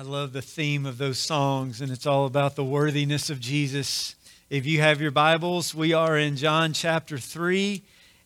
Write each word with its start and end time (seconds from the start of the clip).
I 0.00 0.02
love 0.02 0.32
the 0.32 0.40
theme 0.40 0.86
of 0.86 0.96
those 0.96 1.18
songs, 1.18 1.82
and 1.82 1.92
it's 1.92 2.06
all 2.06 2.24
about 2.24 2.56
the 2.56 2.64
worthiness 2.64 3.28
of 3.28 3.38
Jesus. 3.38 4.14
If 4.48 4.64
you 4.64 4.80
have 4.80 4.98
your 4.98 5.10
Bibles, 5.10 5.74
we 5.74 5.92
are 5.92 6.16
in 6.16 6.36
John 6.36 6.72
chapter 6.72 7.18
3, 7.18 7.82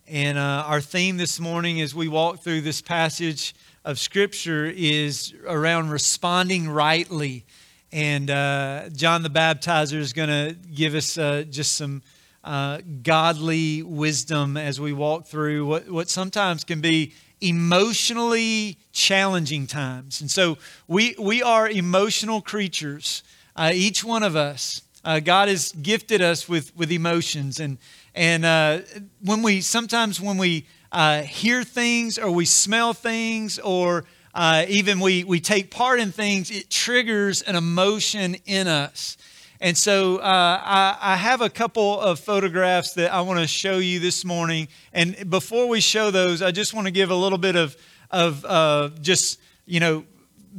and 0.06 0.38
uh, 0.38 0.62
our 0.68 0.80
theme 0.80 1.16
this 1.16 1.40
morning 1.40 1.80
as 1.80 1.92
we 1.92 2.06
walk 2.06 2.45
through 2.45 2.60
this 2.60 2.80
passage 2.80 3.56
of 3.84 3.98
Scripture 3.98 4.66
is 4.66 5.34
around 5.48 5.90
responding 5.90 6.68
rightly. 6.68 7.45
And 7.91 8.30
uh, 8.30 8.91
John 8.91 9.25
the 9.25 9.29
Baptizer 9.29 9.98
is 9.98 10.12
going 10.12 10.29
to 10.29 10.56
give 10.72 10.95
us 10.95 11.18
uh, 11.18 11.43
just 11.50 11.72
some 11.72 12.02
uh, 12.45 12.82
godly 13.02 13.82
wisdom 13.82 14.56
as 14.56 14.80
we 14.80 14.93
walk 14.93 15.27
through 15.27 15.66
what, 15.66 15.91
what 15.91 16.09
sometimes 16.09 16.62
can 16.62 16.80
be 16.80 17.14
emotionally 17.45 18.79
challenging 18.92 19.66
times. 19.66 20.20
And 20.20 20.30
so 20.30 20.58
we, 20.88 21.14
we 21.18 21.43
are 21.43 21.68
emotional 21.68 22.40
creatures, 22.40 23.22
uh, 23.57 23.71
each 23.75 24.04
one 24.04 24.22
of 24.22 24.36
us. 24.36 24.82
Uh, 25.04 25.21
God 25.21 25.49
has 25.49 25.72
gifted 25.72 26.22
us 26.22 26.49
with, 26.49 26.75
with 26.76 26.90
emotions. 26.90 27.61
And, 27.61 27.79
and 28.14 28.44
uh, 28.44 28.80
when 29.22 29.43
we 29.43 29.61
sometimes 29.61 30.21
when 30.21 30.38
we 30.38 30.66
uh, 30.93 31.22
hear 31.22 31.64
things 31.64 32.19
or 32.19 32.30
we 32.30 32.47
smell 32.47 32.94
things 32.94 33.58
or 33.58 34.05
uh, 34.34 34.64
even 34.69 35.00
we, 35.00 35.24
we 35.24 35.41
take 35.41 35.70
part 35.70 36.00
in 36.00 36.11
things, 36.11 36.50
it 36.50 36.70
triggers 36.70 37.42
an 37.42 37.56
emotion 37.56 38.36
in 38.47 38.66
us. 38.66 39.16
And 39.61 39.77
so 39.78 40.19
uh, 40.19 40.22
I, 40.22 40.97
I, 41.00 41.17
have 41.17 41.41
a 41.41 41.48
couple 41.48 42.00
of 42.00 42.19
photographs 42.19 42.94
that 42.94 43.12
I 43.12 43.20
want 43.20 43.41
to 43.41 43.47
show 43.47 43.78
you 43.78 44.00
this 44.00 44.25
morning. 44.25 44.69
And 44.92 45.30
before 45.30 45.69
we 45.69 45.80
show 45.80 46.11
those, 46.11 46.42
I 46.42 46.50
just 46.50 46.75
want 46.75 46.86
to 46.86 46.91
give 46.91 47.11
a 47.11 47.14
little 47.14 47.39
bit 47.39 47.55
of, 47.55 47.77
of 48.11 48.44
uh, 48.44 48.91
just, 49.00 49.41
you 49.64 49.80
know, 49.80 50.05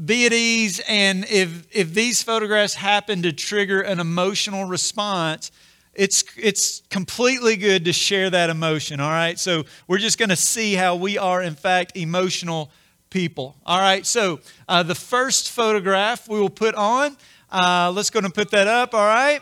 be 0.05 0.25
at 0.25 0.33
ease. 0.33 0.81
And 0.87 1.25
if, 1.29 1.67
if 1.75 1.93
these 1.93 2.23
photographs 2.23 2.73
happen 2.73 3.21
to 3.23 3.33
trigger 3.33 3.81
an 3.81 3.99
emotional 3.99 4.65
response, 4.65 5.51
it's, 5.93 6.23
it's 6.37 6.81
completely 6.89 7.57
good 7.57 7.85
to 7.85 7.93
share 7.93 8.29
that 8.29 8.49
emotion, 8.49 8.99
all 8.99 9.11
right? 9.11 9.37
So 9.37 9.63
we're 9.87 9.97
just 9.97 10.17
going 10.17 10.29
to 10.29 10.35
see 10.35 10.73
how 10.73 10.95
we 10.95 11.17
are, 11.17 11.41
in 11.41 11.55
fact, 11.55 11.95
emotional 11.95 12.71
people. 13.09 13.55
All 13.65 13.79
right, 13.79 14.05
so 14.05 14.41
uh, 14.67 14.83
the 14.83 14.93
first 14.93 15.51
photograph 15.51 16.27
we 16.27 16.37
will 16.37 16.49
put 16.49 16.75
on 16.75 17.15
uh, 17.55 17.89
let's 17.95 18.09
go 18.09 18.19
and 18.19 18.33
put 18.33 18.51
that 18.51 18.67
up, 18.67 18.93
all 18.93 19.07
right? 19.07 19.41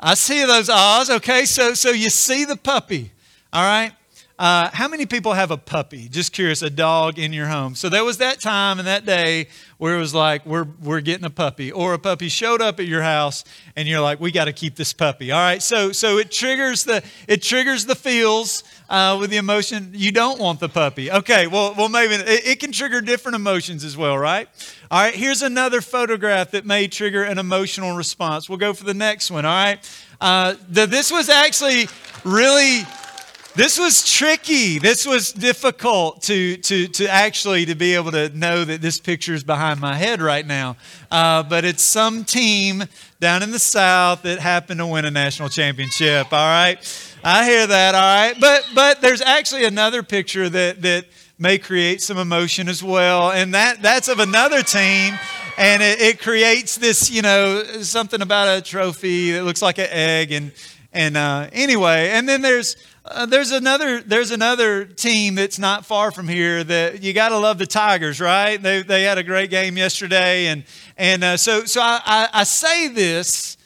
I 0.00 0.14
see 0.14 0.44
those 0.44 0.68
ahs. 0.68 1.08
Okay, 1.08 1.44
so 1.44 1.74
so 1.74 1.90
you 1.90 2.10
see 2.10 2.44
the 2.44 2.56
puppy, 2.56 3.12
all 3.52 3.62
right? 3.62 3.92
Uh, 4.40 4.70
how 4.72 4.88
many 4.88 5.04
people 5.04 5.34
have 5.34 5.50
a 5.50 5.56
puppy? 5.58 6.08
Just 6.08 6.32
curious, 6.32 6.62
a 6.62 6.70
dog 6.70 7.18
in 7.18 7.30
your 7.30 7.46
home. 7.46 7.74
So 7.74 7.90
there 7.90 8.04
was 8.04 8.16
that 8.18 8.40
time 8.40 8.78
and 8.78 8.88
that 8.88 9.04
day 9.04 9.48
where 9.76 9.94
it 9.94 9.98
was 9.98 10.14
like, 10.14 10.46
we're, 10.46 10.66
we're 10.82 11.02
getting 11.02 11.26
a 11.26 11.30
puppy. 11.30 11.70
Or 11.70 11.92
a 11.92 11.98
puppy 11.98 12.30
showed 12.30 12.62
up 12.62 12.80
at 12.80 12.86
your 12.86 13.02
house 13.02 13.44
and 13.76 13.86
you're 13.86 14.00
like, 14.00 14.18
we 14.18 14.30
got 14.30 14.46
to 14.46 14.54
keep 14.54 14.76
this 14.76 14.94
puppy. 14.94 15.30
All 15.30 15.38
right. 15.38 15.62
So, 15.62 15.92
so 15.92 16.16
it 16.16 16.30
triggers 16.30 16.84
the, 16.84 17.04
it 17.28 17.42
triggers 17.42 17.84
the 17.84 17.94
feels 17.94 18.64
uh, 18.88 19.18
with 19.20 19.28
the 19.28 19.36
emotion. 19.36 19.92
You 19.94 20.10
don't 20.10 20.40
want 20.40 20.58
the 20.58 20.70
puppy. 20.70 21.12
Okay. 21.12 21.46
Well, 21.46 21.74
well 21.76 21.90
maybe 21.90 22.14
it, 22.14 22.46
it 22.46 22.60
can 22.60 22.72
trigger 22.72 23.02
different 23.02 23.36
emotions 23.36 23.84
as 23.84 23.94
well, 23.94 24.16
right? 24.16 24.48
All 24.90 25.02
right. 25.02 25.14
Here's 25.14 25.42
another 25.42 25.82
photograph 25.82 26.52
that 26.52 26.64
may 26.64 26.88
trigger 26.88 27.24
an 27.24 27.36
emotional 27.36 27.94
response. 27.94 28.48
We'll 28.48 28.56
go 28.56 28.72
for 28.72 28.84
the 28.84 28.94
next 28.94 29.30
one. 29.30 29.44
All 29.44 29.52
right. 29.52 30.02
Uh, 30.18 30.54
the, 30.66 30.86
this 30.86 31.12
was 31.12 31.28
actually 31.28 31.88
really 32.24 32.84
this 33.54 33.78
was 33.78 34.08
tricky. 34.10 34.78
This 34.78 35.04
was 35.04 35.32
difficult 35.32 36.22
to, 36.22 36.56
to, 36.58 36.86
to 36.88 37.08
actually 37.08 37.66
to 37.66 37.74
be 37.74 37.94
able 37.94 38.12
to 38.12 38.28
know 38.36 38.64
that 38.64 38.80
this 38.80 39.00
picture 39.00 39.34
is 39.34 39.42
behind 39.42 39.80
my 39.80 39.94
head 39.94 40.22
right 40.22 40.46
now. 40.46 40.76
Uh, 41.10 41.42
but 41.42 41.64
it's 41.64 41.82
some 41.82 42.24
team 42.24 42.84
down 43.18 43.42
in 43.42 43.50
the 43.50 43.58
South 43.58 44.22
that 44.22 44.38
happened 44.38 44.78
to 44.78 44.86
win 44.86 45.04
a 45.04 45.10
national 45.10 45.48
championship. 45.48 46.32
All 46.32 46.38
right. 46.38 46.78
I 47.24 47.44
hear 47.44 47.66
that. 47.66 47.94
All 47.94 48.00
right. 48.00 48.40
But, 48.40 48.68
but 48.74 49.00
there's 49.00 49.20
actually 49.20 49.64
another 49.64 50.02
picture 50.02 50.48
that, 50.48 50.82
that 50.82 51.06
may 51.38 51.58
create 51.58 52.00
some 52.00 52.18
emotion 52.18 52.68
as 52.68 52.84
well. 52.84 53.32
And 53.32 53.54
that, 53.54 53.82
that's 53.82 54.08
of 54.08 54.20
another 54.20 54.62
team 54.62 55.18
and 55.58 55.82
it, 55.82 56.00
it, 56.00 56.20
creates 56.20 56.76
this, 56.76 57.10
you 57.10 57.20
know, 57.20 57.62
something 57.82 58.22
about 58.22 58.48
a 58.48 58.62
trophy 58.62 59.32
that 59.32 59.44
looks 59.44 59.60
like 59.60 59.78
an 59.78 59.88
egg, 59.90 60.32
and 60.32 60.52
and 60.92 61.16
uh, 61.16 61.48
anyway, 61.52 62.08
and 62.10 62.28
then 62.28 62.40
there's 62.40 62.76
uh, 63.10 63.26
there's 63.26 63.50
another 63.50 64.00
there's 64.00 64.30
another 64.30 64.84
team 64.84 65.34
that's 65.34 65.58
not 65.58 65.84
far 65.84 66.12
from 66.12 66.28
here 66.28 66.62
that 66.62 67.02
you 67.02 67.12
got 67.12 67.30
to 67.30 67.38
love 67.38 67.58
the 67.58 67.66
Tigers, 67.66 68.20
right? 68.20 68.62
They, 68.62 68.82
they 68.82 69.02
had 69.02 69.18
a 69.18 69.24
great 69.24 69.50
game 69.50 69.76
yesterday, 69.76 70.46
and 70.46 70.64
and 70.96 71.24
uh, 71.24 71.36
so 71.36 71.64
so 71.64 71.80
I, 71.80 72.00
I, 72.04 72.28
I 72.32 72.44
say 72.44 72.88
this 72.88 73.56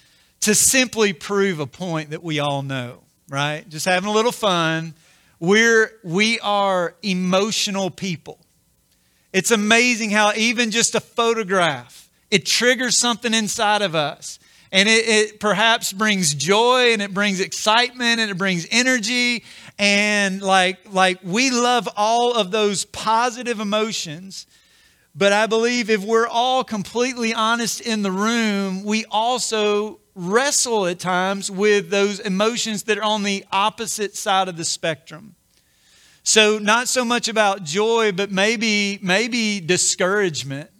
to 0.40 0.54
simply 0.54 1.12
prove 1.12 1.60
a 1.60 1.66
point 1.66 2.10
that 2.10 2.22
we 2.22 2.38
all 2.38 2.62
know, 2.62 3.00
right? 3.28 3.68
Just 3.68 3.84
having 3.84 4.08
a 4.08 4.12
little 4.12 4.32
fun. 4.32 4.94
We're 5.40 5.92
we 6.02 6.40
are 6.40 6.94
emotional 7.02 7.90
people. 7.90 8.38
It's 9.32 9.50
amazing 9.50 10.10
how 10.10 10.32
even 10.36 10.70
just 10.70 10.94
a 10.94 11.00
photograph 11.00 12.08
it 12.30 12.46
triggers 12.46 12.96
something 12.96 13.34
inside 13.34 13.82
of 13.82 13.94
us 13.94 14.38
and 14.74 14.88
it, 14.88 15.08
it, 15.08 15.40
perhaps 15.40 15.92
brings 15.92 16.34
joy 16.34 16.92
and 16.92 17.00
it 17.00 17.14
brings 17.14 17.38
excitement 17.38 18.18
and 18.18 18.28
it 18.28 18.36
brings 18.36 18.66
energy. 18.72 19.44
And 19.78 20.42
like 20.42 20.92
like 20.92 21.20
we 21.22 21.52
love 21.52 21.88
all 21.96 22.34
of 22.34 22.50
those 22.50 22.84
positive 22.84 23.60
emotions. 23.60 24.46
But 25.14 25.32
i 25.32 25.46
believe 25.46 25.90
if 25.90 26.04
we're 26.04 26.26
all 26.26 26.64
completely 26.64 27.32
honest 27.32 27.80
in 27.80 28.02
the 28.02 28.10
room 28.10 28.82
we 28.82 29.04
also 29.12 30.00
wrestle 30.16 30.86
at 30.86 30.98
times 30.98 31.52
with 31.52 31.90
those 31.90 32.18
emotions 32.18 32.82
that 32.84 32.98
are 32.98 33.04
on 33.04 33.22
the 33.22 33.44
opposite 33.52 34.16
side 34.16 34.48
of 34.48 34.56
the 34.56 34.64
spectrum. 34.64 35.36
So 36.24 36.58
not 36.58 36.88
so 36.88 37.04
much 37.04 37.28
about 37.28 37.62
joy 37.62 38.10
but 38.10 38.32
maybe 38.32 38.98
maybe 39.02 39.60
discouragement 39.60 40.70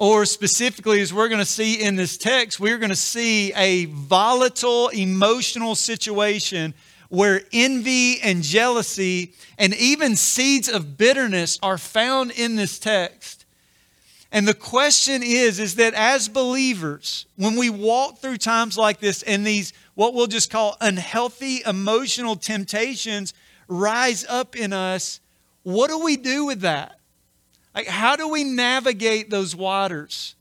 or 0.00 0.24
specifically, 0.24 1.02
as 1.02 1.12
we're 1.12 1.28
going 1.28 1.40
to 1.40 1.44
see 1.44 1.82
in 1.82 1.94
this 1.94 2.16
text, 2.16 2.58
we're 2.58 2.78
going 2.78 2.88
to 2.88 2.96
see 2.96 3.52
a 3.52 3.84
volatile 3.84 4.88
emotional 4.88 5.74
situation 5.74 6.72
where 7.10 7.42
envy 7.52 8.18
and 8.22 8.42
jealousy 8.42 9.34
and 9.58 9.74
even 9.74 10.16
seeds 10.16 10.70
of 10.70 10.96
bitterness 10.96 11.58
are 11.62 11.76
found 11.76 12.30
in 12.30 12.56
this 12.56 12.78
text. 12.78 13.44
And 14.32 14.48
the 14.48 14.54
question 14.54 15.22
is 15.22 15.58
is 15.58 15.74
that 15.74 15.92
as 15.92 16.30
believers, 16.30 17.26
when 17.36 17.56
we 17.56 17.68
walk 17.68 18.20
through 18.20 18.38
times 18.38 18.78
like 18.78 19.00
this 19.00 19.22
and 19.22 19.46
these 19.46 19.74
what 19.96 20.14
we'll 20.14 20.28
just 20.28 20.50
call 20.50 20.78
unhealthy 20.80 21.60
emotional 21.66 22.36
temptations 22.36 23.34
rise 23.68 24.24
up 24.30 24.56
in 24.56 24.72
us, 24.72 25.20
what 25.62 25.88
do 25.88 25.98
we 25.98 26.16
do 26.16 26.46
with 26.46 26.60
that? 26.60 26.99
Like, 27.74 27.86
how 27.86 28.16
do 28.16 28.28
we 28.28 28.44
navigate 28.44 29.30
those 29.30 29.54
waters? 29.54 30.34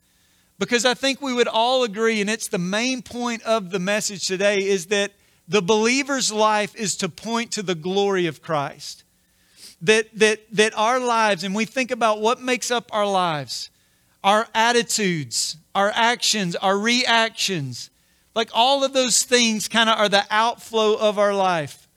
Because 0.58 0.86
I 0.86 0.94
think 0.94 1.22
we 1.22 1.34
would 1.34 1.48
all 1.48 1.84
agree, 1.84 2.22
and 2.22 2.30
it's 2.30 2.48
the 2.48 2.58
main 2.58 3.02
point 3.02 3.44
of 3.44 3.70
the 3.70 3.80
message 3.80 4.26
today, 4.26 4.58
is 4.58 4.88
that 4.88 5.12
the 5.48 5.62
believer's 5.62 6.32
life 6.32 6.76
is 6.76 6.96
to 6.98 7.10
point 7.10 7.52
to 7.54 7.64
the 7.64 7.76
glory 7.76 8.26
of 8.28 8.42
Christ. 8.42 9.04
That, 9.82 10.08
that, 10.16 10.42
that 10.52 10.78
our 10.78 11.00
lives, 11.00 11.44
and 11.44 11.56
we 11.56 11.66
think 11.66 11.92
about 11.92 12.20
what 12.20 12.42
makes 12.42 12.70
up 12.70 12.90
our 12.94 13.08
lives, 13.08 13.70
our 14.24 14.48
attitudes, 14.54 15.56
our 15.74 15.92
actions, 15.96 16.56
our 16.58 16.78
reactions, 16.78 17.90
like 18.36 18.50
all 18.54 18.84
of 18.84 18.94
those 18.94 19.24
things 19.24 19.68
kind 19.68 19.90
of 19.90 19.98
are 19.98 20.10
the 20.10 20.26
outflow 20.30 20.96
of 20.96 21.18
our 21.18 21.34
life. 21.34 21.89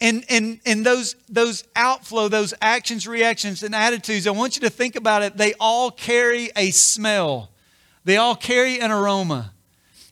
And, 0.00 0.24
and, 0.28 0.60
and 0.66 0.84
those, 0.84 1.16
those 1.28 1.64
outflow, 1.74 2.28
those 2.28 2.52
actions, 2.60 3.08
reactions, 3.08 3.62
and 3.62 3.74
attitudes, 3.74 4.26
I 4.26 4.30
want 4.30 4.56
you 4.56 4.62
to 4.62 4.70
think 4.70 4.94
about 4.94 5.22
it. 5.22 5.36
They 5.36 5.54
all 5.58 5.90
carry 5.90 6.50
a 6.54 6.70
smell, 6.70 7.50
they 8.04 8.16
all 8.16 8.36
carry 8.36 8.78
an 8.80 8.90
aroma. 8.90 9.52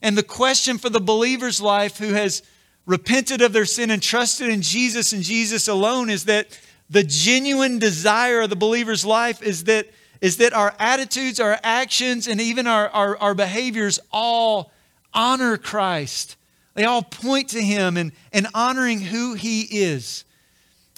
And 0.00 0.19
the 0.19 0.23
question 0.23 0.76
for 0.76 0.91
the 0.91 1.00
believer's 1.00 1.62
life 1.62 1.97
who 1.97 2.12
has 2.12 2.43
repented 2.85 3.41
of 3.41 3.55
their 3.55 3.64
sin 3.64 3.91
and 3.91 4.03
trusted 4.03 4.50
in 4.50 4.61
Jesus 4.61 5.14
and 5.14 5.23
Jesus 5.23 5.67
alone 5.67 6.11
is 6.11 6.26
that 6.26 6.59
the 6.91 7.03
genuine 7.03 7.79
desire 7.79 8.43
of 8.43 8.50
the 8.50 8.56
believer's 8.56 9.06
life 9.06 9.43
is 9.43 9.64
that, 9.64 9.87
is 10.20 10.37
that 10.37 10.53
our 10.53 10.75
attitudes, 10.79 11.41
our 11.41 11.59
actions, 11.62 12.29
and 12.29 12.38
even 12.41 12.67
our, 12.67 12.88
our, 12.91 13.17
our 13.17 13.35
behaviors 13.35 13.99
all 14.12 14.70
honor 15.14 15.56
Christ 15.56 16.37
they 16.75 16.85
all 16.85 17.03
point 17.03 17.50
to 17.50 17.62
him 17.62 17.97
and, 17.97 18.12
and 18.32 18.49
honoring 18.53 19.00
who 19.00 19.35
he 19.35 19.62
is. 19.62 20.25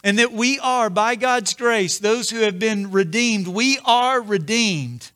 And 0.02 0.18
that 0.18 0.32
we 0.32 0.58
are, 0.60 0.88
by 0.88 1.16
God's 1.16 1.54
grace, 1.54 1.98
those 1.98 2.30
who 2.30 2.40
have 2.40 2.58
been 2.58 2.90
redeemed, 2.90 3.48
we 3.48 3.78
are 3.84 4.20
redeemed, 4.20 5.10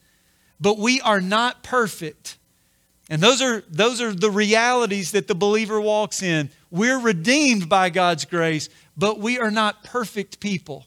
but 0.60 0.78
we 0.78 1.00
are 1.00 1.20
not 1.20 1.62
perfect. 1.62 2.36
And 3.08 3.20
those 3.20 3.42
are, 3.42 3.62
those 3.68 4.00
are 4.00 4.12
the 4.12 4.30
realities 4.30 5.12
that 5.12 5.28
the 5.28 5.34
believer 5.34 5.80
walks 5.80 6.22
in. 6.22 6.50
We're 6.70 6.98
redeemed 6.98 7.68
by 7.68 7.90
God's 7.90 8.24
grace, 8.24 8.68
but 8.96 9.18
we 9.18 9.38
are 9.38 9.50
not 9.50 9.82
perfect 9.82 10.40
people. 10.40 10.86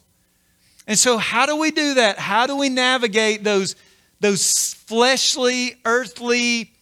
And 0.87 0.97
so, 0.97 1.17
how 1.17 1.45
do 1.45 1.55
we 1.55 1.71
do 1.71 1.95
that? 1.95 2.19
How 2.19 2.45
do 2.45 2.57
we 2.57 2.69
navigate 2.69 3.43
those, 3.43 3.75
those 4.19 4.73
fleshly, 4.73 5.75
earthly 5.85 6.73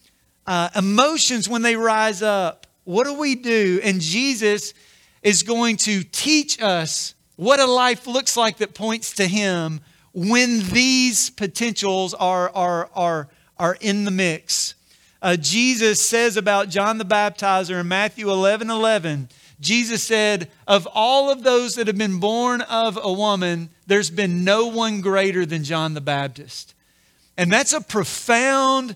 uh, 0.47 0.69
emotions 0.75 1.47
when 1.47 1.61
they 1.61 1.75
rise 1.75 2.21
up? 2.21 2.60
What 2.83 3.05
do 3.05 3.13
we 3.13 3.35
do? 3.35 3.79
And 3.83 4.01
Jesus 4.01 4.73
is 5.21 5.43
going 5.43 5.77
to 5.77 6.03
teach 6.03 6.61
us 6.61 7.13
what 7.35 7.59
a 7.59 7.65
life 7.65 8.07
looks 8.07 8.35
like 8.35 8.57
that 8.57 8.73
points 8.73 9.15
to 9.15 9.27
Him 9.27 9.81
when 10.13 10.59
these 10.69 11.29
potentials 11.29 12.13
are, 12.13 12.49
are, 12.53 12.89
are, 12.93 13.29
are 13.57 13.77
in 13.79 14.05
the 14.05 14.11
mix. 14.11 14.75
Uh, 15.21 15.35
Jesus 15.35 16.03
says 16.03 16.35
about 16.35 16.69
John 16.69 16.97
the 16.97 17.05
Baptizer 17.05 17.79
in 17.79 17.87
Matthew 17.87 18.29
11 18.31 18.69
11, 18.69 19.29
Jesus 19.59 20.01
said, 20.03 20.49
Of 20.67 20.87
all 20.91 21.29
of 21.29 21.43
those 21.43 21.75
that 21.75 21.85
have 21.85 21.97
been 21.97 22.19
born 22.19 22.61
of 22.61 22.97
a 23.01 23.13
woman, 23.13 23.69
there's 23.85 24.09
been 24.09 24.43
no 24.43 24.67
one 24.67 25.01
greater 25.01 25.45
than 25.45 25.63
John 25.63 25.93
the 25.93 26.01
Baptist. 26.01 26.73
And 27.37 27.51
that's 27.51 27.71
a 27.71 27.81
profound 27.81 28.95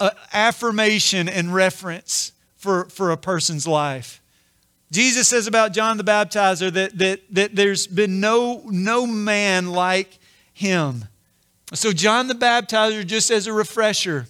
uh, 0.00 0.10
affirmation 0.32 1.28
and 1.28 1.54
reference 1.54 2.32
for, 2.58 2.84
for 2.86 3.10
a 3.10 3.16
person's 3.16 3.66
life. 3.66 4.20
Jesus 4.90 5.28
says 5.28 5.46
about 5.46 5.72
John 5.72 5.96
the 5.96 6.04
Baptizer 6.04 6.72
that, 6.72 6.98
that, 6.98 7.20
that 7.30 7.54
there's 7.56 7.86
been 7.86 8.20
no, 8.20 8.62
no 8.66 9.06
man 9.06 9.70
like 9.70 10.18
him. 10.52 11.04
So, 11.74 11.92
John 11.92 12.28
the 12.28 12.34
Baptizer, 12.34 13.06
just 13.06 13.30
as 13.30 13.46
a 13.46 13.52
refresher, 13.52 14.26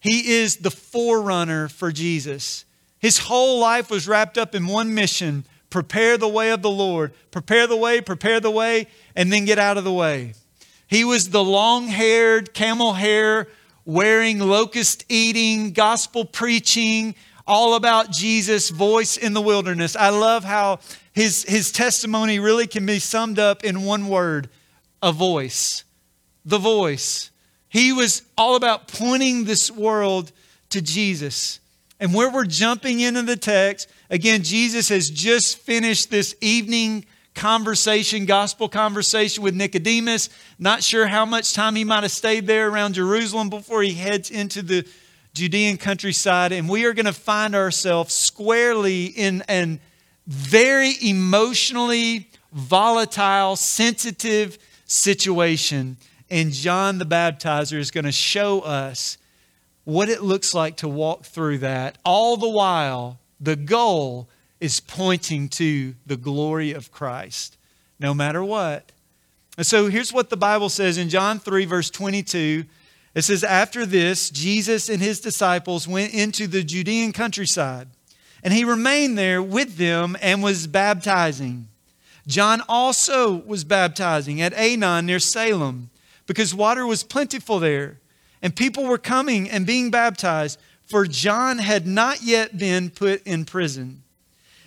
he 0.00 0.32
is 0.32 0.56
the 0.56 0.70
forerunner 0.70 1.68
for 1.68 1.92
Jesus. 1.92 2.64
His 2.98 3.18
whole 3.18 3.60
life 3.60 3.90
was 3.90 4.08
wrapped 4.08 4.36
up 4.36 4.54
in 4.54 4.66
one 4.66 4.94
mission 4.94 5.44
prepare 5.70 6.18
the 6.18 6.28
way 6.28 6.50
of 6.50 6.62
the 6.62 6.70
Lord. 6.70 7.12
Prepare 7.30 7.68
the 7.68 7.76
way, 7.76 8.00
prepare 8.00 8.40
the 8.40 8.50
way, 8.50 8.88
and 9.14 9.32
then 9.32 9.44
get 9.44 9.58
out 9.58 9.78
of 9.78 9.84
the 9.84 9.92
way. 9.92 10.34
He 10.88 11.04
was 11.04 11.30
the 11.30 11.44
long 11.44 11.86
haired, 11.86 12.52
camel 12.52 12.94
hair 12.94 13.46
wearing, 13.84 14.40
locust 14.40 15.04
eating, 15.08 15.72
gospel 15.72 16.24
preaching, 16.24 17.14
all 17.50 17.74
about 17.74 18.12
Jesus' 18.12 18.70
voice 18.70 19.16
in 19.16 19.34
the 19.34 19.40
wilderness. 19.40 19.96
I 19.96 20.10
love 20.10 20.44
how 20.44 20.78
his, 21.12 21.42
his 21.42 21.72
testimony 21.72 22.38
really 22.38 22.68
can 22.68 22.86
be 22.86 23.00
summed 23.00 23.40
up 23.40 23.64
in 23.64 23.82
one 23.82 24.06
word 24.06 24.48
a 25.02 25.10
voice. 25.10 25.82
The 26.44 26.58
voice. 26.58 27.32
He 27.68 27.92
was 27.92 28.22
all 28.38 28.54
about 28.54 28.86
pointing 28.86 29.44
this 29.44 29.68
world 29.68 30.30
to 30.68 30.80
Jesus. 30.80 31.58
And 31.98 32.14
where 32.14 32.30
we're 32.30 32.46
jumping 32.46 33.00
into 33.00 33.22
the 33.22 33.36
text, 33.36 33.88
again, 34.10 34.44
Jesus 34.44 34.88
has 34.88 35.10
just 35.10 35.58
finished 35.58 36.08
this 36.08 36.36
evening 36.40 37.04
conversation, 37.34 38.26
gospel 38.26 38.68
conversation 38.68 39.42
with 39.42 39.56
Nicodemus. 39.56 40.28
Not 40.56 40.84
sure 40.84 41.08
how 41.08 41.24
much 41.24 41.52
time 41.52 41.74
he 41.74 41.82
might 41.82 42.04
have 42.04 42.12
stayed 42.12 42.46
there 42.46 42.68
around 42.68 42.94
Jerusalem 42.94 43.50
before 43.50 43.82
he 43.82 43.94
heads 43.94 44.30
into 44.30 44.62
the 44.62 44.86
Judean 45.34 45.76
countryside. 45.76 46.52
And 46.52 46.68
we 46.68 46.84
are 46.84 46.92
going 46.92 47.06
to 47.06 47.12
find 47.12 47.54
ourselves 47.54 48.14
squarely 48.14 49.06
in 49.06 49.42
an 49.48 49.80
very 50.26 50.94
emotionally 51.02 52.28
volatile, 52.52 53.56
sensitive 53.56 54.58
situation. 54.84 55.96
And 56.30 56.52
John 56.52 56.98
the 56.98 57.06
Baptizer 57.06 57.78
is 57.78 57.90
going 57.90 58.04
to 58.04 58.12
show 58.12 58.60
us 58.60 59.18
what 59.84 60.08
it 60.08 60.22
looks 60.22 60.54
like 60.54 60.76
to 60.78 60.88
walk 60.88 61.24
through 61.24 61.58
that. 61.58 61.98
All 62.04 62.36
the 62.36 62.48
while, 62.48 63.18
the 63.40 63.56
goal 63.56 64.28
is 64.60 64.78
pointing 64.78 65.48
to 65.48 65.94
the 66.06 66.16
glory 66.16 66.72
of 66.72 66.92
Christ, 66.92 67.56
no 67.98 68.14
matter 68.14 68.44
what. 68.44 68.92
And 69.56 69.66
so 69.66 69.88
here's 69.88 70.12
what 70.12 70.30
the 70.30 70.36
Bible 70.36 70.68
says 70.68 70.98
in 70.98 71.08
John 71.08 71.38
3, 71.38 71.64
verse 71.64 71.90
22. 71.90 72.64
It 73.14 73.22
says, 73.22 73.42
After 73.42 73.84
this, 73.84 74.30
Jesus 74.30 74.88
and 74.88 75.00
his 75.02 75.20
disciples 75.20 75.88
went 75.88 76.14
into 76.14 76.46
the 76.46 76.62
Judean 76.62 77.12
countryside, 77.12 77.88
and 78.42 78.54
he 78.54 78.64
remained 78.64 79.18
there 79.18 79.42
with 79.42 79.76
them 79.76 80.16
and 80.20 80.42
was 80.42 80.66
baptizing. 80.66 81.68
John 82.26 82.62
also 82.68 83.42
was 83.42 83.64
baptizing 83.64 84.40
at 84.40 84.54
Aenon 84.54 85.06
near 85.06 85.18
Salem 85.18 85.90
because 86.26 86.54
water 86.54 86.86
was 86.86 87.02
plentiful 87.02 87.58
there 87.58 87.98
and 88.42 88.54
people 88.54 88.84
were 88.84 88.98
coming 88.98 89.50
and 89.50 89.66
being 89.66 89.90
baptized, 89.90 90.58
for 90.86 91.06
John 91.06 91.58
had 91.58 91.86
not 91.86 92.22
yet 92.22 92.58
been 92.58 92.90
put 92.90 93.22
in 93.26 93.44
prison. 93.44 94.02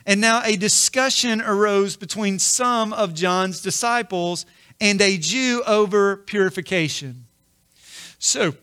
And 0.06 0.22
now 0.22 0.42
a 0.44 0.56
discussion 0.56 1.42
arose 1.42 1.96
between 1.96 2.40
some 2.40 2.94
of 2.94 3.14
John's 3.14 3.62
disciples 3.62 4.46
and 4.80 5.02
a 5.02 5.18
Jew 5.18 5.64
over 5.66 6.18
purification. 6.18 7.26
So, 8.26 8.56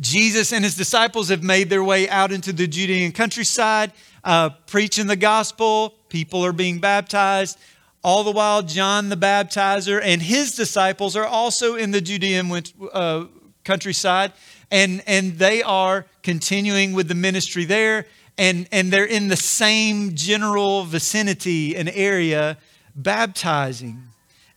Jesus 0.00 0.50
and 0.50 0.64
his 0.64 0.74
disciples 0.74 1.28
have 1.28 1.42
made 1.42 1.68
their 1.68 1.84
way 1.84 2.08
out 2.08 2.32
into 2.32 2.54
the 2.54 2.66
Judean 2.66 3.12
countryside, 3.12 3.92
uh, 4.24 4.48
preaching 4.66 5.08
the 5.08 5.14
gospel. 5.14 5.90
People 6.08 6.42
are 6.42 6.54
being 6.54 6.78
baptized. 6.78 7.58
All 8.02 8.24
the 8.24 8.30
while, 8.30 8.62
John 8.62 9.10
the 9.10 9.16
baptizer 9.16 10.00
and 10.02 10.22
his 10.22 10.56
disciples 10.56 11.16
are 11.16 11.26
also 11.26 11.74
in 11.74 11.90
the 11.90 12.00
Judean 12.00 12.50
uh, 12.94 13.26
countryside, 13.62 14.32
and, 14.70 15.02
and 15.06 15.38
they 15.38 15.62
are 15.62 16.06
continuing 16.22 16.94
with 16.94 17.08
the 17.08 17.14
ministry 17.14 17.66
there, 17.66 18.06
and, 18.38 18.66
and 18.72 18.90
they're 18.90 19.04
in 19.04 19.28
the 19.28 19.36
same 19.36 20.14
general 20.14 20.84
vicinity 20.84 21.76
and 21.76 21.90
area 21.90 22.56
baptizing. 22.96 24.02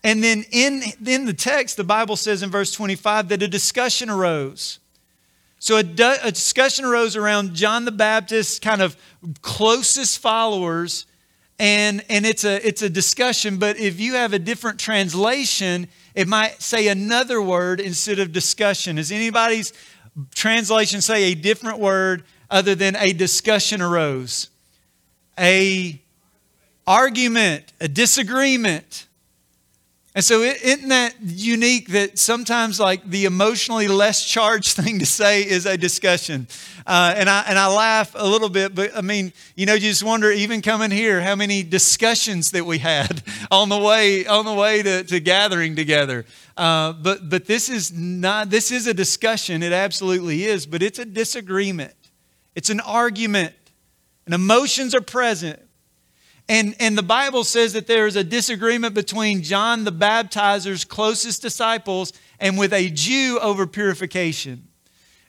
And 0.06 0.24
then 0.24 0.46
in, 0.52 0.84
in 1.04 1.25
the 1.25 1.34
text, 1.34 1.78
the 1.78 1.84
Bible 1.84 2.16
says 2.16 2.44
in 2.44 2.52
verse 2.52 2.72
25 2.72 3.30
that 3.30 3.42
a 3.42 3.48
discussion 3.48 4.12
arose. 4.12 4.78
So 5.57 5.78
a, 5.78 5.80
a 5.80 6.31
discussion 6.31 6.86
arose 6.86 7.16
around 7.16 7.56
John 7.56 7.86
the 7.86 7.92
Baptist's 7.92 8.60
kind 8.60 8.84
of 8.84 8.96
closest 9.42 10.19
followers. 10.19 11.07
And 11.57 12.06
and 12.07 12.24
it's 12.24 12.44
a 12.44 12.66
it's 12.68 12.81
a 12.81 12.90
discussion 12.90 13.57
but 13.57 13.78
if 13.78 13.98
you 13.98 14.16
have 14.16 14.34
a 14.34 14.40
different 14.40 14.78
translation 14.78 15.88
it 16.13 16.28
might 16.28 16.62
say 16.62 16.90
another 16.90 17.42
word 17.42 17.80
instead 17.80 18.19
of 18.19 18.34
discussion. 18.34 18.98
Does 18.98 19.10
anybody's 19.10 19.72
translation 20.36 21.00
say 21.00 21.31
a 21.31 21.34
different 21.34 21.80
word 21.80 22.25
other 22.51 22.75
than 22.75 22.98
a 22.98 23.13
discussion 23.13 23.81
arose? 23.81 24.50
A 25.40 26.00
argument 26.86 27.72
a 27.80 27.88
disagreement 27.88 29.08
and 30.16 30.24
so, 30.24 30.44
isn't 30.44 30.88
that 30.88 31.16
unique 31.22 31.90
that 31.90 32.18
sometimes, 32.18 32.80
like, 32.80 33.04
the 33.04 33.26
emotionally 33.26 33.90
less 33.90 34.26
charged 34.26 34.78
thing 34.82 35.00
to 35.00 35.06
say 35.06 35.46
is 35.46 35.66
a 35.66 35.78
discussion? 35.78 36.48
Uh, 36.88 37.13
and, 37.18 37.30
I, 37.30 37.44
and 37.50 37.60
I 37.60 37.68
laugh 37.68 38.16
a 38.16 38.25
little 38.25 38.48
bit, 38.48 38.74
but 38.74 38.96
I 38.96 39.01
mean, 39.01 39.34
you 39.56 39.66
know, 39.66 39.74
you 39.74 39.82
just 39.82 40.04
wonder, 40.04 40.32
even 40.32 40.62
coming 40.62 40.89
here, 40.89 41.20
how 41.20 41.36
many 41.36 41.63
discussions 41.63 42.51
that 42.51 42.66
we 42.66 42.78
had 42.78 43.24
on 43.51 43.68
the 43.68 43.78
way, 43.78 44.25
on 44.25 44.46
the 44.46 44.54
way 44.54 44.82
to, 44.84 45.04
to 45.04 45.20
gathering 45.20 45.75
together. 45.75 46.25
Uh, 46.56 46.94
but, 46.94 47.30
but 47.30 47.46
this 47.46 47.68
is 47.68 47.92
not, 47.92 48.50
this 48.50 48.72
is 48.72 48.88
a 48.88 48.94
discussion. 48.94 49.63
It 49.63 49.74
absolutely 49.74 50.46
is, 50.46 50.66
but 50.66 50.82
it's 50.82 50.98
a 50.98 51.06
disagreement, 51.06 51.94
it's 52.56 52.70
an 52.70 52.80
argument, 52.80 53.54
and 54.25 54.34
emotions 54.34 54.96
are 54.96 55.01
present. 55.01 55.60
And, 56.48 56.75
and 56.80 56.98
the 56.98 57.04
Bible 57.04 57.44
says 57.44 57.74
that 57.74 57.88
there 57.88 58.06
is 58.06 58.16
a 58.16 58.24
disagreement 58.24 58.94
between 58.94 59.42
John 59.42 59.84
the 59.84 59.92
Baptizer's 59.92 60.86
closest 60.86 61.42
disciples 61.42 62.14
and 62.40 62.58
with 62.58 62.72
a 62.72 62.90
Jew 62.90 63.40
over 63.42 63.66
purification. 63.66 64.68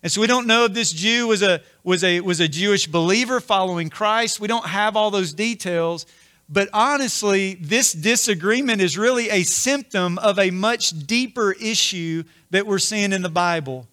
And 0.03 0.13
so 0.13 0.21
we 0.21 0.27
don't 0.27 0.47
know 0.47 0.67
if 0.67 0.75
this 0.75 0.93
Jew 0.93 1.27
was 1.27 1.43
a, 1.43 1.63
was 1.83 2.05
a, 2.05 2.21
was 2.21 2.41
a 2.41 2.49
Jewish 2.49 2.87
believer 2.87 3.41
following 3.41 3.89
Christ. 3.89 4.41
We 4.41 4.47
don't 4.47 4.67
have 4.67 4.95
all 4.95 5.11
those 5.11 5.33
details. 5.33 6.05
But 6.49 6.69
honestly, 6.73 7.55
this 7.55 7.93
disagreement 7.93 8.81
is 8.81 8.97
really 8.97 9.31
a 9.31 9.43
symptom 9.43 10.19
of 10.19 10.39
a 10.39 10.51
much 10.51 10.91
deeper 11.07 11.53
issue 11.53 12.23
that 12.51 12.67
we're 12.67 12.79
seeing 12.79 13.13
in 13.13 13.23
the 13.23 13.31
Bible. 13.31 13.89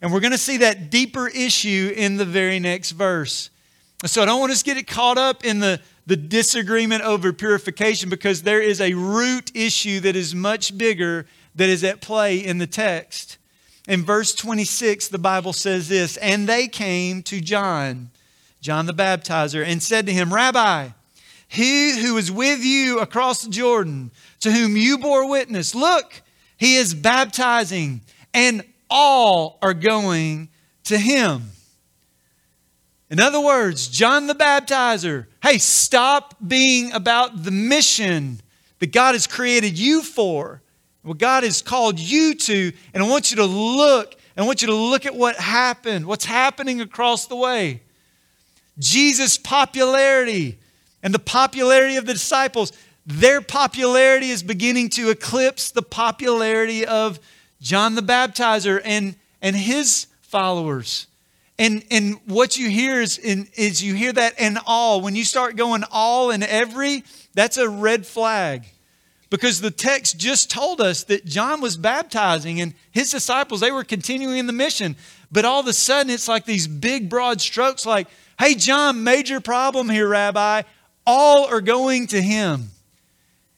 And 0.00 0.12
we're 0.12 0.20
going 0.20 0.32
to 0.32 0.38
see 0.38 0.58
that 0.58 0.90
deeper 0.90 1.28
issue 1.28 1.92
in 1.94 2.16
the 2.16 2.24
very 2.24 2.60
next 2.60 2.92
verse. 2.92 3.50
So 4.06 4.22
I 4.22 4.26
don't 4.26 4.38
want 4.40 4.52
us 4.52 4.60
to 4.60 4.64
get 4.64 4.76
it 4.76 4.86
caught 4.86 5.18
up 5.18 5.44
in 5.44 5.58
the, 5.58 5.80
the 6.08 6.16
disagreement 6.16 7.02
over 7.02 7.34
purification 7.34 8.08
because 8.08 8.42
there 8.42 8.62
is 8.62 8.80
a 8.80 8.94
root 8.94 9.52
issue 9.54 10.00
that 10.00 10.16
is 10.16 10.34
much 10.34 10.76
bigger 10.78 11.26
that 11.54 11.68
is 11.68 11.84
at 11.84 12.00
play 12.00 12.38
in 12.38 12.56
the 12.56 12.66
text. 12.66 13.36
In 13.86 14.04
verse 14.04 14.34
26, 14.34 15.08
the 15.08 15.18
Bible 15.18 15.52
says 15.52 15.90
this 15.90 16.16
And 16.16 16.48
they 16.48 16.66
came 16.66 17.22
to 17.24 17.42
John, 17.42 18.08
John 18.62 18.86
the 18.86 18.94
baptizer, 18.94 19.62
and 19.62 19.82
said 19.82 20.06
to 20.06 20.12
him, 20.12 20.32
Rabbi, 20.32 20.88
he 21.46 22.00
who 22.00 22.16
is 22.16 22.32
with 22.32 22.64
you 22.64 23.00
across 23.00 23.42
the 23.42 23.50
Jordan, 23.50 24.10
to 24.40 24.50
whom 24.50 24.78
you 24.78 24.96
bore 24.96 25.28
witness, 25.28 25.74
look, 25.74 26.22
he 26.56 26.76
is 26.76 26.94
baptizing, 26.94 28.00
and 28.32 28.62
all 28.88 29.58
are 29.60 29.74
going 29.74 30.48
to 30.84 30.96
him. 30.96 31.50
In 33.10 33.20
other 33.20 33.40
words, 33.40 33.88
John 33.88 34.26
the 34.26 34.34
Baptizer, 34.34 35.26
hey, 35.42 35.58
stop 35.58 36.34
being 36.46 36.92
about 36.92 37.42
the 37.42 37.50
mission 37.50 38.40
that 38.80 38.92
God 38.92 39.14
has 39.14 39.26
created 39.26 39.78
you 39.78 40.02
for. 40.02 40.62
what 41.02 41.18
God 41.18 41.42
has 41.42 41.62
called 41.62 41.98
you 41.98 42.34
to, 42.34 42.72
and 42.92 43.02
I 43.02 43.08
want 43.08 43.30
you 43.30 43.38
to 43.38 43.46
look, 43.46 44.14
I 44.36 44.42
want 44.42 44.62
you 44.62 44.68
to 44.68 44.74
look 44.74 45.06
at 45.06 45.14
what 45.14 45.36
happened, 45.36 46.06
what's 46.06 46.26
happening 46.26 46.80
across 46.80 47.26
the 47.26 47.36
way. 47.36 47.82
Jesus' 48.78 49.38
popularity 49.38 50.58
and 51.02 51.14
the 51.14 51.18
popularity 51.18 51.96
of 51.96 52.06
the 52.06 52.12
disciples, 52.12 52.72
their 53.06 53.40
popularity 53.40 54.28
is 54.28 54.42
beginning 54.42 54.90
to 54.90 55.10
eclipse 55.10 55.70
the 55.70 55.82
popularity 55.82 56.84
of 56.84 57.18
John 57.60 57.94
the 57.94 58.02
Baptizer 58.02 58.80
and, 58.84 59.16
and 59.40 59.56
his 59.56 60.06
followers. 60.20 61.06
And, 61.58 61.84
and 61.90 62.20
what 62.26 62.56
you 62.56 62.68
hear 62.68 63.00
is, 63.00 63.18
in, 63.18 63.48
is 63.56 63.82
you 63.82 63.94
hear 63.94 64.12
that 64.12 64.38
in 64.38 64.58
all. 64.64 65.00
When 65.00 65.16
you 65.16 65.24
start 65.24 65.56
going 65.56 65.82
all 65.90 66.30
and 66.30 66.44
every, 66.44 67.02
that's 67.34 67.56
a 67.56 67.68
red 67.68 68.06
flag. 68.06 68.64
Because 69.30 69.60
the 69.60 69.70
text 69.70 70.18
just 70.18 70.50
told 70.50 70.80
us 70.80 71.04
that 71.04 71.24
John 71.26 71.60
was 71.60 71.76
baptizing 71.76 72.60
and 72.60 72.74
his 72.92 73.10
disciples, 73.10 73.60
they 73.60 73.72
were 73.72 73.84
continuing 73.84 74.38
in 74.38 74.46
the 74.46 74.52
mission. 74.52 74.96
But 75.30 75.44
all 75.44 75.60
of 75.60 75.66
a 75.66 75.72
sudden, 75.72 76.10
it's 76.10 76.28
like 76.28 76.46
these 76.46 76.66
big, 76.66 77.10
broad 77.10 77.40
strokes 77.40 77.84
like, 77.84 78.08
hey, 78.38 78.54
John, 78.54 79.04
major 79.04 79.40
problem 79.40 79.90
here, 79.90 80.08
Rabbi. 80.08 80.62
All 81.06 81.46
are 81.46 81.60
going 81.60 82.06
to 82.08 82.22
him. 82.22 82.70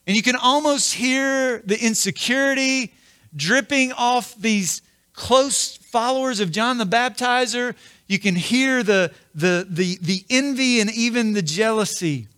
And 0.06 0.16
you 0.16 0.22
can 0.22 0.36
almost 0.36 0.94
hear 0.94 1.58
the 1.58 1.78
insecurity 1.78 2.94
dripping 3.36 3.92
off 3.92 4.34
these 4.36 4.82
close 5.12 5.76
followers 5.90 6.40
of 6.40 6.50
John 6.50 6.78
the 6.78 6.84
Baptizer. 6.84 7.74
You 8.06 8.18
can 8.18 8.36
hear 8.36 8.82
the, 8.82 9.12
the, 9.34 9.66
the, 9.68 9.98
the 10.00 10.24
envy 10.30 10.80
and 10.80 10.90
even 10.90 11.32
the 11.32 11.42
jealousy. 11.42 12.28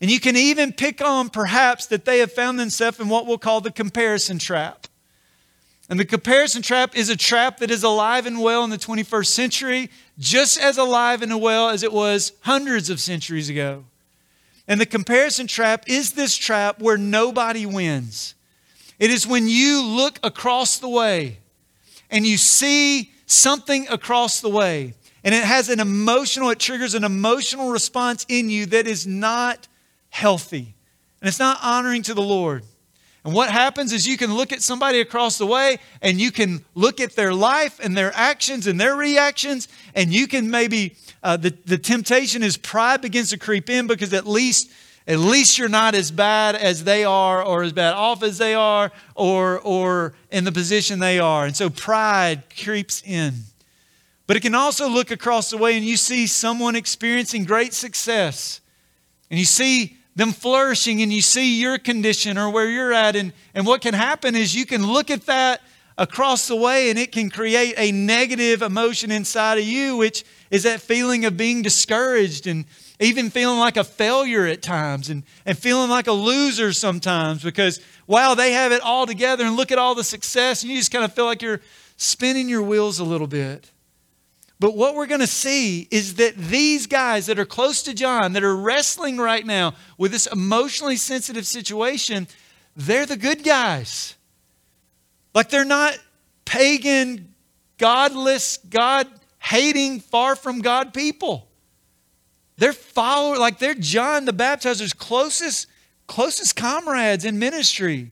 And 0.00 0.10
you 0.10 0.18
can 0.18 0.36
even 0.36 0.72
pick 0.72 1.02
on 1.02 1.28
perhaps 1.28 1.86
that 1.86 2.04
they 2.04 2.20
have 2.20 2.32
found 2.32 2.58
themselves 2.58 2.98
in 2.98 3.08
what 3.08 3.26
we'll 3.26 3.38
call 3.38 3.60
the 3.60 3.70
comparison 3.70 4.38
trap. 4.38 4.86
And 5.90 5.98
the 5.98 6.04
comparison 6.04 6.62
trap 6.62 6.96
is 6.96 7.10
a 7.10 7.16
trap 7.16 7.58
that 7.58 7.70
is 7.70 7.82
alive 7.82 8.24
and 8.24 8.40
well 8.40 8.64
in 8.64 8.70
the 8.70 8.78
21st 8.78 9.26
century, 9.26 9.90
just 10.18 10.58
as 10.58 10.78
alive 10.78 11.20
and 11.20 11.40
well 11.40 11.68
as 11.68 11.82
it 11.82 11.92
was 11.92 12.32
hundreds 12.42 12.88
of 12.88 13.00
centuries 13.00 13.48
ago. 13.50 13.84
And 14.68 14.80
the 14.80 14.86
comparison 14.86 15.48
trap 15.48 15.84
is 15.88 16.12
this 16.12 16.36
trap 16.36 16.80
where 16.80 16.96
nobody 16.96 17.66
wins. 17.66 18.36
It 19.00 19.10
is 19.10 19.26
when 19.26 19.48
you 19.48 19.82
look 19.82 20.20
across 20.22 20.78
the 20.78 20.88
way 20.88 21.39
and 22.10 22.26
you 22.26 22.36
see 22.36 23.12
something 23.26 23.86
across 23.88 24.40
the 24.40 24.48
way, 24.48 24.94
and 25.22 25.34
it 25.34 25.44
has 25.44 25.68
an 25.68 25.80
emotional, 25.80 26.50
it 26.50 26.58
triggers 26.58 26.94
an 26.94 27.04
emotional 27.04 27.70
response 27.70 28.26
in 28.28 28.50
you 28.50 28.66
that 28.66 28.86
is 28.86 29.06
not 29.06 29.68
healthy 30.08 30.74
and 31.20 31.28
it's 31.28 31.38
not 31.38 31.58
honoring 31.62 32.02
to 32.02 32.14
the 32.14 32.22
Lord. 32.22 32.64
And 33.24 33.34
what 33.34 33.50
happens 33.50 33.92
is 33.92 34.06
you 34.06 34.16
can 34.16 34.34
look 34.34 34.50
at 34.50 34.62
somebody 34.62 35.00
across 35.00 35.36
the 35.36 35.46
way 35.46 35.78
and 36.00 36.18
you 36.18 36.32
can 36.32 36.64
look 36.74 37.00
at 37.00 37.16
their 37.16 37.34
life 37.34 37.78
and 37.82 37.94
their 37.94 38.12
actions 38.14 38.66
and 38.66 38.80
their 38.80 38.96
reactions, 38.96 39.68
and 39.94 40.12
you 40.12 40.26
can 40.26 40.50
maybe, 40.50 40.96
uh, 41.22 41.36
the, 41.36 41.54
the 41.66 41.76
temptation 41.76 42.42
is 42.42 42.56
pride 42.56 43.02
begins 43.02 43.30
to 43.30 43.38
creep 43.38 43.68
in 43.68 43.86
because 43.86 44.14
at 44.14 44.26
least 44.26 44.70
at 45.10 45.18
least 45.18 45.58
you're 45.58 45.68
not 45.68 45.96
as 45.96 46.12
bad 46.12 46.54
as 46.54 46.84
they 46.84 47.04
are 47.04 47.42
or 47.42 47.64
as 47.64 47.72
bad 47.72 47.94
off 47.94 48.22
as 48.22 48.38
they 48.38 48.54
are 48.54 48.92
or, 49.16 49.58
or 49.58 50.14
in 50.30 50.44
the 50.44 50.52
position 50.52 51.00
they 51.00 51.18
are. 51.18 51.46
And 51.46 51.56
so 51.56 51.68
pride 51.68 52.44
creeps 52.62 53.02
in. 53.04 53.34
But 54.28 54.36
it 54.36 54.40
can 54.40 54.54
also 54.54 54.88
look 54.88 55.10
across 55.10 55.50
the 55.50 55.56
way 55.56 55.76
and 55.76 55.84
you 55.84 55.96
see 55.96 56.28
someone 56.28 56.76
experiencing 56.76 57.42
great 57.42 57.74
success. 57.74 58.60
And 59.30 59.38
you 59.40 59.44
see 59.44 59.96
them 60.14 60.30
flourishing 60.30 61.02
and 61.02 61.12
you 61.12 61.22
see 61.22 61.60
your 61.60 61.76
condition 61.76 62.38
or 62.38 62.48
where 62.48 62.70
you're 62.70 62.92
at. 62.92 63.16
And, 63.16 63.32
and 63.52 63.66
what 63.66 63.80
can 63.80 63.94
happen 63.94 64.36
is 64.36 64.54
you 64.54 64.64
can 64.64 64.86
look 64.86 65.10
at 65.10 65.26
that 65.26 65.60
across 65.98 66.46
the 66.46 66.54
way 66.54 66.88
and 66.88 66.96
it 66.96 67.10
can 67.10 67.30
create 67.30 67.74
a 67.76 67.90
negative 67.90 68.62
emotion 68.62 69.10
inside 69.10 69.58
of 69.58 69.64
you, 69.64 69.96
which 69.96 70.24
is 70.52 70.62
that 70.62 70.80
feeling 70.80 71.24
of 71.24 71.36
being 71.36 71.62
discouraged 71.62 72.46
and 72.46 72.64
even 73.00 73.30
feeling 73.30 73.58
like 73.58 73.78
a 73.78 73.84
failure 73.84 74.46
at 74.46 74.60
times 74.60 75.08
and, 75.08 75.24
and 75.46 75.58
feeling 75.58 75.88
like 75.88 76.06
a 76.06 76.12
loser 76.12 76.72
sometimes 76.72 77.42
because, 77.42 77.80
wow, 78.06 78.34
they 78.34 78.52
have 78.52 78.72
it 78.72 78.82
all 78.82 79.06
together 79.06 79.44
and 79.44 79.56
look 79.56 79.72
at 79.72 79.78
all 79.78 79.94
the 79.94 80.04
success, 80.04 80.62
and 80.62 80.70
you 80.70 80.78
just 80.78 80.92
kind 80.92 81.04
of 81.04 81.12
feel 81.14 81.24
like 81.24 81.40
you're 81.40 81.60
spinning 81.96 82.48
your 82.48 82.62
wheels 82.62 82.98
a 82.98 83.04
little 83.04 83.26
bit. 83.26 83.70
But 84.60 84.76
what 84.76 84.94
we're 84.94 85.06
going 85.06 85.20
to 85.20 85.26
see 85.26 85.88
is 85.90 86.16
that 86.16 86.36
these 86.36 86.86
guys 86.86 87.26
that 87.26 87.38
are 87.38 87.46
close 87.46 87.82
to 87.84 87.94
John, 87.94 88.34
that 88.34 88.44
are 88.44 88.54
wrestling 88.54 89.16
right 89.16 89.44
now 89.44 89.74
with 89.96 90.12
this 90.12 90.26
emotionally 90.26 90.96
sensitive 90.96 91.46
situation, 91.46 92.28
they're 92.76 93.06
the 93.06 93.16
good 93.16 93.42
guys. 93.42 94.16
Like 95.34 95.48
they're 95.48 95.64
not 95.64 95.98
pagan, 96.44 97.34
godless, 97.78 98.58
God 98.58 99.06
hating, 99.38 100.00
far 100.00 100.36
from 100.36 100.60
God 100.60 100.92
people. 100.92 101.49
They're 102.60 102.74
follower, 102.74 103.38
like 103.38 103.58
they're 103.58 103.72
John 103.72 104.26
the 104.26 104.34
Baptizer's 104.34 104.92
closest, 104.92 105.66
closest 106.06 106.56
comrades 106.56 107.24
in 107.24 107.38
ministry. 107.38 108.10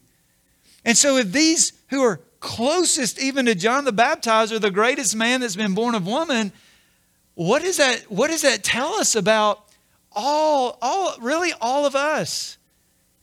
And 0.86 0.96
so 0.96 1.18
if 1.18 1.32
these 1.32 1.74
who 1.90 2.00
are 2.00 2.18
closest 2.40 3.20
even 3.20 3.44
to 3.44 3.54
John 3.54 3.84
the 3.84 3.92
Baptizer, 3.92 4.58
the 4.58 4.70
greatest 4.70 5.14
man 5.14 5.42
that's 5.42 5.54
been 5.54 5.74
born 5.74 5.94
of 5.94 6.06
woman, 6.06 6.50
what 7.34 7.60
does 7.60 7.76
that, 7.76 8.10
what 8.10 8.30
does 8.30 8.40
that 8.40 8.64
tell 8.64 8.94
us 8.94 9.14
about 9.14 9.66
all, 10.12 10.78
all, 10.80 11.14
really 11.20 11.52
all 11.60 11.84
of 11.84 11.94
us? 11.94 12.56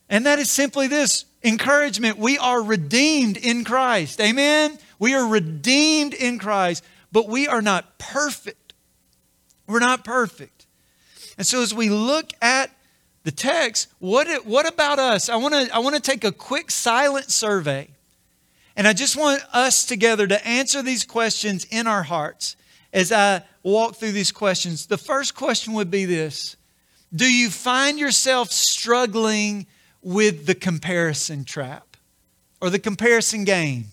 And 0.07 0.27
that 0.27 0.37
is 0.37 0.51
simply 0.51 0.85
this 0.85 1.25
encouragement. 1.43 2.19
We 2.19 2.37
are 2.37 2.61
redeemed 2.61 3.37
in 3.37 3.63
Christ. 3.63 4.21
Amen? 4.21 4.77
We 4.99 5.15
are 5.15 5.27
redeemed 5.27 6.13
in 6.13 6.37
Christ, 6.37 6.83
but 7.11 7.27
we 7.27 7.47
are 7.47 7.63
not 7.63 7.97
perfect. 7.97 8.75
We're 9.65 9.79
not 9.79 10.05
perfect. 10.05 10.54
And 11.37 11.45
so 11.45 11.61
as 11.61 11.73
we 11.73 11.89
look 11.89 12.31
at 12.41 12.71
the 13.23 13.31
text, 13.31 13.87
what, 13.99 14.45
what 14.45 14.67
about 14.67 14.99
us? 14.99 15.29
I 15.29 15.35
want 15.35 15.53
to 15.53 15.75
I 15.75 15.79
want 15.79 15.95
to 15.95 16.01
take 16.01 16.23
a 16.23 16.31
quick 16.31 16.71
silent 16.71 17.31
survey. 17.31 17.89
And 18.75 18.87
I 18.87 18.93
just 18.93 19.17
want 19.17 19.41
us 19.53 19.85
together 19.85 20.27
to 20.27 20.47
answer 20.47 20.81
these 20.81 21.05
questions 21.05 21.65
in 21.71 21.87
our 21.87 22.03
hearts 22.03 22.55
as 22.93 23.11
I 23.11 23.43
walk 23.63 23.95
through 23.95 24.11
these 24.11 24.31
questions. 24.31 24.85
The 24.85 24.97
first 24.97 25.33
question 25.33 25.73
would 25.73 25.89
be 25.89 26.05
this 26.05 26.55
Do 27.13 27.31
you 27.31 27.49
find 27.49 27.97
yourself 27.97 28.51
struggling 28.51 29.65
with 30.01 30.45
the 30.45 30.55
comparison 30.55 31.45
trap 31.45 31.97
or 32.61 32.69
the 32.69 32.79
comparison 32.79 33.43
game? 33.43 33.85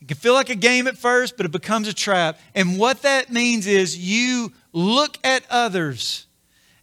It 0.00 0.08
can 0.08 0.16
feel 0.16 0.34
like 0.34 0.48
a 0.48 0.54
game 0.54 0.86
at 0.86 0.96
first, 0.96 1.36
but 1.36 1.44
it 1.44 1.52
becomes 1.52 1.86
a 1.86 1.92
trap. 1.92 2.40
And 2.54 2.78
what 2.78 3.02
that 3.02 3.30
means 3.30 3.66
is 3.66 3.98
you 3.98 4.52
look 4.72 5.18
at 5.22 5.44
others 5.50 6.26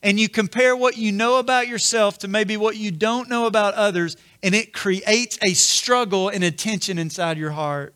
and 0.08 0.18
you 0.18 0.30
compare 0.30 0.74
what 0.74 0.96
you 0.96 1.12
know 1.12 1.38
about 1.38 1.68
yourself 1.68 2.18
to 2.20 2.30
maybe 2.30 2.56
what 2.56 2.78
you 2.78 2.92
don't 2.92 3.28
know 3.28 3.46
about 3.46 3.74
others, 3.74 4.16
and 4.42 4.56
it 4.56 4.72
creates 4.72 5.38
a 5.42 5.54
struggle 5.54 6.30
and 6.30 6.46
a 6.46 6.50
tension 6.50 6.98
inside 6.98 7.38
your 7.38 7.52
heart. 7.52 7.94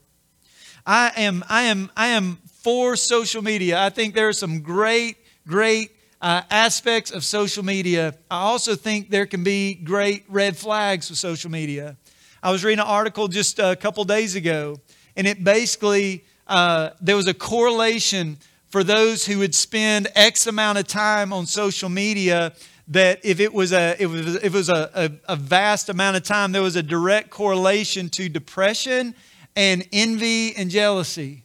I 0.86 1.14
am, 1.16 1.42
I 1.48 1.62
am, 1.62 1.90
I 1.96 2.08
am 2.08 2.40
for 2.64 2.98
social 2.98 3.42
media. 3.42 3.82
I 3.82 3.88
think 3.88 4.14
there 4.14 4.28
are 4.28 4.34
some 4.34 4.60
great, 4.60 5.16
great 5.48 5.92
uh, 6.22 6.42
aspects 6.52 7.12
of 7.12 7.24
social 7.24 7.64
media. 7.64 8.14
I 8.30 8.42
also 8.42 8.76
think 8.76 9.10
there 9.10 9.26
can 9.26 9.46
be 9.46 9.76
great 9.76 10.26
red 10.28 10.58
flags 10.58 11.10
with 11.10 11.18
social 11.18 11.50
media. 11.50 11.96
I 12.44 12.52
was 12.52 12.66
reading 12.66 12.82
an 12.82 12.88
article 12.88 13.30
just 13.30 13.58
a 13.58 13.78
couple 13.78 14.04
days 14.04 14.36
ago, 14.36 14.82
and 15.16 15.26
it 15.26 15.46
basically 15.46 16.26
uh, 16.46 16.90
there 17.00 17.16
was 17.16 17.28
a 17.28 17.34
correlation 17.34 18.38
for 18.72 18.84
those 18.84 19.26
who 19.26 19.40
would 19.40 19.54
spend 19.54 20.08
X 20.16 20.48
amount 20.48 20.78
of 20.78 20.88
time 20.88 21.34
on 21.34 21.46
social 21.46 21.90
media 21.90 22.54
that 22.88 23.20
if 23.24 23.40
it 23.40 23.54
was 23.54 23.74
a 23.74 23.96
it 24.00 24.08
was, 24.08 24.36
it 24.38 24.52
was 24.52 24.70
a, 24.70 24.90
a, 24.94 25.34
a, 25.34 25.36
vast 25.36 25.90
amount 25.90 26.18
of 26.18 26.24
time, 26.24 26.52
there 26.52 26.62
was 26.62 26.76
a 26.76 26.84
direct 26.84 27.30
correlation 27.30 28.10
to 28.10 28.30
depression 28.30 29.14
and 29.56 29.88
envy 29.92 30.56
and 30.56 30.72
jealousy. 30.72 31.44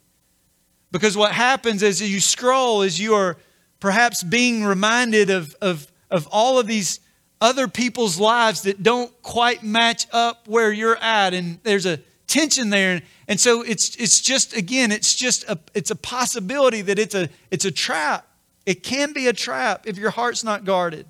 Because 0.93 1.17
what 1.17 1.33
happens 1.33 1.83
is 1.83 2.01
you 2.01 2.21
scroll 2.21 2.83
is 2.83 2.99
you 2.99 3.15
are 3.15 3.37
perhaps 3.81 4.23
being 4.23 4.65
reminded 4.65 5.29
of, 5.29 5.55
of, 5.61 5.91
of 6.11 6.27
all 6.31 6.59
of 6.59 6.67
these 6.67 7.01
other 7.41 7.69
people's 7.69 8.19
lives 8.19 8.63
that 8.63 8.83
don't 8.83 9.11
quite 9.23 9.63
match 9.63 10.07
up 10.13 10.49
where 10.49 10.73
you're 10.73 10.97
at. 10.97 11.35
And 11.35 11.59
there's 11.65 11.87
a 11.87 12.01
tension 12.37 12.71
there. 12.71 13.03
And 13.29 13.41
so 13.41 13.63
it's, 13.63 13.97
it's 13.97 14.21
just, 14.21 14.55
again, 14.55 14.93
it's 14.93 15.15
just 15.15 15.45
a, 15.45 15.59
it's 15.75 15.91
a 15.91 15.97
possibility 15.97 16.83
that 16.83 16.99
it's 16.99 17.15
a, 17.15 17.29
it's 17.51 17.65
a 17.65 17.71
trap. 17.71 18.27
It 18.67 18.83
can 18.83 19.13
be 19.13 19.27
a 19.27 19.33
trap 19.33 19.87
if 19.87 19.97
your 19.97 20.11
heart's 20.11 20.45
not 20.45 20.65
guarded. 20.65 21.07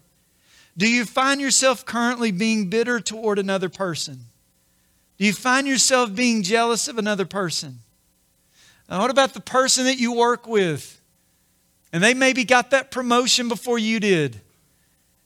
Do 0.76 0.88
you 0.88 1.04
find 1.04 1.40
yourself 1.40 1.84
currently 1.84 2.30
being 2.30 2.68
bitter 2.68 3.00
toward 3.00 3.38
another 3.38 3.68
person? 3.68 4.26
Do 5.18 5.24
you 5.24 5.32
find 5.32 5.66
yourself 5.66 6.14
being 6.14 6.42
jealous 6.42 6.86
of 6.86 6.98
another 6.98 7.24
person? 7.24 7.80
Now, 8.88 9.00
what 9.00 9.10
about 9.10 9.34
the 9.34 9.40
person 9.40 9.86
that 9.86 9.98
you 9.98 10.12
work 10.12 10.46
with? 10.46 11.00
And 11.92 12.04
they 12.04 12.14
maybe 12.14 12.44
got 12.44 12.70
that 12.70 12.90
promotion 12.90 13.48
before 13.48 13.78
you 13.78 13.98
did. 13.98 14.40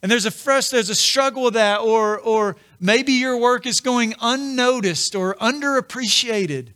And 0.03 0.11
there's 0.11 0.27
a 0.27 0.31
there's 0.71 0.89
a 0.89 0.95
struggle 0.95 1.45
with 1.45 1.55
that, 1.55 1.81
or, 1.81 2.19
or 2.19 2.57
maybe 2.79 3.13
your 3.13 3.37
work 3.37 3.67
is 3.67 3.81
going 3.81 4.15
unnoticed 4.21 5.15
or 5.15 5.35
underappreciated. 5.35 6.69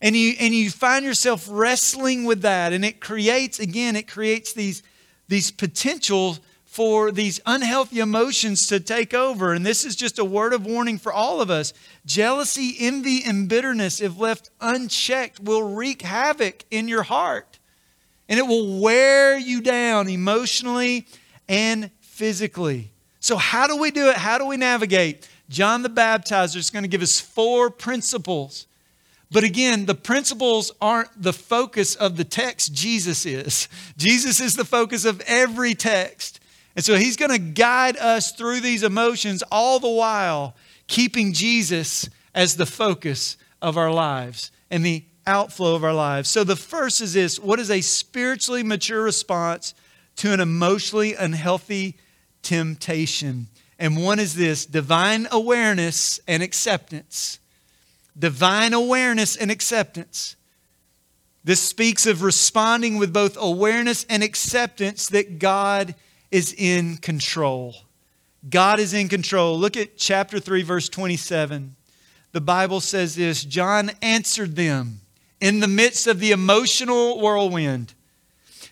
And 0.00 0.14
you, 0.14 0.34
and 0.38 0.54
you 0.54 0.70
find 0.70 1.04
yourself 1.04 1.48
wrestling 1.50 2.24
with 2.24 2.42
that. 2.42 2.72
And 2.72 2.84
it 2.84 3.00
creates, 3.00 3.58
again, 3.58 3.96
it 3.96 4.06
creates 4.06 4.52
these, 4.52 4.82
these 5.26 5.50
potential 5.50 6.38
for 6.76 7.10
these 7.10 7.40
unhealthy 7.46 8.00
emotions 8.00 8.66
to 8.66 8.78
take 8.78 9.14
over. 9.14 9.54
And 9.54 9.64
this 9.64 9.84
is 9.84 9.96
just 9.96 10.18
a 10.18 10.24
word 10.24 10.52
of 10.52 10.66
warning 10.66 10.98
for 10.98 11.10
all 11.10 11.40
of 11.40 11.50
us. 11.50 11.72
Jealousy, 12.04 12.76
envy, 12.78 13.22
and 13.24 13.48
bitterness, 13.48 14.00
if 14.00 14.18
left 14.18 14.50
unchecked, 14.60 15.40
will 15.40 15.62
wreak 15.62 16.02
havoc 16.02 16.64
in 16.70 16.86
your 16.86 17.04
heart. 17.04 17.58
And 18.28 18.38
it 18.38 18.46
will 18.46 18.78
wear 18.80 19.38
you 19.38 19.62
down 19.62 20.08
emotionally 20.08 21.06
and 21.48 21.90
physically. 22.16 22.90
So, 23.20 23.36
how 23.36 23.66
do 23.66 23.76
we 23.76 23.90
do 23.90 24.08
it? 24.08 24.16
How 24.16 24.38
do 24.38 24.46
we 24.46 24.56
navigate? 24.56 25.28
John 25.48 25.82
the 25.82 25.90
Baptizer 25.90 26.56
is 26.56 26.70
going 26.70 26.82
to 26.82 26.88
give 26.88 27.02
us 27.02 27.20
four 27.20 27.70
principles. 27.70 28.66
But 29.30 29.44
again, 29.44 29.86
the 29.86 29.94
principles 29.94 30.72
aren't 30.80 31.10
the 31.20 31.32
focus 31.32 31.94
of 31.94 32.16
the 32.16 32.24
text, 32.24 32.72
Jesus 32.72 33.26
is. 33.26 33.68
Jesus 33.96 34.40
is 34.40 34.54
the 34.54 34.64
focus 34.64 35.04
of 35.04 35.20
every 35.26 35.74
text. 35.74 36.40
And 36.74 36.84
so 36.84 36.96
he's 36.96 37.16
going 37.16 37.32
to 37.32 37.38
guide 37.38 37.96
us 37.96 38.32
through 38.32 38.60
these 38.60 38.82
emotions 38.82 39.42
all 39.50 39.78
the 39.78 39.88
while 39.88 40.54
keeping 40.86 41.32
Jesus 41.32 42.08
as 42.34 42.56
the 42.56 42.66
focus 42.66 43.36
of 43.60 43.76
our 43.76 43.90
lives 43.90 44.52
and 44.70 44.84
the 44.84 45.04
outflow 45.26 45.74
of 45.74 45.84
our 45.84 45.94
lives. 45.94 46.28
So 46.28 46.44
the 46.44 46.56
first 46.56 47.00
is 47.00 47.14
this 47.14 47.38
what 47.38 47.58
is 47.58 47.70
a 47.70 47.80
spiritually 47.80 48.62
mature 48.62 49.02
response 49.02 49.74
to 50.16 50.32
an 50.32 50.40
emotionally 50.40 51.14
unhealthy 51.14 51.96
temptation? 52.46 53.48
And 53.78 53.96
one 53.96 54.20
is 54.20 54.34
this 54.34 54.64
divine 54.64 55.26
awareness 55.32 56.20
and 56.28 56.42
acceptance. 56.42 57.40
Divine 58.18 58.72
awareness 58.72 59.36
and 59.36 59.50
acceptance. 59.50 60.36
This 61.44 61.60
speaks 61.60 62.06
of 62.06 62.22
responding 62.22 62.98
with 62.98 63.12
both 63.12 63.36
awareness 63.38 64.06
and 64.08 64.22
acceptance 64.22 65.08
that 65.08 65.38
God 65.38 65.94
is 66.30 66.54
in 66.56 66.96
control. 66.96 67.74
God 68.48 68.78
is 68.78 68.94
in 68.94 69.08
control. 69.08 69.58
Look 69.58 69.76
at 69.76 69.96
chapter 69.96 70.38
3, 70.38 70.62
verse 70.62 70.88
27. 70.88 71.74
The 72.32 72.40
Bible 72.40 72.80
says 72.80 73.16
this 73.16 73.44
John 73.44 73.90
answered 74.02 74.56
them 74.56 75.00
in 75.40 75.60
the 75.60 75.68
midst 75.68 76.06
of 76.06 76.20
the 76.20 76.30
emotional 76.30 77.20
whirlwind. 77.20 77.94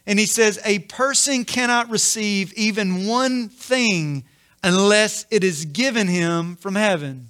And 0.06 0.18
he 0.18 0.26
says, 0.26 0.58
A 0.64 0.80
person 0.80 1.44
cannot 1.44 1.90
receive 1.90 2.52
even 2.54 3.06
one 3.06 3.49
thing 3.49 4.25
unless 4.62 5.26
it 5.30 5.44
is 5.44 5.64
given 5.64 6.08
him 6.08 6.56
from 6.56 6.75
heaven. 6.75 7.28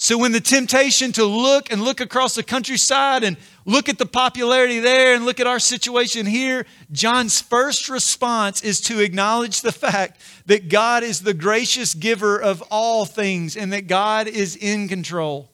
So, 0.00 0.16
when 0.16 0.30
the 0.30 0.40
temptation 0.40 1.10
to 1.12 1.24
look 1.24 1.72
and 1.72 1.82
look 1.82 2.00
across 2.00 2.36
the 2.36 2.44
countryside 2.44 3.24
and 3.24 3.36
look 3.64 3.88
at 3.88 3.98
the 3.98 4.06
popularity 4.06 4.78
there 4.78 5.16
and 5.16 5.24
look 5.24 5.40
at 5.40 5.48
our 5.48 5.58
situation 5.58 6.24
here, 6.24 6.66
John's 6.92 7.40
first 7.40 7.88
response 7.88 8.62
is 8.62 8.80
to 8.82 9.00
acknowledge 9.00 9.60
the 9.60 9.72
fact 9.72 10.20
that 10.46 10.68
God 10.68 11.02
is 11.02 11.22
the 11.22 11.34
gracious 11.34 11.94
giver 11.94 12.40
of 12.40 12.62
all 12.70 13.06
things 13.06 13.56
and 13.56 13.72
that 13.72 13.88
God 13.88 14.28
is 14.28 14.54
in 14.54 14.86
control. 14.86 15.50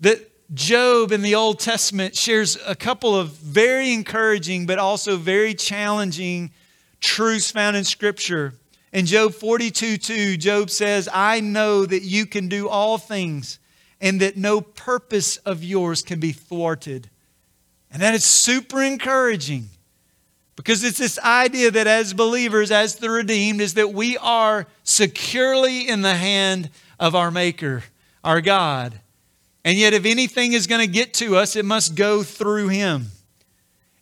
That 0.00 0.30
Job 0.54 1.10
in 1.10 1.22
the 1.22 1.34
Old 1.34 1.58
Testament 1.58 2.16
shares 2.16 2.56
a 2.66 2.76
couple 2.76 3.16
of 3.16 3.30
very 3.30 3.92
encouraging 3.92 4.66
but 4.66 4.78
also 4.78 5.16
very 5.16 5.54
challenging 5.54 6.52
truths 7.00 7.50
found 7.50 7.76
in 7.76 7.84
Scripture. 7.84 8.54
In 8.92 9.06
Job 9.06 9.34
42 9.34 9.96
2, 9.98 10.36
Job 10.36 10.70
says, 10.70 11.08
I 11.12 11.40
know 11.40 11.84
that 11.84 12.02
you 12.02 12.26
can 12.26 12.48
do 12.48 12.68
all 12.68 12.96
things 12.96 13.58
and 14.00 14.20
that 14.20 14.36
no 14.36 14.60
purpose 14.60 15.36
of 15.38 15.64
yours 15.64 16.02
can 16.02 16.20
be 16.20 16.32
thwarted. 16.32 17.10
And 17.90 18.02
that 18.02 18.14
is 18.14 18.24
super 18.24 18.82
encouraging 18.82 19.70
because 20.54 20.84
it's 20.84 20.98
this 20.98 21.18
idea 21.18 21.70
that 21.70 21.86
as 21.86 22.14
believers, 22.14 22.70
as 22.70 22.96
the 22.96 23.10
redeemed, 23.10 23.60
is 23.60 23.74
that 23.74 23.92
we 23.92 24.16
are 24.18 24.66
securely 24.84 25.88
in 25.88 26.02
the 26.02 26.14
hand 26.14 26.70
of 27.00 27.14
our 27.14 27.30
Maker, 27.30 27.84
our 28.22 28.40
God. 28.40 29.00
And 29.66 29.76
yet, 29.76 29.94
if 29.94 30.04
anything 30.04 30.52
is 30.52 30.68
going 30.68 30.80
to 30.80 30.86
get 30.86 31.12
to 31.14 31.34
us, 31.34 31.56
it 31.56 31.64
must 31.64 31.96
go 31.96 32.22
through 32.22 32.68
Him. 32.68 33.06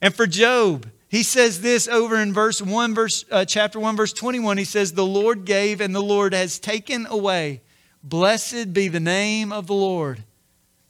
And 0.02 0.14
for 0.14 0.26
Job, 0.26 0.86
he 1.08 1.22
says 1.22 1.62
this 1.62 1.88
over 1.88 2.16
in 2.20 2.34
verse 2.34 2.60
1, 2.60 2.94
verse, 2.94 3.24
uh, 3.30 3.46
chapter 3.46 3.80
1, 3.80 3.96
verse 3.96 4.12
21. 4.12 4.58
He 4.58 4.64
says, 4.64 4.92
The 4.92 5.06
Lord 5.06 5.46
gave 5.46 5.80
and 5.80 5.94
the 5.94 6.02
Lord 6.02 6.34
has 6.34 6.58
taken 6.58 7.06
away. 7.06 7.62
Blessed 8.02 8.74
be 8.74 8.88
the 8.88 9.00
name 9.00 9.54
of 9.54 9.66
the 9.66 9.74
Lord. 9.74 10.22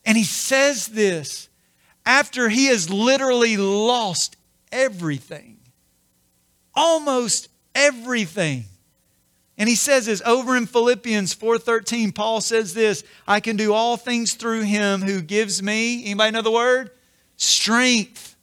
And 0.04 0.18
he 0.18 0.24
says 0.24 0.88
this 0.88 1.48
after 2.04 2.48
he 2.48 2.66
has 2.66 2.90
literally 2.90 3.56
lost 3.56 4.36
everything, 4.72 5.58
almost 6.74 7.48
everything. 7.76 8.64
And 9.56 9.68
he 9.68 9.76
says 9.76 10.06
this 10.06 10.22
over 10.26 10.56
in 10.56 10.66
Philippians 10.66 11.34
4:13 11.34 12.12
Paul 12.14 12.40
says 12.40 12.74
this, 12.74 13.04
I 13.26 13.40
can 13.40 13.56
do 13.56 13.72
all 13.72 13.96
things 13.96 14.34
through 14.34 14.62
him 14.62 15.02
who 15.02 15.20
gives 15.20 15.62
me, 15.62 16.04
anybody 16.04 16.32
know 16.32 16.42
the 16.42 16.50
word? 16.50 16.90
Strength. 17.36 18.34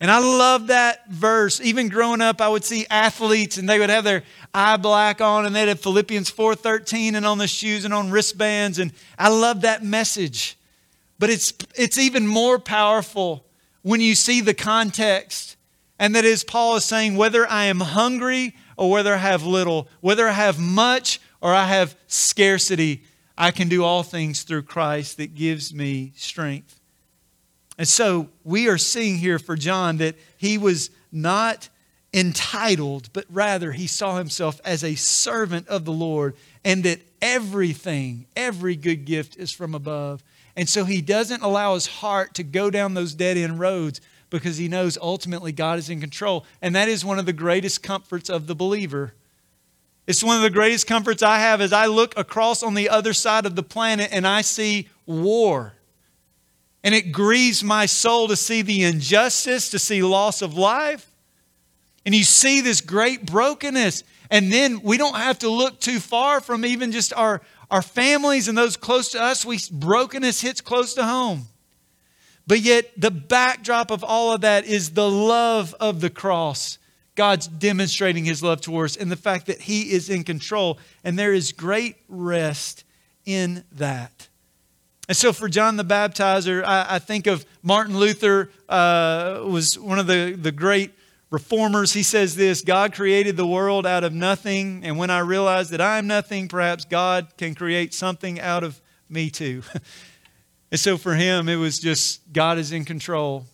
And 0.00 0.10
I 0.12 0.20
love 0.20 0.68
that 0.68 1.10
verse. 1.10 1.60
Even 1.60 1.88
growing 1.88 2.20
up, 2.20 2.40
I 2.40 2.48
would 2.48 2.64
see 2.64 2.86
athletes 2.88 3.58
and 3.58 3.68
they 3.68 3.80
would 3.80 3.90
have 3.90 4.04
their 4.04 4.22
eye 4.54 4.76
black 4.76 5.20
on 5.20 5.44
and 5.44 5.54
they'd 5.54 5.66
have 5.66 5.80
Philippians 5.80 6.30
4:13 6.30 7.16
and 7.16 7.26
on 7.26 7.38
the 7.38 7.48
shoes 7.48 7.84
and 7.84 7.92
on 7.92 8.10
wristbands. 8.10 8.78
And 8.78 8.92
I 9.18 9.28
love 9.28 9.62
that 9.62 9.82
message. 9.82 10.56
But 11.18 11.30
it's 11.30 11.52
it's 11.74 11.98
even 11.98 12.28
more 12.28 12.60
powerful 12.60 13.44
when 13.82 14.00
you 14.00 14.14
see 14.14 14.40
the 14.40 14.54
context. 14.54 15.56
And 15.98 16.14
that 16.14 16.24
is 16.24 16.44
Paul 16.44 16.76
is 16.76 16.84
saying, 16.84 17.16
whether 17.16 17.48
I 17.50 17.64
am 17.64 17.80
hungry 17.80 18.54
or 18.78 18.90
whether 18.90 19.12
I 19.12 19.18
have 19.18 19.44
little, 19.44 19.88
whether 20.00 20.26
I 20.26 20.32
have 20.32 20.58
much 20.58 21.20
or 21.42 21.52
I 21.52 21.66
have 21.66 21.96
scarcity, 22.06 23.02
I 23.36 23.50
can 23.50 23.68
do 23.68 23.84
all 23.84 24.02
things 24.02 24.44
through 24.44 24.62
Christ 24.62 25.16
that 25.18 25.34
gives 25.34 25.74
me 25.74 26.12
strength. 26.16 26.80
And 27.76 27.86
so 27.86 28.28
we 28.44 28.68
are 28.68 28.78
seeing 28.78 29.18
here 29.18 29.38
for 29.38 29.56
John 29.56 29.98
that 29.98 30.14
he 30.36 30.58
was 30.58 30.90
not 31.12 31.68
entitled, 32.14 33.12
but 33.12 33.26
rather 33.28 33.72
he 33.72 33.86
saw 33.86 34.16
himself 34.16 34.60
as 34.64 34.82
a 34.82 34.94
servant 34.94 35.68
of 35.68 35.84
the 35.84 35.92
Lord 35.92 36.36
and 36.64 36.84
that 36.84 37.00
everything, 37.20 38.26
every 38.36 38.76
good 38.76 39.04
gift 39.04 39.36
is 39.36 39.50
from 39.50 39.74
above. 39.74 40.22
And 40.56 40.68
so 40.68 40.84
he 40.84 41.00
doesn't 41.00 41.42
allow 41.42 41.74
his 41.74 41.86
heart 41.86 42.34
to 42.34 42.42
go 42.44 42.70
down 42.70 42.94
those 42.94 43.14
dead 43.14 43.36
end 43.36 43.58
roads 43.60 44.00
because 44.30 44.58
he 44.58 44.68
knows 44.68 44.98
ultimately 45.00 45.52
God 45.52 45.78
is 45.78 45.90
in 45.90 46.00
control. 46.00 46.44
And 46.60 46.74
that 46.76 46.88
is 46.88 47.04
one 47.04 47.18
of 47.18 47.26
the 47.26 47.32
greatest 47.32 47.82
comforts 47.82 48.28
of 48.28 48.46
the 48.46 48.54
believer. 48.54 49.14
It's 50.06 50.24
one 50.24 50.36
of 50.36 50.42
the 50.42 50.50
greatest 50.50 50.86
comforts 50.86 51.22
I 51.22 51.38
have 51.38 51.60
as 51.60 51.72
I 51.72 51.86
look 51.86 52.16
across 52.18 52.62
on 52.62 52.74
the 52.74 52.88
other 52.88 53.12
side 53.12 53.46
of 53.46 53.56
the 53.56 53.62
planet 53.62 54.08
and 54.12 54.26
I 54.26 54.40
see 54.40 54.88
war 55.06 55.74
and 56.84 56.94
it 56.94 57.12
grieves 57.12 57.64
my 57.64 57.86
soul 57.86 58.28
to 58.28 58.36
see 58.36 58.62
the 58.62 58.84
injustice, 58.84 59.70
to 59.70 59.78
see 59.78 60.02
loss 60.02 60.42
of 60.42 60.56
life. 60.56 61.12
And 62.06 62.14
you 62.14 62.24
see 62.24 62.60
this 62.60 62.80
great 62.80 63.26
brokenness. 63.26 64.04
And 64.30 64.52
then 64.52 64.80
we 64.82 64.96
don't 64.96 65.16
have 65.16 65.38
to 65.40 65.50
look 65.50 65.80
too 65.80 66.00
far 66.00 66.40
from 66.40 66.64
even 66.64 66.92
just 66.92 67.12
our, 67.12 67.42
our 67.70 67.82
families 67.82 68.48
and 68.48 68.56
those 68.56 68.76
close 68.76 69.10
to 69.10 69.22
us. 69.22 69.44
We, 69.44 69.58
brokenness 69.70 70.40
hits 70.40 70.60
close 70.60 70.94
to 70.94 71.04
home. 71.04 71.48
But 72.48 72.60
yet, 72.60 72.90
the 72.96 73.10
backdrop 73.10 73.90
of 73.90 74.02
all 74.02 74.32
of 74.32 74.40
that 74.40 74.64
is 74.64 74.90
the 74.90 75.08
love 75.08 75.74
of 75.78 76.00
the 76.00 76.08
cross. 76.08 76.78
God's 77.14 77.46
demonstrating 77.46 78.24
his 78.24 78.42
love 78.42 78.62
towards 78.62 78.96
and 78.96 79.12
the 79.12 79.16
fact 79.16 79.46
that 79.46 79.60
he 79.60 79.92
is 79.92 80.08
in 80.08 80.24
control. 80.24 80.78
And 81.04 81.18
there 81.18 81.34
is 81.34 81.52
great 81.52 81.96
rest 82.08 82.84
in 83.26 83.64
that. 83.72 84.28
And 85.08 85.16
so 85.16 85.34
for 85.34 85.48
John 85.48 85.76
the 85.76 85.84
Baptizer, 85.84 86.64
I, 86.64 86.86
I 86.88 86.98
think 87.00 87.26
of 87.26 87.44
Martin 87.62 87.98
Luther 87.98 88.50
uh, 88.66 89.42
was 89.44 89.78
one 89.78 89.98
of 89.98 90.06
the, 90.06 90.34
the 90.40 90.52
great 90.52 90.92
reformers. 91.30 91.92
He 91.92 92.02
says 92.02 92.34
this 92.34 92.62
God 92.62 92.94
created 92.94 93.36
the 93.36 93.46
world 93.46 93.86
out 93.86 94.04
of 94.04 94.14
nothing, 94.14 94.84
and 94.84 94.96
when 94.96 95.10
I 95.10 95.18
realize 95.18 95.70
that 95.70 95.80
I'm 95.80 96.06
nothing, 96.06 96.48
perhaps 96.48 96.84
God 96.86 97.28
can 97.36 97.54
create 97.54 97.92
something 97.92 98.40
out 98.40 98.64
of 98.64 98.80
me 99.08 99.28
too. 99.28 99.62
and 100.70 100.78
so 100.78 100.96
for 100.98 101.14
him, 101.14 101.48
it 101.48 101.56
was 101.56 101.78
just 101.78 102.32
God 102.32 102.58
is 102.58 102.72
in 102.72 102.84
control, 102.84 103.46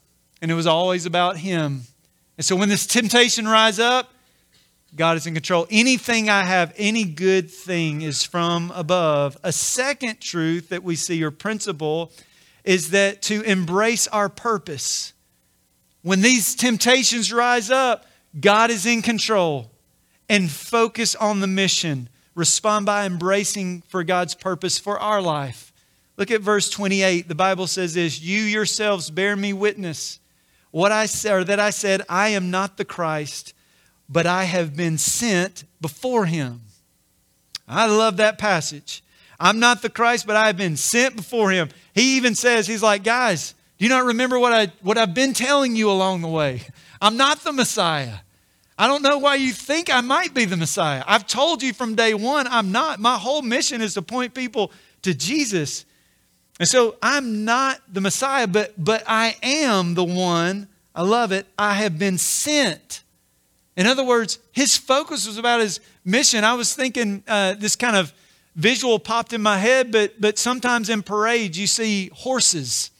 and 0.42 0.50
it 0.50 0.54
was 0.54 0.66
always 0.66 1.06
about 1.06 1.36
him. 1.36 1.82
And 2.36 2.44
so 2.44 2.56
when 2.56 2.68
this 2.68 2.86
temptation 2.86 3.46
rise 3.46 3.78
up, 3.78 4.12
God 4.96 5.16
is 5.16 5.26
in 5.26 5.34
control. 5.34 5.66
Anything 5.70 6.28
I 6.28 6.42
have, 6.42 6.72
any 6.76 7.04
good 7.04 7.50
thing 7.50 8.02
is 8.02 8.22
from 8.24 8.72
above. 8.74 9.36
A 9.42 9.52
second 9.52 10.20
truth 10.20 10.68
that 10.68 10.82
we 10.82 10.96
see 10.96 11.22
or 11.24 11.30
principle 11.30 12.12
is 12.64 12.90
that 12.90 13.20
to 13.22 13.42
embrace 13.42 14.06
our 14.08 14.28
purpose. 14.28 15.12
When 16.02 16.20
these 16.20 16.54
temptations 16.54 17.32
rise 17.32 17.70
up, 17.70 18.06
God 18.40 18.70
is 18.70 18.86
in 18.86 19.02
control. 19.02 19.70
and 20.28 20.50
focus 20.50 21.14
on 21.14 21.40
the 21.40 21.46
mission. 21.46 22.08
Respond 22.34 22.86
by 22.86 23.06
embracing 23.06 23.82
for 23.82 24.02
God's 24.04 24.34
purpose 24.34 24.78
for 24.78 24.98
our 24.98 25.22
life. 25.22 25.72
Look 26.16 26.30
at 26.30 26.40
verse 26.40 26.70
28. 26.70 27.28
The 27.28 27.34
Bible 27.34 27.66
says 27.66 27.94
this 27.94 28.20
You 28.20 28.40
yourselves 28.40 29.10
bear 29.10 29.36
me 29.36 29.52
witness. 29.52 30.20
What 30.70 30.90
I 30.90 31.06
or 31.28 31.44
that 31.44 31.60
I 31.60 31.70
said, 31.70 32.02
I 32.08 32.30
am 32.30 32.50
not 32.50 32.76
the 32.76 32.84
Christ, 32.84 33.54
but 34.08 34.26
I 34.26 34.44
have 34.44 34.76
been 34.76 34.98
sent 34.98 35.64
before 35.80 36.26
him. 36.26 36.62
I 37.68 37.86
love 37.86 38.16
that 38.16 38.38
passage. 38.38 39.02
I'm 39.38 39.58
not 39.58 39.82
the 39.82 39.90
Christ, 39.90 40.26
but 40.26 40.36
I 40.36 40.46
have 40.46 40.56
been 40.56 40.76
sent 40.76 41.16
before 41.16 41.50
him. 41.50 41.68
He 41.94 42.16
even 42.16 42.34
says, 42.34 42.66
He's 42.66 42.82
like, 42.82 43.04
guys, 43.04 43.54
do 43.78 43.84
you 43.84 43.88
not 43.88 44.04
remember 44.04 44.38
what, 44.38 44.52
I, 44.52 44.72
what 44.82 44.98
I've 44.98 45.14
been 45.14 45.32
telling 45.32 45.76
you 45.76 45.90
along 45.90 46.22
the 46.22 46.28
way? 46.28 46.62
I'm 47.00 47.16
not 47.16 47.40
the 47.40 47.52
Messiah. 47.52 48.18
I 48.76 48.88
don't 48.88 49.02
know 49.02 49.18
why 49.18 49.36
you 49.36 49.52
think 49.52 49.92
I 49.92 50.00
might 50.00 50.34
be 50.34 50.44
the 50.44 50.56
Messiah. 50.56 51.04
I've 51.06 51.26
told 51.26 51.62
you 51.62 51.72
from 51.72 51.94
day 51.94 52.14
one 52.14 52.46
I'm 52.48 52.72
not. 52.72 52.98
My 52.98 53.16
whole 53.16 53.42
mission 53.42 53.80
is 53.80 53.94
to 53.94 54.02
point 54.02 54.34
people 54.34 54.72
to 55.02 55.14
Jesus. 55.14 55.84
And 56.60 56.68
so 56.68 56.96
I'm 57.02 57.44
not 57.44 57.80
the 57.92 58.00
Messiah, 58.00 58.46
but, 58.46 58.72
but 58.82 59.02
I 59.06 59.36
am 59.42 59.94
the 59.94 60.04
one. 60.04 60.68
I 60.94 61.02
love 61.02 61.32
it. 61.32 61.46
I 61.58 61.74
have 61.74 61.98
been 61.98 62.18
sent. 62.18 63.02
In 63.76 63.86
other 63.86 64.04
words, 64.04 64.38
his 64.52 64.76
focus 64.76 65.26
was 65.26 65.36
about 65.36 65.60
his 65.60 65.80
mission. 66.04 66.44
I 66.44 66.54
was 66.54 66.74
thinking 66.74 67.24
uh, 67.26 67.54
this 67.54 67.74
kind 67.74 67.96
of 67.96 68.12
visual 68.54 69.00
popped 69.00 69.32
in 69.32 69.42
my 69.42 69.58
head, 69.58 69.90
but, 69.90 70.20
but 70.20 70.38
sometimes 70.38 70.88
in 70.88 71.02
parades 71.02 71.58
you 71.58 71.66
see 71.66 72.10
horses. 72.14 72.92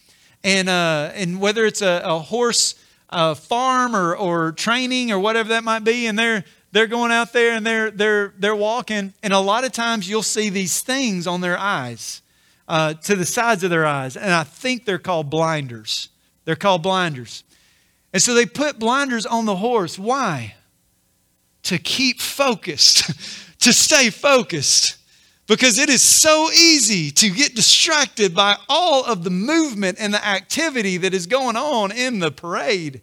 And, 0.42 0.68
uh, 0.68 1.12
and 1.14 1.40
whether 1.40 1.64
it's 1.64 1.80
a, 1.80 2.02
a 2.04 2.18
horse 2.18 2.74
uh, 3.10 3.34
farm 3.34 3.94
or, 3.94 4.16
or 4.16 4.50
training 4.50 5.12
or 5.12 5.20
whatever 5.20 5.50
that 5.50 5.62
might 5.62 5.84
be, 5.84 6.06
and 6.06 6.18
they're, 6.18 6.44
they're 6.72 6.88
going 6.88 7.12
out 7.12 7.32
there 7.32 7.52
and 7.52 7.64
they're, 7.64 7.92
they're, 7.92 8.34
they're 8.36 8.56
walking, 8.56 9.14
and 9.22 9.32
a 9.32 9.38
lot 9.38 9.62
of 9.62 9.70
times 9.70 10.08
you'll 10.08 10.24
see 10.24 10.48
these 10.48 10.80
things 10.80 11.28
on 11.28 11.40
their 11.40 11.56
eyes 11.56 12.20
uh, 12.68 12.94
to 12.94 13.14
the 13.14 13.26
sides 13.26 13.64
of 13.64 13.70
their 13.70 13.86
eyes. 13.86 14.16
And 14.16 14.32
I 14.32 14.44
think 14.44 14.84
they're 14.84 14.98
called 14.98 15.30
blinders. 15.30 16.08
They're 16.44 16.56
called 16.56 16.82
blinders. 16.82 17.44
And 18.12 18.22
so 18.22 18.34
they 18.34 18.46
put 18.46 18.78
blinders 18.78 19.26
on 19.26 19.44
the 19.44 19.56
horse. 19.56 19.98
Why? 19.98 20.54
To 21.64 21.78
keep 21.78 22.20
focused, 22.20 23.58
to 23.60 23.72
stay 23.72 24.10
focused. 24.10 24.98
Because 25.46 25.78
it 25.78 25.90
is 25.90 26.00
so 26.00 26.50
easy 26.52 27.10
to 27.10 27.28
get 27.28 27.54
distracted 27.54 28.34
by 28.34 28.56
all 28.66 29.04
of 29.04 29.24
the 29.24 29.30
movement 29.30 29.98
and 30.00 30.14
the 30.14 30.26
activity 30.26 30.96
that 30.98 31.12
is 31.12 31.26
going 31.26 31.56
on 31.56 31.92
in 31.92 32.18
the 32.18 32.30
parade. 32.30 33.02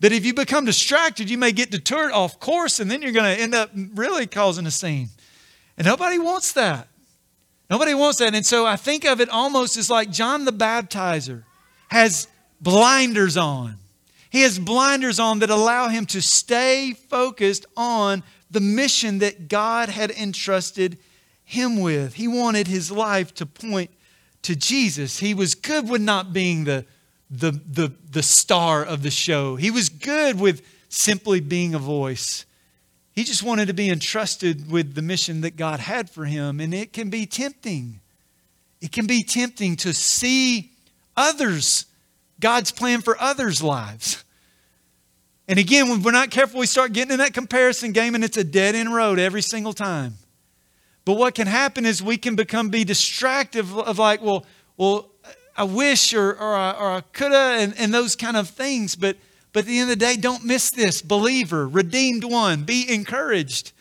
That 0.00 0.12
if 0.12 0.24
you 0.24 0.32
become 0.32 0.64
distracted, 0.64 1.28
you 1.28 1.36
may 1.36 1.52
get 1.52 1.70
deterred 1.70 2.12
off 2.12 2.40
course, 2.40 2.80
and 2.80 2.90
then 2.90 3.02
you're 3.02 3.12
going 3.12 3.34
to 3.34 3.42
end 3.42 3.54
up 3.54 3.70
really 3.94 4.26
causing 4.26 4.66
a 4.66 4.70
scene. 4.70 5.08
And 5.76 5.86
nobody 5.86 6.18
wants 6.18 6.52
that. 6.52 6.88
Nobody 7.68 7.94
wants 7.94 8.18
that. 8.18 8.34
And 8.34 8.46
so 8.46 8.66
I 8.66 8.76
think 8.76 9.04
of 9.04 9.20
it 9.20 9.28
almost 9.28 9.76
as 9.76 9.90
like 9.90 10.10
John 10.10 10.44
the 10.44 10.52
Baptizer 10.52 11.44
has 11.88 12.28
blinders 12.60 13.36
on. 13.36 13.76
He 14.30 14.42
has 14.42 14.58
blinders 14.58 15.18
on 15.18 15.38
that 15.40 15.50
allow 15.50 15.88
him 15.88 16.06
to 16.06 16.20
stay 16.20 16.92
focused 16.92 17.66
on 17.76 18.22
the 18.50 18.60
mission 18.60 19.18
that 19.18 19.48
God 19.48 19.88
had 19.88 20.10
entrusted 20.10 20.98
him 21.44 21.80
with. 21.80 22.14
He 22.14 22.28
wanted 22.28 22.66
his 22.66 22.90
life 22.90 23.34
to 23.34 23.46
point 23.46 23.90
to 24.42 24.54
Jesus. 24.54 25.18
He 25.18 25.34
was 25.34 25.54
good 25.54 25.88
with 25.88 26.02
not 26.02 26.32
being 26.32 26.64
the, 26.64 26.84
the, 27.30 27.50
the, 27.50 27.92
the 28.10 28.22
star 28.22 28.84
of 28.84 29.02
the 29.02 29.10
show, 29.10 29.56
he 29.56 29.70
was 29.70 29.88
good 29.88 30.38
with 30.38 30.64
simply 30.88 31.40
being 31.40 31.74
a 31.74 31.78
voice. 31.78 32.44
He 33.16 33.24
just 33.24 33.42
wanted 33.42 33.68
to 33.68 33.74
be 33.74 33.88
entrusted 33.88 34.70
with 34.70 34.94
the 34.94 35.00
mission 35.00 35.40
that 35.40 35.56
God 35.56 35.80
had 35.80 36.10
for 36.10 36.26
him. 36.26 36.60
And 36.60 36.74
it 36.74 36.92
can 36.92 37.08
be 37.08 37.24
tempting. 37.24 38.00
It 38.82 38.92
can 38.92 39.06
be 39.06 39.22
tempting 39.22 39.76
to 39.76 39.94
see 39.94 40.72
others, 41.16 41.86
God's 42.40 42.70
plan 42.70 43.00
for 43.00 43.18
others' 43.18 43.62
lives. 43.62 44.22
And 45.48 45.58
again, 45.58 45.88
when 45.88 46.02
we're 46.02 46.10
not 46.10 46.30
careful, 46.30 46.60
we 46.60 46.66
start 46.66 46.92
getting 46.92 47.12
in 47.12 47.18
that 47.20 47.32
comparison 47.32 47.92
game 47.92 48.14
and 48.14 48.22
it's 48.22 48.36
a 48.36 48.44
dead 48.44 48.74
end 48.74 48.94
road 48.94 49.18
every 49.18 49.42
single 49.42 49.72
time. 49.72 50.14
But 51.06 51.14
what 51.14 51.34
can 51.34 51.46
happen 51.46 51.86
is 51.86 52.02
we 52.02 52.18
can 52.18 52.36
become 52.36 52.68
be 52.68 52.84
distracted 52.84 53.64
of 53.72 53.98
like, 53.98 54.20
well, 54.20 54.44
well, 54.76 55.08
I 55.56 55.64
wish 55.64 56.12
or, 56.12 56.32
or 56.32 56.54
I, 56.54 56.96
I 56.96 57.02
coulda 57.14 57.56
and, 57.60 57.74
and 57.78 57.94
those 57.94 58.14
kind 58.14 58.36
of 58.36 58.50
things. 58.50 58.94
But 58.94 59.16
but 59.56 59.60
at 59.60 59.68
the 59.68 59.78
end 59.78 59.90
of 59.90 59.98
the 59.98 60.04
day, 60.04 60.18
don't 60.18 60.44
miss 60.44 60.68
this. 60.68 61.00
Believer, 61.00 61.66
redeemed 61.66 62.24
one, 62.24 62.64
be 62.64 62.92
encouraged 62.92 63.72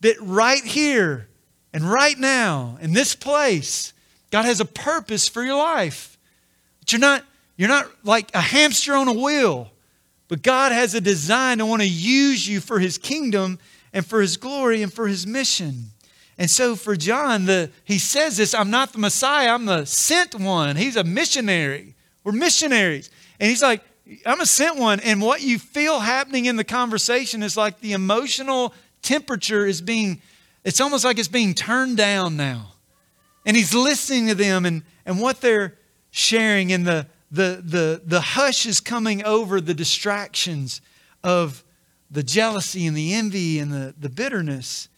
that 0.00 0.16
right 0.22 0.64
here 0.64 1.28
and 1.74 1.84
right 1.84 2.18
now, 2.18 2.78
in 2.80 2.94
this 2.94 3.14
place, 3.14 3.92
God 4.30 4.46
has 4.46 4.58
a 4.58 4.64
purpose 4.64 5.28
for 5.28 5.42
your 5.42 5.58
life. 5.58 6.16
That 6.80 6.92
you're 6.92 7.00
not, 7.02 7.26
you're 7.58 7.68
not 7.68 7.90
like 8.02 8.34
a 8.34 8.40
hamster 8.40 8.94
on 8.94 9.06
a 9.06 9.12
wheel, 9.12 9.70
but 10.28 10.40
God 10.40 10.72
has 10.72 10.94
a 10.94 11.00
design 11.02 11.58
to 11.58 11.66
want 11.66 11.82
to 11.82 11.88
use 11.88 12.48
you 12.48 12.62
for 12.62 12.78
his 12.78 12.96
kingdom 12.96 13.58
and 13.92 14.06
for 14.06 14.22
his 14.22 14.38
glory 14.38 14.80
and 14.82 14.90
for 14.90 15.08
his 15.08 15.26
mission. 15.26 15.90
And 16.38 16.48
so 16.48 16.74
for 16.74 16.96
John, 16.96 17.44
the, 17.44 17.70
he 17.84 17.98
says 17.98 18.38
this 18.38 18.54
I'm 18.54 18.70
not 18.70 18.94
the 18.94 18.98
Messiah, 18.98 19.50
I'm 19.50 19.66
the 19.66 19.84
sent 19.84 20.34
one. 20.36 20.76
He's 20.76 20.96
a 20.96 21.04
missionary. 21.04 21.96
We're 22.24 22.32
missionaries. 22.32 23.10
And 23.38 23.50
he's 23.50 23.60
like, 23.60 23.84
I'm 24.26 24.40
a 24.40 24.46
sent 24.46 24.76
one. 24.76 25.00
And 25.00 25.20
what 25.20 25.42
you 25.42 25.58
feel 25.58 26.00
happening 26.00 26.46
in 26.46 26.56
the 26.56 26.64
conversation 26.64 27.42
is 27.42 27.56
like 27.56 27.80
the 27.80 27.92
emotional 27.92 28.74
temperature 29.02 29.66
is 29.66 29.80
being, 29.80 30.20
it's 30.64 30.80
almost 30.80 31.04
like 31.04 31.18
it's 31.18 31.28
being 31.28 31.54
turned 31.54 31.96
down 31.96 32.36
now. 32.36 32.72
And 33.44 33.56
he's 33.56 33.74
listening 33.74 34.28
to 34.28 34.34
them 34.34 34.64
and, 34.64 34.82
and 35.04 35.20
what 35.20 35.40
they're 35.40 35.76
sharing, 36.10 36.72
and 36.72 36.86
the, 36.86 37.06
the, 37.30 37.62
the, 37.64 38.02
the 38.04 38.20
hush 38.20 38.66
is 38.66 38.80
coming 38.80 39.24
over 39.24 39.60
the 39.60 39.74
distractions 39.74 40.80
of 41.24 41.64
the 42.10 42.22
jealousy 42.22 42.86
and 42.86 42.96
the 42.96 43.14
envy 43.14 43.58
and 43.58 43.72
the, 43.72 43.94
the 43.98 44.10
bitterness. 44.10 44.88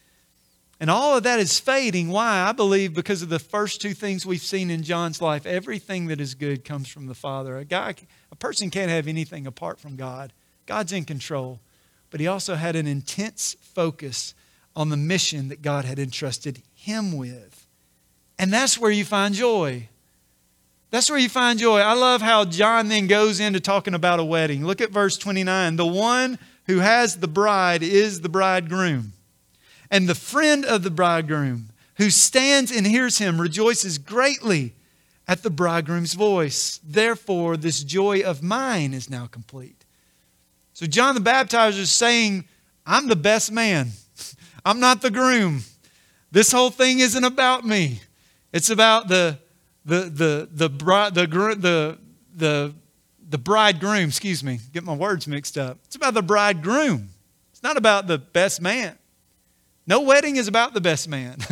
And 0.85 0.91
all 0.91 1.17
of 1.17 1.23
that 1.23 1.41
is 1.41 1.59
fading. 1.59 2.11
Why? 2.11 2.41
I 2.41 2.53
believe 2.53 2.93
because 2.93 3.23
of 3.23 3.31
the 3.31 3.39
first 3.39 3.81
two 3.81 3.95
things 3.95 4.27
we've 4.27 4.43
seen 4.43 4.69
in 4.71 4.83
John's 4.83 5.23
life. 5.23 5.47
Everything 5.47 6.09
that 6.09 6.21
is 6.21 6.35
good 6.35 6.63
comes 6.63 6.89
from 6.89 7.07
the 7.07 7.15
Father. 7.15 7.57
A 7.57 7.65
guy, 7.65 7.95
a 8.31 8.37
person 8.37 8.69
can't 8.69 8.91
have 8.91 9.09
anything 9.09 9.47
apart 9.47 9.81
from 9.81 9.97
God. 9.97 10.35
God's 10.67 10.93
in 10.93 11.07
control. 11.07 11.61
But 12.11 12.21
he 12.21 12.27
also 12.27 12.57
had 12.57 12.77
an 12.77 12.87
intense 12.87 13.57
focus 13.63 14.35
on 14.77 14.91
the 14.91 14.99
mission 14.99 15.49
that 15.49 15.63
God 15.63 15.87
had 15.87 15.99
entrusted 15.99 16.61
him 16.75 17.17
with. 17.17 17.67
And 18.39 18.53
that's 18.53 18.77
where 18.77 18.91
you 18.91 19.07
find 19.07 19.35
joy. 19.35 19.89
That's 20.91 21.09
where 21.09 21.19
you 21.19 21.31
find 21.31 21.59
joy. 21.59 21.79
I 21.79 21.95
love 21.95 22.21
how 22.21 22.45
John 22.45 22.89
then 22.89 23.07
goes 23.07 23.41
into 23.41 23.59
talking 23.59 23.95
about 23.95 24.21
a 24.21 24.25
wedding. 24.25 24.67
Look 24.67 24.83
at 24.83 24.91
verse 24.91 25.17
29. 25.17 25.77
The 25.77 25.87
one 25.87 26.39
who 26.67 26.81
has 26.81 27.17
the 27.17 27.27
bride 27.27 27.83
is 27.83 28.21
the 28.21 28.29
bridegroom. 28.29 29.15
And 29.91 30.09
the 30.09 30.15
friend 30.15 30.65
of 30.65 30.83
the 30.83 30.91
bridegroom 30.91 31.71
who 31.97 32.11
stands 32.11 32.71
and 32.73 32.87
hears 32.87 33.19
him 33.19 33.41
rejoices 33.41 33.99
greatly 33.99 34.75
at 35.27 35.43
the 35.43 35.51
bridegroom's 35.51 36.15
voice. 36.15 36.81
Therefore, 36.85 37.57
this 37.57 37.83
joy 37.83 38.23
of 38.23 38.43
mine 38.43 38.93
is 38.93 39.09
now 39.09 39.27
complete. 39.27 39.85
So, 40.73 40.87
John 40.87 41.15
the 41.15 41.21
Baptizer 41.21 41.79
is 41.79 41.93
saying, 41.93 42.45
I'm 42.85 43.09
the 43.09 43.17
best 43.17 43.53
man. 43.53 43.91
I'm 44.65 44.81
not 44.81 45.03
the 45.03 45.11
groom. 45.11 45.63
This 46.31 46.51
whole 46.51 46.71
thing 46.71 46.99
isn't 46.99 47.25
about 47.25 47.65
me. 47.65 48.01
It's 48.53 48.71
about 48.71 49.09
the 49.09 49.39
the 49.85 50.03
the 50.03 50.49
the 50.51 50.69
bride 50.69 51.15
the 51.15 51.27
the 51.27 51.99
the 52.35 52.75
the 53.29 53.39
bridegroom, 53.39 54.09
excuse 54.09 54.43
me, 54.43 54.61
get 54.73 54.85
my 54.85 54.95
words 54.95 55.27
mixed 55.27 55.59
up. 55.59 55.79
It's 55.85 55.97
about 55.97 56.15
the 56.15 56.23
bridegroom. 56.23 57.09
It's 57.53 57.63
not 57.63 57.77
about 57.77 58.07
the 58.07 58.19
best 58.19 58.61
man. 58.61 58.97
No 59.87 60.01
wedding 60.01 60.37
is 60.37 60.49
about 60.49 60.75
the 60.75 60.81
best 60.81 61.09
man. 61.09 61.39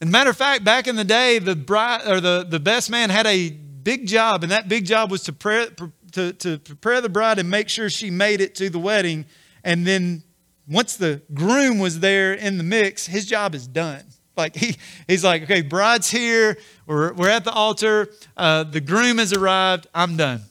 And 0.00 0.12
matter 0.12 0.30
of 0.30 0.36
fact, 0.36 0.64
back 0.64 0.86
in 0.86 0.96
the 0.96 1.04
day, 1.04 1.38
the 1.38 1.56
bride 1.56 2.06
or 2.06 2.20
the, 2.20 2.46
the 2.48 2.60
best 2.60 2.90
man 2.90 3.10
had 3.10 3.26
a 3.26 3.50
big 3.50 4.06
job, 4.06 4.42
and 4.42 4.52
that 4.52 4.68
big 4.68 4.84
job 4.84 5.10
was 5.10 5.22
to, 5.22 5.92
to, 6.12 6.32
to 6.32 6.58
prepare 6.58 7.00
the 7.00 7.08
bride 7.08 7.38
and 7.38 7.50
make 7.50 7.68
sure 7.68 7.90
she 7.90 8.10
made 8.10 8.40
it 8.40 8.54
to 8.56 8.70
the 8.70 8.78
wedding. 8.78 9.24
And 9.64 9.86
then 9.86 10.22
once 10.68 10.96
the 10.96 11.22
groom 11.34 11.78
was 11.78 12.00
there 12.00 12.32
in 12.32 12.58
the 12.58 12.64
mix, 12.64 13.06
his 13.06 13.26
job 13.26 13.54
is 13.54 13.66
done. 13.66 14.04
Like 14.36 14.54
he, 14.54 14.76
he's 15.08 15.24
like, 15.24 15.42
okay, 15.42 15.62
bride's 15.62 16.08
here, 16.10 16.58
we're, 16.86 17.12
we're 17.12 17.28
at 17.28 17.44
the 17.44 17.50
altar, 17.50 18.08
uh, 18.36 18.62
the 18.62 18.80
groom 18.80 19.18
has 19.18 19.32
arrived, 19.32 19.88
I'm 19.92 20.16
done. 20.16 20.42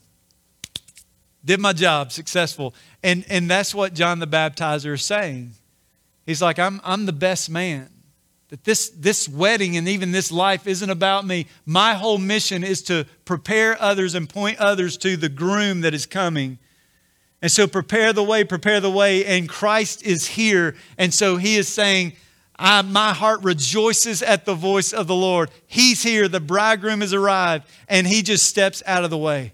Did 1.46 1.62
my 1.62 1.72
job, 1.72 2.12
successful. 2.12 2.76
And, 3.02 3.24
and 3.30 3.50
that's 3.50 3.74
what 3.74 3.94
John 3.94 4.20
the 4.20 4.28
Baptizer 4.28 4.96
is 4.96 5.06
saying. 5.06 5.54
He's 6.28 6.42
like, 6.42 6.60
I'm, 6.60 6.80
I'm 6.84 7.08
the 7.08 7.14
best 7.14 7.50
man. 7.50 7.90
That 8.50 8.64
this, 8.66 8.90
this 8.90 9.28
wedding 9.28 9.78
and 9.78 9.88
even 9.88 10.12
this 10.12 10.32
life 10.32 10.68
isn't 10.68 10.90
about 10.90 11.26
me. 11.26 11.48
My 11.66 11.96
whole 11.96 12.18
mission 12.18 12.64
is 12.64 12.82
to 12.84 13.06
prepare 13.26 13.82
others 13.82 14.14
and 14.14 14.30
point 14.30 14.60
others 14.60 14.98
to 14.98 15.18
the 15.18 15.30
groom 15.30 15.82
that 15.82 15.94
is 15.94 16.06
coming. 16.06 16.60
And 17.42 17.52
so 17.52 17.66
prepare 17.66 18.14
the 18.14 18.24
way, 18.24 18.44
prepare 18.44 18.80
the 18.82 18.92
way, 18.92 19.26
and 19.26 19.48
Christ 19.48 20.06
is 20.06 20.28
here. 20.28 20.76
And 20.98 21.14
so 21.14 21.38
he 21.38 21.56
is 21.56 21.68
saying, 21.68 22.14
I, 22.60 22.82
my 22.82 23.14
heart 23.14 23.44
rejoices 23.44 24.22
at 24.22 24.46
the 24.46 24.56
voice 24.56 24.92
of 24.92 25.08
the 25.08 25.16
Lord. 25.16 25.50
He's 25.66 26.04
here, 26.04 26.28
the 26.28 26.40
bridegroom 26.40 27.02
has 27.02 27.14
arrived, 27.14 27.68
and 27.88 28.06
he 28.06 28.22
just 28.22 28.48
steps 28.48 28.84
out 28.86 29.04
of 29.04 29.12
the 29.12 29.18
way. 29.18 29.54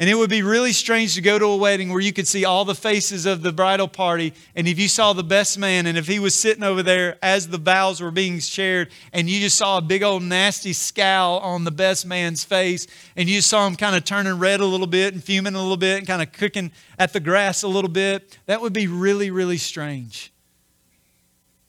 And 0.00 0.10
it 0.10 0.14
would 0.14 0.30
be 0.30 0.42
really 0.42 0.72
strange 0.72 1.14
to 1.14 1.20
go 1.20 1.38
to 1.38 1.44
a 1.44 1.56
wedding 1.56 1.90
where 1.90 2.00
you 2.00 2.12
could 2.12 2.26
see 2.26 2.44
all 2.44 2.64
the 2.64 2.74
faces 2.74 3.26
of 3.26 3.42
the 3.42 3.52
bridal 3.52 3.86
party. 3.86 4.34
And 4.56 4.66
if 4.66 4.76
you 4.76 4.88
saw 4.88 5.12
the 5.12 5.22
best 5.22 5.56
man, 5.56 5.86
and 5.86 5.96
if 5.96 6.08
he 6.08 6.18
was 6.18 6.34
sitting 6.34 6.64
over 6.64 6.82
there 6.82 7.16
as 7.22 7.46
the 7.46 7.58
vows 7.58 8.00
were 8.00 8.10
being 8.10 8.40
shared, 8.40 8.90
and 9.12 9.30
you 9.30 9.38
just 9.38 9.56
saw 9.56 9.78
a 9.78 9.82
big 9.82 10.02
old 10.02 10.24
nasty 10.24 10.72
scowl 10.72 11.38
on 11.38 11.62
the 11.62 11.70
best 11.70 12.06
man's 12.06 12.42
face, 12.42 12.88
and 13.14 13.28
you 13.28 13.40
saw 13.40 13.68
him 13.68 13.76
kind 13.76 13.94
of 13.94 14.04
turning 14.04 14.36
red 14.36 14.58
a 14.58 14.66
little 14.66 14.88
bit 14.88 15.14
and 15.14 15.22
fuming 15.22 15.54
a 15.54 15.62
little 15.62 15.76
bit 15.76 15.98
and 15.98 16.08
kind 16.08 16.22
of 16.22 16.32
cooking 16.32 16.72
at 16.98 17.12
the 17.12 17.20
grass 17.20 17.62
a 17.62 17.68
little 17.68 17.90
bit, 17.90 18.36
that 18.46 18.60
would 18.60 18.72
be 18.72 18.88
really, 18.88 19.30
really 19.30 19.58
strange. 19.58 20.32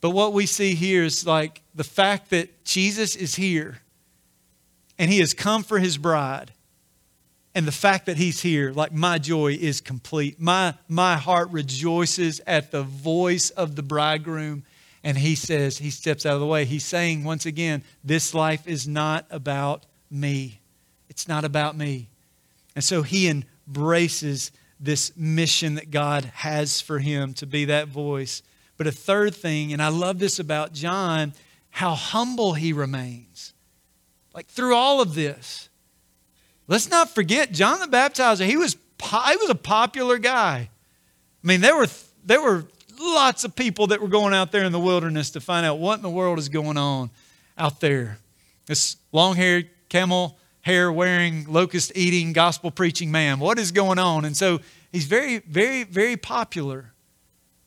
But 0.02 0.12
what 0.12 0.34
we 0.34 0.48
see 0.48 0.74
here 0.74 1.04
is 1.04 1.28
like 1.28 1.62
the 1.76 1.84
fact 1.84 2.32
that 2.32 2.66
Jesus 2.66 3.16
is 3.16 3.36
here 3.36 3.82
and 4.98 5.12
he 5.12 5.20
has 5.20 5.36
come 5.36 5.62
for 5.62 5.78
his 5.78 5.98
bride 5.98 6.54
and 7.56 7.66
the 7.66 7.72
fact 7.72 8.06
that 8.08 8.18
he's 8.18 8.42
here, 8.42 8.74
like 8.74 8.92
my 8.92 9.18
joy 9.18 9.54
is 9.54 9.80
complete. 9.80 10.42
My, 10.42 10.74
my 10.90 11.16
heart 11.16 11.50
rejoices 11.52 12.42
at 12.46 12.72
the 12.72 12.84
voice 12.84 13.50
of 13.50 13.78
the 13.78 13.82
bridegroom. 13.82 14.64
And 15.06 15.18
he 15.18 15.36
says, 15.36 15.78
he 15.78 15.90
steps 15.90 16.26
out 16.26 16.34
of 16.34 16.42
the 16.42 16.46
way. 16.46 16.66
He's 16.66 16.84
saying 16.84 17.24
once 17.24 17.46
again, 17.46 17.84
this 18.04 18.34
life 18.34 18.68
is 18.68 18.90
not 18.90 19.26
about 19.30 19.86
me. 20.12 20.60
It's 21.08 21.30
not 21.30 21.46
about 21.46 21.78
me. 21.78 22.10
And 22.76 22.84
so 22.84 23.04
he 23.04 23.30
embraces 23.30 24.52
this 24.78 25.16
mission 25.16 25.76
that 25.76 25.92
God 25.92 26.26
has 26.26 26.82
for 26.82 27.00
him 27.00 27.34
to 27.36 27.46
be 27.46 27.66
that 27.66 27.88
voice. 27.88 28.42
But 28.76 28.88
a 28.88 28.92
third 28.92 29.34
thing, 29.34 29.72
and 29.72 29.82
I 29.82 29.88
love 29.88 30.20
this 30.20 30.40
about 30.40 30.74
John, 30.74 31.34
how 31.70 31.96
humble 31.96 32.54
he 32.56 32.74
remains. 32.74 33.54
Like 34.34 34.48
through 34.48 34.76
all 34.76 35.00
of 35.00 35.16
this, 35.16 35.70
Let's 36.68 36.90
not 36.90 37.14
forget 37.14 37.52
John 37.52 37.80
the 37.80 37.88
Baptizer, 37.88 38.46
he 38.46 38.58
was, 38.58 38.76
he 39.02 39.38
was 39.38 39.50
a 39.50 39.56
popular 39.56 40.18
guy. 40.18 40.70
I 41.44 41.48
mean, 41.48 41.62
there 41.62 41.76
were, 41.76 41.88
there 42.26 42.42
were 42.42 42.66
lots 43.00 43.44
of 43.44 43.56
people 43.56 43.88
that 43.88 44.02
were 44.02 44.08
going 44.08 44.34
out 44.34 44.52
there 44.52 44.64
in 44.64 44.72
the 44.72 44.80
wilderness 44.80 45.32
to 45.32 45.42
find 45.42 45.66
out 45.66 45.78
what 45.78 45.96
in 45.96 46.02
the 46.02 46.10
world 46.10 46.40
is 46.40 46.50
going 46.50 46.78
on 46.78 47.12
out 47.58 47.80
there. 47.82 48.18
This 48.66 48.98
long 49.12 49.36
haired, 49.36 49.70
camel 49.90 50.38
hair 50.62 50.92
wearing, 50.92 51.46
locust 51.48 51.92
eating, 51.94 52.34
gospel 52.34 52.72
preaching 52.72 53.12
man. 53.12 53.40
What 53.40 53.60
is 53.60 53.72
going 53.72 54.00
on? 54.00 54.26
And 54.26 54.36
so 54.36 54.62
he's 54.92 55.06
very, 55.06 55.38
very, 55.38 55.84
very 55.84 56.18
popular. 56.18 56.92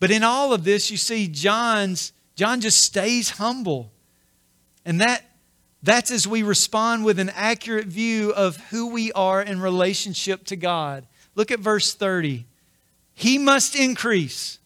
But 0.01 0.11
in 0.11 0.25
all 0.25 0.53
of 0.53 0.65
this, 0.65 0.91
you 0.91 0.97
see 0.97 1.29
John's, 1.29 2.13
John 2.35 2.61
just 2.61 2.83
stays 2.83 3.31
humble. 3.31 3.93
And 4.85 5.01
that 5.01 5.23
that's 5.83 6.11
as 6.11 6.27
we 6.27 6.43
respond 6.43 7.05
with 7.05 7.19
an 7.19 7.31
accurate 7.31 7.87
view 7.87 8.31
of 8.31 8.57
who 8.71 8.89
we 8.89 9.13
are 9.13 9.41
in 9.41 9.61
relationship 9.61 10.45
to 10.47 10.57
God. 10.57 11.07
Look 11.35 11.51
at 11.51 11.61
verse 11.61 11.95
30. 11.95 12.47
He 13.15 13.39
must 13.39 13.77
increase, 13.77 14.59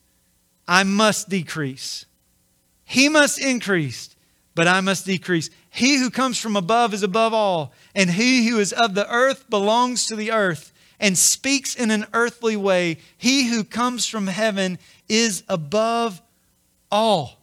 I 0.66 0.84
must 0.84 1.28
decrease. 1.28 2.06
He 2.84 3.08
must 3.08 3.38
increase, 3.38 4.14
but 4.54 4.68
I 4.68 4.80
must 4.80 5.06
decrease. 5.06 5.50
He 5.70 5.96
who 5.96 6.10
comes 6.10 6.38
from 6.38 6.56
above 6.56 6.92
is 6.94 7.02
above 7.02 7.32
all, 7.32 7.72
and 7.94 8.10
he 8.10 8.48
who 8.48 8.58
is 8.58 8.72
of 8.72 8.94
the 8.94 9.10
earth 9.10 9.48
belongs 9.48 10.06
to 10.06 10.16
the 10.16 10.32
earth 10.32 10.72
and 10.98 11.18
speaks 11.18 11.74
in 11.74 11.90
an 11.90 12.06
earthly 12.14 12.56
way. 12.56 12.98
He 13.18 13.48
who 13.48 13.64
comes 13.64 14.06
from 14.06 14.28
heaven 14.28 14.78
is 15.08 15.42
above 15.48 16.22
all. 16.90 17.38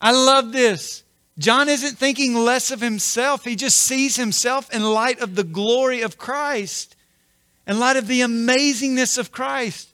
I 0.00 0.12
love 0.12 0.50
this. 0.50 1.03
John 1.38 1.68
isn't 1.68 1.98
thinking 1.98 2.34
less 2.34 2.70
of 2.70 2.80
himself. 2.80 3.44
He 3.44 3.56
just 3.56 3.76
sees 3.76 4.16
himself 4.16 4.72
in 4.72 4.82
light 4.82 5.20
of 5.20 5.34
the 5.34 5.44
glory 5.44 6.02
of 6.02 6.16
Christ, 6.16 6.94
in 7.66 7.80
light 7.80 7.96
of 7.96 8.06
the 8.06 8.20
amazingness 8.20 9.18
of 9.18 9.32
Christ. 9.32 9.88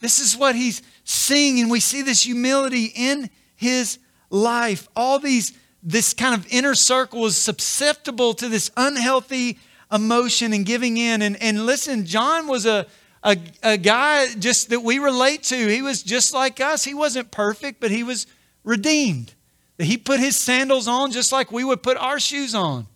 This 0.00 0.18
is 0.18 0.36
what 0.36 0.54
he's 0.54 0.82
seeing, 1.04 1.60
and 1.60 1.70
we 1.70 1.80
see 1.80 2.02
this 2.02 2.22
humility 2.22 2.92
in 2.94 3.30
his 3.56 3.98
life. 4.28 4.88
All 4.94 5.18
these, 5.18 5.52
this 5.82 6.12
kind 6.12 6.34
of 6.34 6.46
inner 6.52 6.74
circle 6.74 7.24
is 7.24 7.36
susceptible 7.36 8.34
to 8.34 8.48
this 8.50 8.70
unhealthy 8.76 9.58
emotion 9.90 10.52
and 10.52 10.66
giving 10.66 10.98
in. 10.98 11.22
And, 11.22 11.40
and 11.40 11.64
listen, 11.64 12.04
John 12.04 12.46
was 12.46 12.66
a, 12.66 12.86
a, 13.22 13.38
a 13.62 13.76
guy 13.78 14.34
just 14.34 14.68
that 14.68 14.82
we 14.82 14.98
relate 14.98 15.44
to. 15.44 15.56
He 15.68 15.80
was 15.80 16.02
just 16.02 16.34
like 16.34 16.60
us. 16.60 16.84
He 16.84 16.92
wasn't 16.92 17.30
perfect, 17.30 17.80
but 17.80 17.90
he 17.90 18.02
was 18.02 18.26
redeemed. 18.64 19.32
That 19.76 19.84
he 19.84 19.96
put 19.96 20.20
his 20.20 20.36
sandals 20.36 20.86
on 20.86 21.12
just 21.12 21.32
like 21.32 21.50
we 21.50 21.64
would 21.64 21.82
put 21.82 21.96
our 21.96 22.20
shoes 22.20 22.54
on. 22.54 22.86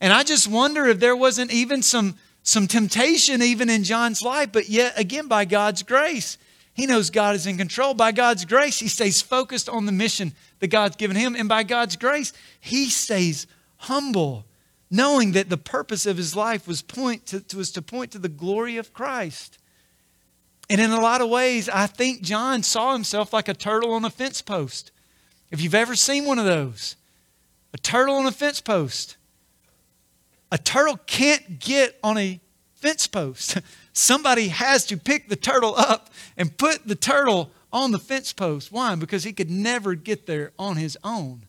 And 0.00 0.12
I 0.12 0.24
just 0.24 0.48
wonder 0.48 0.86
if 0.86 0.98
there 0.98 1.16
wasn't 1.16 1.52
even 1.52 1.82
some, 1.82 2.16
some 2.42 2.66
temptation 2.66 3.40
even 3.40 3.70
in 3.70 3.84
John's 3.84 4.20
life, 4.20 4.50
but 4.50 4.68
yet 4.68 4.98
again, 4.98 5.28
by 5.28 5.44
God's 5.44 5.84
grace, 5.84 6.38
he 6.74 6.86
knows 6.86 7.10
God 7.10 7.34
is 7.34 7.46
in 7.46 7.58
control. 7.58 7.94
By 7.94 8.12
God's 8.12 8.44
grace, 8.44 8.78
he 8.78 8.88
stays 8.88 9.20
focused 9.20 9.68
on 9.68 9.86
the 9.86 9.92
mission 9.92 10.32
that 10.60 10.68
God's 10.68 10.96
given 10.96 11.16
him. 11.16 11.36
And 11.36 11.48
by 11.48 11.64
God's 11.64 11.96
grace, 11.96 12.32
he 12.60 12.86
stays 12.88 13.46
humble, 13.76 14.46
knowing 14.90 15.32
that 15.32 15.50
the 15.50 15.58
purpose 15.58 16.06
of 16.06 16.16
his 16.16 16.34
life 16.34 16.66
was, 16.66 16.80
point 16.80 17.26
to, 17.26 17.44
was 17.56 17.70
to 17.72 17.82
point 17.82 18.12
to 18.12 18.18
the 18.18 18.28
glory 18.28 18.78
of 18.78 18.94
Christ. 18.94 19.58
And 20.70 20.80
in 20.80 20.90
a 20.90 21.00
lot 21.00 21.20
of 21.20 21.28
ways, 21.28 21.68
I 21.68 21.86
think 21.86 22.22
John 22.22 22.62
saw 22.62 22.94
himself 22.94 23.32
like 23.34 23.48
a 23.48 23.54
turtle 23.54 23.92
on 23.92 24.04
a 24.06 24.10
fence 24.10 24.40
post. 24.40 24.91
If 25.52 25.60
you've 25.60 25.74
ever 25.74 25.94
seen 25.94 26.24
one 26.24 26.38
of 26.38 26.46
those, 26.46 26.96
a 27.74 27.78
turtle 27.78 28.16
on 28.16 28.26
a 28.26 28.32
fence 28.32 28.60
post, 28.60 29.18
a 30.50 30.56
turtle 30.56 30.98
can't 31.06 31.60
get 31.60 31.98
on 32.02 32.16
a 32.16 32.40
fence 32.74 33.06
post. 33.06 33.58
Somebody 33.92 34.48
has 34.48 34.86
to 34.86 34.96
pick 34.96 35.28
the 35.28 35.36
turtle 35.36 35.74
up 35.76 36.08
and 36.38 36.56
put 36.56 36.88
the 36.88 36.94
turtle 36.94 37.50
on 37.70 37.92
the 37.92 37.98
fence 37.98 38.32
post. 38.32 38.72
Why? 38.72 38.94
Because 38.94 39.24
he 39.24 39.34
could 39.34 39.50
never 39.50 39.94
get 39.94 40.26
there 40.26 40.52
on 40.58 40.76
his 40.76 40.96
own. 41.04 41.44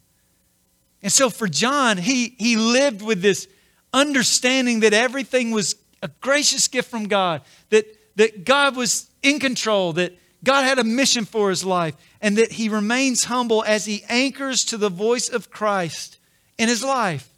And 1.02 1.12
so 1.12 1.30
for 1.30 1.48
John, 1.48 1.98
he, 1.98 2.36
he 2.38 2.58
lived 2.58 3.02
with 3.02 3.22
this 3.22 3.48
understanding 3.94 4.82
that 4.82 4.94
everything 4.94 5.52
was 5.52 5.78
a 6.02 6.10
gracious 6.20 6.68
gift 6.68 6.90
from 6.90 7.08
God, 7.08 7.42
that, 7.70 7.86
that 8.18 8.44
God 8.44 8.76
was 8.76 9.10
in 9.22 9.40
control, 9.40 9.94
that 9.94 10.18
God 10.44 10.64
had 10.64 10.78
a 10.78 10.84
mission 10.84 11.24
for 11.24 11.50
his 11.50 11.64
life, 11.64 11.96
and 12.24 12.38
that 12.38 12.54
he 12.54 12.70
remains 12.70 13.26
humble 13.26 13.66
as 13.68 13.86
he 13.86 14.06
anchors 14.08 14.64
to 14.64 14.78
the 14.78 14.90
voice 14.90 15.28
of 15.28 15.52
Christ 15.52 16.18
in 16.58 16.70
his 16.70 16.82
life. 16.82 17.30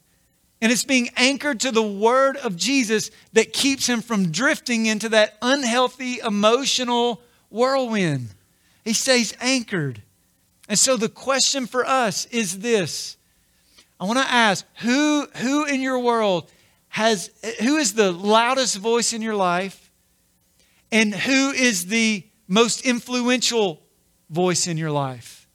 And 0.61 0.71
it's 0.71 0.85
being 0.85 1.09
anchored 1.17 1.59
to 1.61 1.71
the 1.71 1.83
word 1.83 2.37
of 2.37 2.55
Jesus 2.55 3.09
that 3.33 3.51
keeps 3.51 3.87
him 3.87 4.01
from 4.01 4.31
drifting 4.31 4.85
into 4.85 5.09
that 5.09 5.37
unhealthy 5.41 6.19
emotional 6.19 7.21
whirlwind. 7.49 8.29
He 8.83 8.93
stays 8.93 9.35
anchored. 9.41 10.03
And 10.69 10.77
so 10.77 10.97
the 10.97 11.09
question 11.09 11.65
for 11.65 11.83
us 11.83 12.27
is 12.27 12.59
this 12.59 13.17
I 13.99 14.05
want 14.05 14.19
to 14.19 14.31
ask 14.31 14.65
who, 14.77 15.27
who 15.37 15.65
in 15.65 15.81
your 15.81 15.97
world 15.97 16.51
has, 16.89 17.31
who 17.59 17.77
is 17.77 17.95
the 17.95 18.11
loudest 18.11 18.77
voice 18.77 19.13
in 19.13 19.23
your 19.23 19.35
life? 19.35 19.89
And 20.91 21.13
who 21.13 21.49
is 21.51 21.87
the 21.87 22.23
most 22.47 22.81
influential 22.81 23.84
voice 24.29 24.67
in 24.67 24.77
your 24.77 24.91
life. 24.91 25.47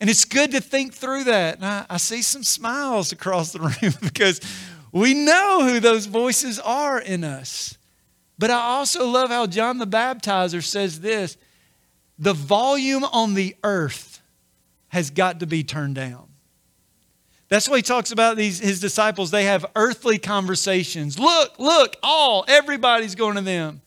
And 0.00 0.10
it's 0.10 0.24
good 0.24 0.50
to 0.50 0.60
think 0.60 0.94
through 0.94 1.24
that. 1.24 1.56
And 1.56 1.64
I, 1.64 1.86
I 1.88 1.96
see 1.96 2.22
some 2.22 2.42
smiles 2.42 3.12
across 3.12 3.52
the 3.52 3.60
room 3.82 3.94
because 4.02 4.40
we 4.90 5.14
know 5.14 5.64
who 5.64 5.80
those 5.80 6.06
voices 6.06 6.58
are 6.58 7.00
in 7.00 7.24
us. 7.24 7.78
But 8.38 8.50
I 8.50 8.60
also 8.60 9.06
love 9.06 9.30
how 9.30 9.46
John 9.46 9.78
the 9.78 9.86
Baptizer 9.86 10.62
says 10.62 11.00
this 11.00 11.36
the 12.18 12.32
volume 12.32 13.04
on 13.04 13.34
the 13.34 13.54
earth 13.62 14.20
has 14.88 15.10
got 15.10 15.40
to 15.40 15.46
be 15.46 15.64
turned 15.64 15.94
down. 15.94 16.28
That's 17.48 17.68
why 17.68 17.76
he 17.76 17.82
talks 17.82 18.12
about 18.12 18.36
these 18.36 18.58
his 18.58 18.80
disciples. 18.80 19.30
They 19.30 19.44
have 19.44 19.66
earthly 19.76 20.18
conversations. 20.18 21.18
Look, 21.18 21.58
look, 21.58 21.96
all, 22.02 22.44
everybody's 22.48 23.14
going 23.14 23.36
to 23.36 23.42
them. 23.42 23.82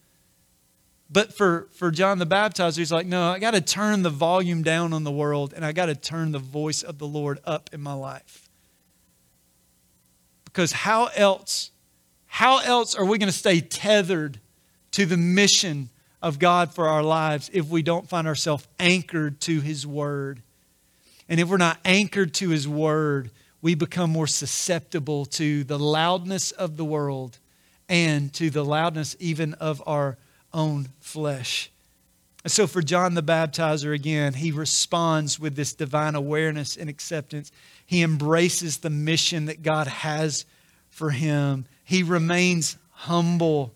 But 1.09 1.33
for, 1.33 1.67
for 1.71 1.91
John 1.91 2.17
the 2.17 2.25
Baptizer, 2.25 2.77
he's 2.77 2.91
like, 2.91 3.05
no, 3.05 3.29
I 3.29 3.39
got 3.39 3.51
to 3.51 3.61
turn 3.61 4.01
the 4.01 4.09
volume 4.09 4.63
down 4.63 4.91
on 4.91 5.03
the 5.03 5.11
world 5.11 5.53
and 5.55 5.63
I 5.63 5.71
got 5.71 5.85
to 5.85 5.95
turn 5.95 6.31
the 6.31 6.39
voice 6.39 6.81
of 6.81 6.97
the 6.97 7.07
Lord 7.07 7.39
up 7.45 7.69
in 7.71 7.81
my 7.81 7.93
life. 7.93 8.49
Because 10.45 10.71
how 10.71 11.07
else, 11.15 11.71
how 12.25 12.59
else 12.59 12.95
are 12.95 13.05
we 13.05 13.17
going 13.17 13.31
to 13.31 13.37
stay 13.37 13.59
tethered 13.59 14.39
to 14.91 15.05
the 15.05 15.17
mission 15.17 15.89
of 16.21 16.39
God 16.39 16.73
for 16.73 16.87
our 16.87 17.03
lives 17.03 17.51
if 17.53 17.67
we 17.67 17.83
don't 17.83 18.09
find 18.09 18.25
ourselves 18.25 18.67
anchored 18.79 19.39
to 19.41 19.61
His 19.61 19.85
Word? 19.85 20.41
And 21.29 21.39
if 21.39 21.49
we're 21.49 21.57
not 21.57 21.77
anchored 21.85 22.33
to 22.35 22.49
His 22.49 22.67
Word, 22.67 23.29
we 23.61 23.75
become 23.75 24.11
more 24.11 24.27
susceptible 24.27 25.25
to 25.25 25.63
the 25.65 25.77
loudness 25.77 26.51
of 26.51 26.77
the 26.77 26.85
world 26.85 27.37
and 27.89 28.33
to 28.33 28.49
the 28.49 28.65
loudness 28.65 29.15
even 29.19 29.53
of 29.55 29.83
our 29.85 30.17
own 30.55 30.89
flesh. 30.99 31.69
And 32.43 32.51
so, 32.51 32.67
for 32.67 32.81
John 32.81 33.15
the 33.15 33.23
Baptizer, 33.23 33.93
again, 33.93 34.33
he 34.33 34.51
responds 34.51 35.39
with 35.39 35.55
this 35.55 35.73
divine 35.73 36.15
awareness 36.15 36.77
and 36.77 36.89
acceptance. 36.89 37.51
He 37.85 38.01
embraces 38.01 38.77
the 38.77 38.89
mission 38.89 39.45
that 39.45 39.63
God 39.63 39.87
has 39.87 40.45
for 40.89 41.09
him. 41.09 41.65
He 41.83 42.03
remains 42.03 42.77
humble. 42.91 43.73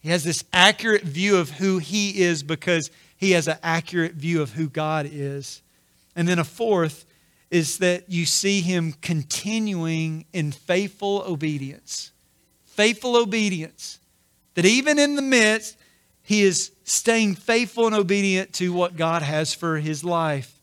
He 0.00 0.08
has 0.08 0.24
this 0.24 0.44
accurate 0.52 1.02
view 1.02 1.36
of 1.36 1.50
who 1.50 1.78
he 1.78 2.22
is 2.22 2.42
because 2.42 2.90
he 3.16 3.32
has 3.32 3.48
an 3.48 3.58
accurate 3.62 4.14
view 4.14 4.40
of 4.40 4.52
who 4.52 4.68
God 4.68 5.08
is. 5.10 5.60
And 6.16 6.26
then 6.26 6.38
a 6.38 6.44
fourth 6.44 7.04
is 7.50 7.78
that 7.78 8.08
you 8.08 8.24
see 8.24 8.62
him 8.62 8.94
continuing 9.02 10.24
in 10.32 10.52
faithful 10.52 11.22
obedience. 11.26 12.12
Faithful 12.64 13.16
obedience. 13.16 13.98
That 14.54 14.64
even 14.64 14.98
in 14.98 15.16
the 15.16 15.22
midst, 15.22 15.76
he 16.22 16.42
is 16.42 16.72
staying 16.84 17.34
faithful 17.34 17.86
and 17.86 17.94
obedient 17.94 18.52
to 18.54 18.72
what 18.72 18.96
God 18.96 19.22
has 19.22 19.54
for 19.54 19.78
his 19.78 20.04
life. 20.04 20.58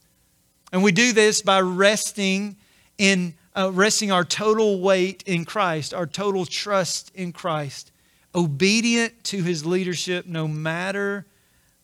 And 0.71 0.83
we 0.83 0.91
do 0.91 1.13
this 1.13 1.41
by 1.41 1.61
resting 1.61 2.57
in 2.97 3.33
uh, 3.55 3.71
resting 3.73 4.11
our 4.11 4.23
total 4.23 4.79
weight 4.81 5.23
in 5.25 5.43
Christ, 5.43 5.91
our 5.93 6.05
total 6.05 6.45
trust 6.45 7.11
in 7.15 7.31
Christ, 7.31 7.91
obedient 8.35 9.23
to 9.25 9.41
his 9.41 9.65
leadership 9.65 10.27
no 10.27 10.47
matter 10.47 11.25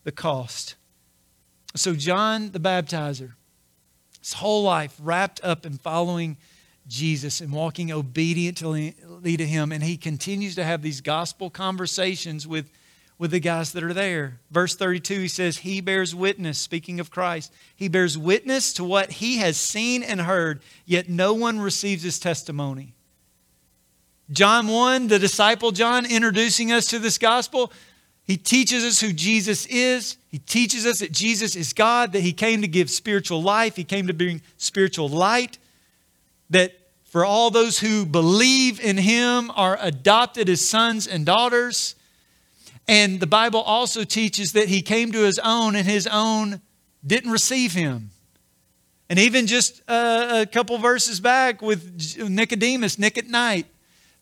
the 0.04 0.12
cost. 0.12 0.76
So 1.74 1.94
John 1.94 2.52
the 2.52 2.60
baptizer 2.60 3.32
his 4.24 4.32
whole 4.32 4.62
life 4.62 4.96
wrapped 5.02 5.44
up 5.44 5.66
in 5.66 5.76
following 5.76 6.38
Jesus 6.86 7.42
and 7.42 7.52
walking 7.52 7.92
obediently 7.92 8.94
to 9.36 9.46
him. 9.46 9.70
And 9.70 9.84
he 9.84 9.98
continues 9.98 10.54
to 10.54 10.64
have 10.64 10.80
these 10.80 11.02
gospel 11.02 11.50
conversations 11.50 12.46
with, 12.46 12.70
with 13.24 13.30
the 13.30 13.40
guys 13.40 13.72
that 13.72 13.82
are 13.82 13.94
there. 13.94 14.38
Verse 14.50 14.76
32, 14.76 15.20
he 15.20 15.28
says, 15.28 15.56
He 15.56 15.80
bears 15.80 16.14
witness, 16.14 16.58
speaking 16.58 17.00
of 17.00 17.10
Christ, 17.10 17.50
he 17.74 17.88
bears 17.88 18.18
witness 18.18 18.74
to 18.74 18.84
what 18.84 19.12
he 19.12 19.38
has 19.38 19.56
seen 19.56 20.02
and 20.02 20.20
heard, 20.20 20.60
yet 20.84 21.08
no 21.08 21.32
one 21.32 21.58
receives 21.58 22.02
his 22.02 22.18
testimony. 22.18 22.92
John 24.30 24.68
1, 24.68 25.06
the 25.06 25.18
disciple 25.18 25.72
John 25.72 26.04
introducing 26.04 26.70
us 26.70 26.86
to 26.88 26.98
this 26.98 27.16
gospel, 27.16 27.72
he 28.24 28.36
teaches 28.36 28.84
us 28.84 29.00
who 29.00 29.10
Jesus 29.10 29.64
is. 29.64 30.18
He 30.28 30.38
teaches 30.38 30.84
us 30.84 30.98
that 30.98 31.10
Jesus 31.10 31.56
is 31.56 31.72
God, 31.72 32.12
that 32.12 32.20
He 32.20 32.34
came 32.34 32.60
to 32.60 32.68
give 32.68 32.90
spiritual 32.90 33.42
life, 33.42 33.74
He 33.74 33.84
came 33.84 34.06
to 34.08 34.12
bring 34.12 34.42
spiritual 34.58 35.08
light, 35.08 35.56
that 36.50 36.74
for 37.04 37.24
all 37.24 37.50
those 37.50 37.78
who 37.78 38.04
believe 38.04 38.80
in 38.80 38.98
Him 38.98 39.50
are 39.54 39.78
adopted 39.80 40.50
as 40.50 40.60
sons 40.60 41.06
and 41.06 41.24
daughters. 41.24 41.94
And 42.86 43.20
the 43.20 43.26
Bible 43.26 43.60
also 43.60 44.04
teaches 44.04 44.52
that 44.52 44.68
He 44.68 44.82
came 44.82 45.12
to 45.12 45.20
His 45.20 45.38
own, 45.38 45.76
and 45.76 45.86
His 45.86 46.06
own 46.06 46.60
didn't 47.06 47.30
receive 47.30 47.72
Him. 47.72 48.10
And 49.08 49.18
even 49.18 49.46
just 49.46 49.82
a, 49.88 50.42
a 50.42 50.46
couple 50.46 50.76
verses 50.78 51.20
back 51.20 51.62
with 51.62 52.18
Nicodemus, 52.18 52.98
Nick 52.98 53.18
at 53.18 53.26
night, 53.26 53.66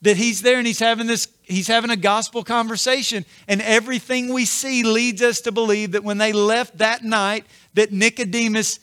that 0.03 0.17
he's 0.17 0.43
there 0.43 0.59
and 0.59 0.67
he's 0.67 0.81
having 0.81 1.07
this 1.07 1.29
he's 1.43 1.69
having 1.69 1.91
a 1.91 1.97
gospel 1.97 2.45
conversation 2.45 3.25
and 3.49 3.63
everything 3.63 4.33
we 4.33 4.45
see 4.45 4.83
leads 4.83 5.23
us 5.23 5.41
to 5.43 5.53
believe 5.53 5.93
that 5.93 6.05
when 6.05 6.19
they 6.19 6.33
left 6.33 6.79
that 6.79 7.03
night 7.03 7.47
that 7.75 7.93
Nicodemus 7.93 8.81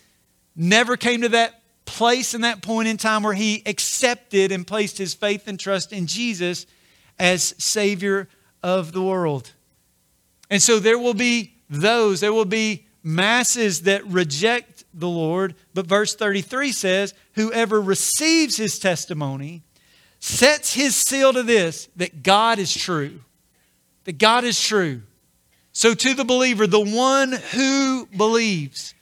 never 0.55 0.97
came 0.97 1.21
to 1.21 1.29
that 1.29 1.61
place 1.85 2.33
and 2.33 2.43
that 2.43 2.61
point 2.61 2.87
in 2.87 2.97
time 2.97 3.23
where 3.23 3.33
he 3.33 3.61
accepted 3.65 4.51
and 4.51 4.65
placed 4.65 4.97
his 4.97 5.13
faith 5.13 5.47
and 5.47 5.59
trust 5.59 5.91
in 5.91 6.07
Jesus 6.07 6.65
as 7.17 7.53
savior 7.57 8.29
of 8.63 8.93
the 8.93 9.01
world. 9.01 9.51
And 10.49 10.61
so 10.61 10.79
there 10.79 10.99
will 10.99 11.13
be 11.13 11.53
those 11.69 12.19
there 12.19 12.33
will 12.33 12.45
be 12.45 12.85
masses 13.03 13.83
that 13.83 14.05
reject 14.05 14.83
the 14.93 15.07
Lord, 15.07 15.55
but 15.73 15.85
verse 15.85 16.15
33 16.15 16.71
says 16.71 17.13
whoever 17.33 17.79
receives 17.79 18.57
his 18.57 18.79
testimony 18.79 19.63
sets 20.19 20.73
his 20.73 20.95
seal 20.95 21.33
to 21.33 21.43
this 21.43 21.87
that 21.95 22.23
God 22.23 22.59
is 22.59 22.73
true. 22.73 23.21
That 24.05 24.17
God 24.17 24.43
is 24.43 24.61
true. 24.61 25.01
So, 25.71 25.93
to 25.93 26.13
the 26.13 26.25
believer, 26.25 26.67
the 26.67 26.79
one 26.79 27.31
who 27.31 28.07
believes 28.07 28.93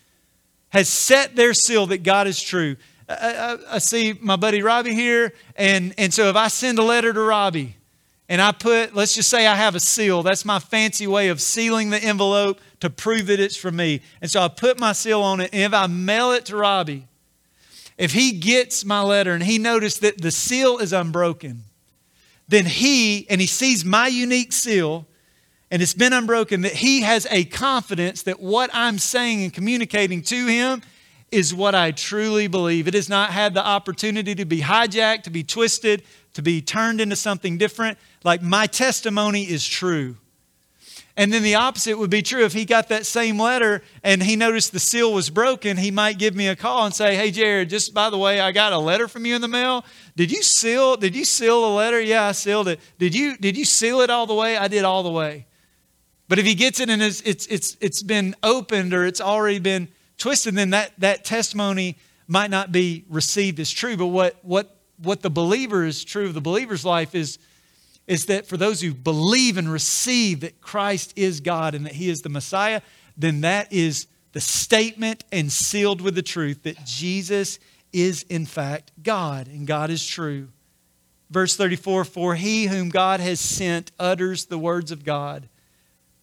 has 0.70 0.90
set 0.90 1.36
their 1.36 1.54
seal 1.54 1.88
that 1.88 2.04
God 2.04 2.28
is 2.28 2.42
true. 2.42 2.76
I, 3.10 3.14
I, 3.14 3.76
I, 3.76 3.78
see 3.78 4.14
my 4.20 4.36
buddy 4.36 4.62
Robbie 4.62 4.94
here, 4.94 5.34
and, 5.56 5.94
and 5.98 6.14
so 6.14 6.28
if 6.28 6.36
I 6.36 6.50
send 6.50 6.78
a 6.78 6.84
letter 6.84 7.14
to 7.14 7.22
Robbie 7.22 7.77
and 8.30 8.42
I 8.42 8.52
put, 8.52 8.94
let's 8.94 9.16
just 9.16 9.30
say 9.30 9.48
I 9.48 9.56
have 9.56 9.76
a 9.76 9.80
seal, 9.80 10.22
that's 10.22 10.44
my 10.44 10.60
fancy 10.60 11.08
way 11.08 11.30
of 11.30 11.42
sealing 11.42 11.90
the 11.90 12.04
envelope 12.04 12.60
to 12.82 12.90
prove 12.90 13.28
that 13.28 13.40
it's 13.40 13.56
for 13.56 13.72
me. 13.72 14.02
And 14.22 14.30
so 14.30 14.42
I 14.42 14.50
put 14.50 14.80
my 14.80 14.92
seal 14.92 15.22
on 15.22 15.40
it, 15.40 15.50
and 15.54 15.64
if 15.64 15.74
I 15.74 15.88
mail 15.88 16.32
it 16.32 16.46
to 16.48 16.58
Robbie, 16.58 17.08
if 17.98 18.14
he 18.14 18.34
gets 18.34 18.86
my 18.86 19.02
letter 19.02 19.34
and 19.34 19.44
he 19.44 19.58
noticed 19.58 20.02
that 20.02 20.22
the 20.22 20.32
seal 20.32 20.78
is 20.78 20.94
unbroken, 20.94 21.64
then 22.48 22.66
he, 22.66 23.30
and 23.30 23.42
he 23.42 23.48
sees 23.48 23.84
my 23.84 24.08
unique 24.08 24.54
seal, 24.54 25.06
and 25.72 25.82
it's 25.82 25.94
been 25.94 26.14
unbroken, 26.14 26.62
that 26.62 26.74
he 26.74 27.02
has 27.02 27.28
a 27.32 27.44
confidence 27.46 28.24
that 28.24 28.40
what 28.40 28.70
I'm 28.74 28.98
saying 29.00 29.44
and 29.44 29.54
communicating 29.54 30.22
to 30.24 30.48
him 30.48 30.82
is 31.32 31.54
what 31.54 31.76
I 31.76 31.92
truly 31.92 32.48
believe. 32.48 32.88
It 32.88 32.94
has 32.94 33.10
not 33.10 33.32
had 33.32 33.54
the 33.54 33.66
opportunity 33.66 34.36
to 34.36 34.46
be 34.46 34.62
hijacked, 34.62 35.24
to 35.24 35.30
be 35.30 35.44
twisted, 35.44 36.04
to 36.34 36.42
be 36.42 36.62
turned 36.62 37.02
into 37.02 37.16
something 37.16 37.58
different. 37.58 37.98
Like 38.24 38.42
my 38.42 38.68
testimony 38.68 39.44
is 39.44 39.68
true. 39.68 40.16
And 41.18 41.34
then 41.34 41.42
the 41.42 41.56
opposite 41.56 41.98
would 41.98 42.12
be 42.12 42.22
true. 42.22 42.46
If 42.46 42.54
he 42.54 42.64
got 42.64 42.90
that 42.90 43.08
same 43.08 43.42
letter 43.42 43.82
and 44.04 44.22
he 44.22 44.36
noticed 44.36 44.72
the 44.72 44.80
seal 44.80 45.12
was 45.12 45.32
broken, 45.32 45.76
he 45.76 45.90
might 45.90 46.20
give 46.20 46.36
me 46.36 46.48
a 46.48 46.56
call 46.56 46.86
and 46.86 46.94
say, 46.94 47.16
Hey, 47.16 47.32
Jared, 47.32 47.72
just 47.72 47.92
by 47.92 48.12
the 48.12 48.20
way, 48.20 48.40
I 48.40 48.52
got 48.52 48.72
a 48.72 48.78
letter 48.78 49.08
from 49.08 49.26
you 49.26 49.36
in 49.36 49.42
the 49.42 49.48
mail. 49.48 49.84
Did 50.16 50.32
you 50.32 50.44
seal, 50.44 50.96
did 50.96 51.16
you 51.16 51.26
seal 51.26 51.62
the 51.62 51.76
letter? 51.76 52.00
Yeah, 52.00 52.26
I 52.26 52.34
sealed 52.34 52.68
it. 52.68 52.80
Did 53.00 53.16
you, 53.16 53.36
did 53.36 53.58
you 53.58 53.66
seal 53.66 54.02
it 54.02 54.12
all 54.12 54.28
the 54.28 54.36
way? 54.36 54.58
I 54.58 54.68
did 54.68 54.84
all 54.84 55.02
the 55.02 55.10
way. 55.10 55.48
But 56.30 56.38
if 56.38 56.46
he 56.46 56.54
gets 56.54 56.80
it 56.80 56.90
and 56.90 57.02
it's, 57.02 57.22
it's, 57.22 57.48
it's, 57.48 57.78
it's 57.82 58.04
been 58.04 58.36
opened 58.44 58.94
or 58.94 59.04
it's 59.04 59.22
already 59.22 59.60
been 59.60 59.88
twisted, 60.18 60.56
then 60.56 60.72
that, 60.72 60.92
that 61.00 61.24
testimony 61.26 61.98
might 62.28 62.50
not 62.50 62.72
be 62.72 63.06
received 63.10 63.60
as 63.60 63.72
true. 63.72 63.98
But 63.98 64.08
what, 64.08 64.38
what, 64.44 64.76
what 64.98 65.22
the 65.22 65.30
believer 65.30 65.86
is 65.86 66.04
true 66.04 66.26
of 66.26 66.34
the 66.34 66.42
believer's 66.42 66.86
life 66.86 67.16
is 67.16 67.40
is 68.08 68.28
that 68.28 68.48
for 68.48 68.56
those 68.56 68.82
who 68.82 68.94
believe 68.94 69.58
and 69.58 69.72
receive 69.72 70.40
that 70.40 70.62
Christ 70.62 71.14
is 71.18 71.42
God 71.42 71.76
and 71.76 71.86
that 71.86 71.92
He 71.94 72.10
is 72.10 72.22
the 72.22 72.30
Messiah, 72.30 72.82
then 73.18 73.42
that 73.42 73.72
is 73.72 74.08
the 74.32 74.40
statement 74.40 75.26
and 75.32 75.52
sealed 75.52 76.00
with 76.00 76.16
the 76.16 76.22
truth 76.22 76.64
that 76.64 76.86
Jesus 76.86 77.60
is 77.92 78.24
in 78.24 78.46
fact 78.46 78.92
God 79.02 79.48
and 79.48 79.68
God 79.68 79.90
is 79.90 80.06
true. 80.06 80.50
Verse 81.30 81.58
34 81.58 82.06
For 82.06 82.36
he 82.36 82.68
whom 82.68 82.90
God 82.90 83.20
has 83.20 83.40
sent 83.40 83.92
utters 84.00 84.46
the 84.46 84.60
words 84.60 84.92
of 84.92 85.04
God, 85.04 85.50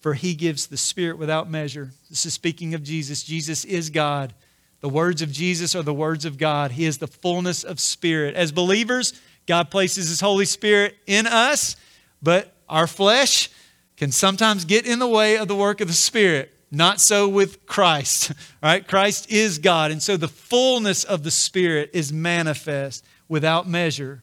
for 0.05 0.13
he 0.13 0.35
gives 0.35 0.67
the 0.67 0.77
Spirit 0.77 1.17
without 1.17 1.49
measure. 1.49 1.89
This 2.11 2.27
is 2.27 2.33
speaking 2.35 2.75
of 2.75 2.83
Jesus. 2.83 3.23
Jesus 3.23 3.65
is 3.65 3.89
God. 3.89 4.35
The 4.81 4.87
words 4.87 5.23
of 5.23 5.31
Jesus 5.31 5.73
are 5.75 5.81
the 5.81 5.95
words 5.95 6.25
of 6.25 6.37
God. 6.37 6.73
He 6.73 6.85
is 6.85 6.99
the 6.99 7.07
fullness 7.07 7.63
of 7.63 7.79
Spirit. 7.79 8.35
As 8.35 8.51
believers, 8.51 9.19
God 9.47 9.71
places 9.71 10.09
His 10.09 10.21
Holy 10.21 10.45
Spirit 10.45 10.95
in 11.07 11.25
us, 11.25 11.75
but 12.21 12.53
our 12.69 12.85
flesh 12.85 13.49
can 13.97 14.11
sometimes 14.11 14.63
get 14.63 14.85
in 14.85 14.99
the 14.99 15.07
way 15.07 15.39
of 15.39 15.47
the 15.47 15.55
work 15.55 15.81
of 15.81 15.87
the 15.87 15.93
Spirit. 15.95 16.53
Not 16.69 17.01
so 17.01 17.27
with 17.27 17.65
Christ, 17.65 18.31
right? 18.61 18.87
Christ 18.87 19.31
is 19.31 19.57
God. 19.57 19.89
And 19.89 20.03
so 20.03 20.17
the 20.17 20.27
fullness 20.27 21.03
of 21.03 21.23
the 21.23 21.31
Spirit 21.31 21.89
is 21.93 22.13
manifest 22.13 23.03
without 23.27 23.67
measure. 23.67 24.21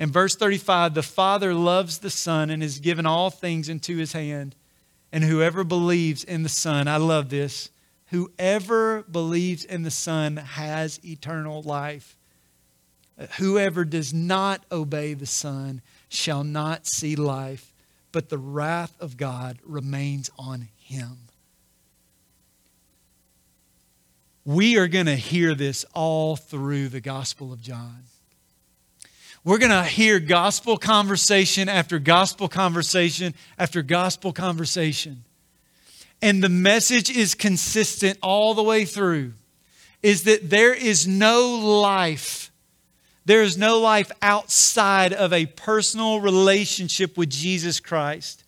In 0.00 0.10
verse 0.10 0.34
35, 0.34 0.94
the 0.94 1.02
Father 1.04 1.54
loves 1.54 1.98
the 1.98 2.10
Son 2.10 2.50
and 2.50 2.60
has 2.60 2.80
given 2.80 3.06
all 3.06 3.30
things 3.30 3.68
into 3.68 3.98
his 3.98 4.14
hand. 4.14 4.56
And 5.12 5.22
whoever 5.24 5.62
believes 5.62 6.24
in 6.24 6.42
the 6.42 6.48
Son, 6.48 6.88
I 6.88 6.96
love 6.96 7.28
this, 7.28 7.70
whoever 8.06 9.02
believes 9.02 9.64
in 9.64 9.82
the 9.82 9.90
Son 9.90 10.38
has 10.38 10.98
eternal 11.04 11.62
life. 11.62 12.16
Whoever 13.38 13.84
does 13.84 14.14
not 14.14 14.64
obey 14.72 15.12
the 15.14 15.26
Son 15.26 15.82
shall 16.08 16.44
not 16.44 16.86
see 16.86 17.14
life, 17.14 17.72
but 18.10 18.30
the 18.30 18.38
wrath 18.38 18.94
of 19.00 19.16
God 19.16 19.58
remains 19.64 20.30
on 20.38 20.68
him. 20.76 21.18
We 24.44 24.76
are 24.78 24.88
going 24.88 25.06
to 25.06 25.14
hear 25.14 25.54
this 25.54 25.84
all 25.94 26.36
through 26.36 26.88
the 26.88 27.00
Gospel 27.00 27.52
of 27.52 27.60
John. 27.60 28.04
We're 29.44 29.58
going 29.58 29.70
to 29.70 29.84
hear 29.84 30.20
gospel 30.20 30.76
conversation 30.76 31.68
after 31.68 31.98
gospel 31.98 32.48
conversation 32.48 33.34
after 33.58 33.82
gospel 33.82 34.32
conversation. 34.32 35.24
And 36.20 36.42
the 36.42 36.48
message 36.48 37.10
is 37.10 37.34
consistent 37.34 38.18
all 38.22 38.54
the 38.54 38.62
way 38.62 38.84
through 38.84 39.32
is 40.02 40.24
that 40.24 40.50
there 40.50 40.74
is 40.74 41.06
no 41.06 41.56
life 41.56 42.42
there 43.24 43.42
is 43.42 43.56
no 43.56 43.78
life 43.78 44.10
outside 44.20 45.12
of 45.12 45.32
a 45.32 45.46
personal 45.46 46.20
relationship 46.20 47.16
with 47.16 47.30
Jesus 47.30 47.78
Christ. 47.78 48.42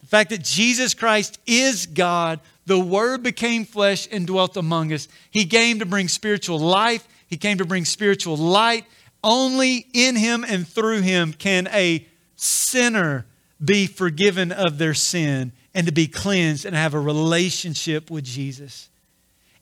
The 0.00 0.06
fact 0.06 0.30
that 0.30 0.42
Jesus 0.42 0.94
Christ 0.94 1.38
is 1.46 1.86
God, 1.86 2.40
the 2.66 2.80
Word 2.80 3.22
became 3.22 3.64
flesh 3.64 4.08
and 4.10 4.26
dwelt 4.26 4.56
among 4.56 4.92
us. 4.92 5.06
He 5.30 5.46
came 5.46 5.78
to 5.78 5.86
bring 5.86 6.08
spiritual 6.08 6.58
life, 6.58 7.06
He 7.28 7.36
came 7.36 7.58
to 7.58 7.64
bring 7.64 7.84
spiritual 7.84 8.36
light. 8.36 8.84
Only 9.22 9.86
in 9.92 10.16
Him 10.16 10.44
and 10.44 10.66
through 10.66 11.02
Him 11.02 11.32
can 11.32 11.68
a 11.68 12.06
sinner 12.36 13.26
be 13.62 13.86
forgiven 13.86 14.52
of 14.52 14.78
their 14.78 14.94
sin 14.94 15.52
and 15.74 15.86
to 15.86 15.92
be 15.92 16.06
cleansed 16.06 16.64
and 16.64 16.74
have 16.74 16.94
a 16.94 17.00
relationship 17.00 18.10
with 18.10 18.24
Jesus. 18.24 18.88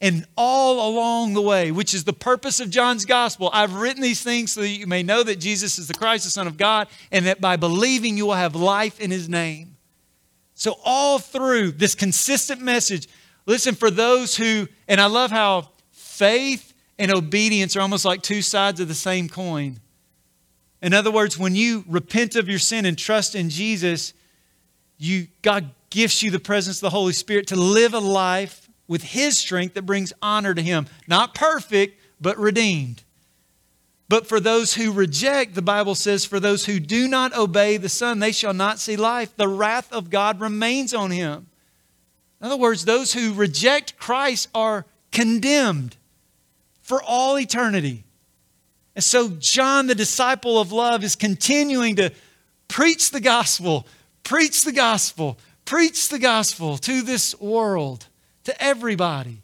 And 0.01 0.27
all 0.37 0.91
along 0.91 1.33
the 1.33 1.41
way, 1.41 1.71
which 1.71 1.95
is 1.95 2.05
the 2.05 2.13
purpose 2.13 2.61
of 2.61 2.69
John's 2.69 3.07
gospel, 3.07 3.49
I've 3.53 3.75
written 3.75 4.03
these 4.03 4.23
things 4.23 4.53
so 4.53 4.61
that 4.61 4.69
you 4.69 4.87
may 4.87 5.03
know 5.03 5.23
that 5.23 5.37
Jesus 5.37 5.79
is 5.79 5.89
the 5.89 5.95
Christ, 5.95 6.25
the 6.25 6.31
Son 6.31 6.47
of 6.47 6.59
God, 6.59 6.89
and 7.11 7.25
that 7.27 7.41
by 7.41 7.57
believing 7.57 8.17
you 8.17 8.27
will 8.27 8.35
have 8.35 8.55
life 8.55 9.01
in 9.01 9.11
his 9.11 9.29
name. 9.29 9.77
So, 10.55 10.79
all 10.85 11.19
through 11.19 11.73
this 11.73 11.95
consistent 11.95 12.61
message, 12.61 13.09
listen, 13.47 13.75
for 13.75 13.91
those 13.91 14.37
who, 14.37 14.69
and 14.89 15.01
I 15.01 15.07
love 15.07 15.31
how 15.31 15.71
faith 15.93 16.66
and 16.99 17.11
obedience 17.11 17.77
are 17.77 17.81
almost 17.81 18.05
like 18.05 18.23
two 18.23 18.43
sides 18.43 18.81
of 18.81 18.89
the 18.89 18.95
same 18.95 19.29
coin. 19.29 19.81
In 20.83 20.95
other 20.95 21.11
words, 21.11 21.39
when 21.39 21.55
you 21.55 21.85
repent 21.89 22.37
of 22.37 22.49
your 22.49 22.59
sin 22.59 22.85
and 22.85 22.97
trust 22.97 23.35
in 23.35 23.51
Jesus, 23.51 24.13
you, 24.99 25.29
God 25.43 25.71
gifts 25.91 26.23
you 26.23 26.31
the 26.31 26.39
presence 26.39 26.79
of 26.79 26.83
the 26.83 26.91
Holy 26.91 27.13
Spirit 27.13 27.49
to 27.49 27.57
live 27.57 27.95
a 27.95 27.99
life 27.99 28.69
with 28.89 29.03
his 29.03 29.39
strength 29.39 29.75
that 29.75 29.83
brings 29.83 30.13
honor 30.23 30.55
to 30.55 30.63
him. 30.63 30.87
Not 31.09 31.35
perfect, 31.35 32.01
but 32.21 32.39
redeemed. 32.39 33.03
But 34.09 34.29
for 34.29 34.39
those 34.39 34.75
who 34.75 34.93
reject, 34.93 35.55
the 35.55 35.63
Bible 35.63 35.97
says, 35.97 36.25
for 36.25 36.39
those 36.39 36.67
who 36.67 36.79
do 36.79 37.09
not 37.09 37.37
obey 37.37 37.77
the 37.77 37.89
Son, 37.89 38.21
they 38.21 38.31
shall 38.31 38.55
not 38.55 38.79
see 38.79 38.97
life. 38.97 39.37
The 39.37 39.49
wrath 39.49 39.93
of 39.93 40.11
God 40.11 40.41
remains 40.41 40.95
on 40.95 41.11
him. 41.11 41.49
In 42.41 42.47
other 42.47 42.57
words, 42.57 42.85
those 42.85 43.15
who 43.15 43.33
reject 43.33 43.99
Christ 43.99 44.49
are 44.55 44.87
condemned 45.11 45.97
for 46.87 47.03
all 47.03 47.37
eternity. 47.37 48.05
And 48.95 49.03
so, 49.03 49.29
John, 49.29 49.89
the 49.89 49.95
disciple 49.95 50.61
of 50.61 50.71
love, 50.71 51.03
is 51.03 51.17
continuing 51.17 51.97
to 51.97 52.13
preach 52.69 53.11
the 53.11 53.21
gospel, 53.21 53.89
preach 54.23 54.63
the 54.63 54.73
gospel, 54.73 55.37
preach 55.65 56.09
the 56.09 56.21
gospel 56.21 56.79
to 56.79 57.03
this 57.03 57.39
world 57.41 58.07
to 58.45 58.63
everybody. 58.63 59.43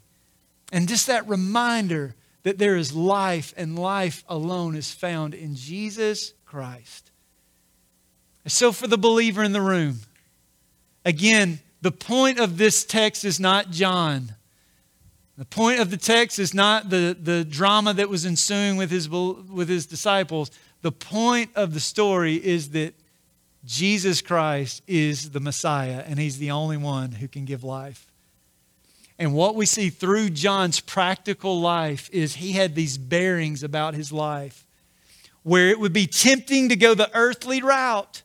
And 0.71 0.87
just 0.87 1.07
that 1.07 1.27
reminder 1.27 2.15
that 2.43 2.57
there 2.57 2.77
is 2.77 2.95
life 2.95 3.53
and 3.57 3.77
life 3.77 4.23
alone 4.29 4.75
is 4.77 4.93
found 4.93 5.33
in 5.33 5.55
Jesus 5.55 6.33
Christ. 6.45 7.11
So, 8.47 8.71
for 8.71 8.87
the 8.87 8.97
believer 8.97 9.43
in 9.43 9.51
the 9.51 9.61
room, 9.61 9.99
again, 11.03 11.59
the 11.81 11.91
point 11.91 12.39
of 12.39 12.57
this 12.57 12.85
text 12.85 13.25
is 13.25 13.37
not 13.37 13.69
John. 13.69 14.33
The 15.37 15.45
point 15.45 15.79
of 15.79 15.89
the 15.89 15.97
text 15.97 16.37
is 16.37 16.53
not 16.53 16.89
the, 16.89 17.17
the 17.19 17.43
drama 17.43 17.93
that 17.95 18.09
was 18.09 18.25
ensuing 18.25 18.77
with 18.77 18.91
his, 18.91 19.09
with 19.09 19.67
his 19.67 19.85
disciples. 19.85 20.51
The 20.83 20.91
point 20.91 21.49
of 21.55 21.73
the 21.73 21.79
story 21.79 22.35
is 22.35 22.69
that 22.71 22.93
Jesus 23.65 24.21
Christ 24.21 24.83
is 24.85 25.31
the 25.31 25.39
Messiah, 25.39 26.03
and 26.05 26.19
he's 26.19 26.37
the 26.37 26.51
only 26.51 26.77
one 26.77 27.13
who 27.13 27.27
can 27.27 27.45
give 27.45 27.63
life. 27.63 28.05
And 29.17 29.33
what 29.33 29.55
we 29.55 29.65
see 29.65 29.89
through 29.89 30.31
John's 30.31 30.79
practical 30.79 31.59
life 31.61 32.09
is 32.11 32.35
he 32.35 32.51
had 32.53 32.75
these 32.75 32.97
bearings 32.97 33.63
about 33.63 33.93
his 33.93 34.11
life 34.11 34.65
where 35.43 35.69
it 35.69 35.79
would 35.79 35.93
be 35.93 36.07
tempting 36.07 36.69
to 36.69 36.75
go 36.75 36.93
the 36.93 37.11
earthly 37.13 37.61
route. 37.61 38.21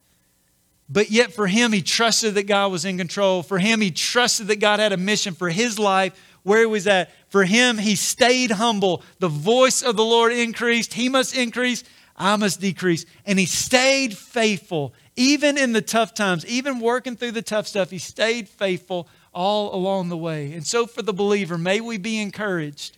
But 0.88 1.10
yet, 1.10 1.32
for 1.32 1.46
him, 1.46 1.72
he 1.72 1.82
trusted 1.82 2.34
that 2.34 2.46
God 2.46 2.72
was 2.72 2.84
in 2.84 2.96
control. 2.96 3.42
For 3.42 3.58
him, 3.58 3.80
he 3.80 3.90
trusted 3.90 4.46
that 4.46 4.60
God 4.60 4.80
had 4.80 4.92
a 4.92 4.96
mission 4.96 5.34
for 5.34 5.50
his 5.50 5.78
life, 5.78 6.14
where 6.42 6.60
he 6.60 6.66
was 6.66 6.86
at. 6.86 7.10
For 7.28 7.44
him, 7.44 7.78
he 7.78 7.96
stayed 7.96 8.52
humble. 8.52 9.02
The 9.18 9.28
voice 9.28 9.82
of 9.82 9.96
the 9.96 10.04
Lord 10.04 10.32
increased. 10.32 10.94
He 10.94 11.08
must 11.08 11.36
increase, 11.36 11.84
I 12.16 12.36
must 12.36 12.60
decrease. 12.60 13.04
And 13.26 13.38
he 13.38 13.46
stayed 13.46 14.16
faithful, 14.16 14.94
even 15.16 15.58
in 15.58 15.72
the 15.72 15.82
tough 15.82 16.14
times, 16.14 16.46
even 16.46 16.80
working 16.80 17.16
through 17.16 17.32
the 17.32 17.42
tough 17.42 17.66
stuff. 17.66 17.90
He 17.90 17.98
stayed 17.98 18.48
faithful 18.48 19.08
all 19.32 19.74
along 19.74 20.08
the 20.08 20.16
way. 20.16 20.52
And 20.52 20.66
so, 20.66 20.86
for 20.86 21.02
the 21.02 21.12
believer, 21.12 21.58
may 21.58 21.80
we 21.80 21.98
be 21.98 22.20
encouraged. 22.20 22.96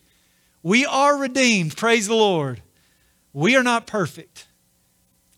We 0.63 0.85
are 0.85 1.17
redeemed, 1.17 1.75
praise 1.75 2.07
the 2.07 2.15
Lord. 2.15 2.61
We 3.33 3.55
are 3.55 3.63
not 3.63 3.87
perfect. 3.87 4.47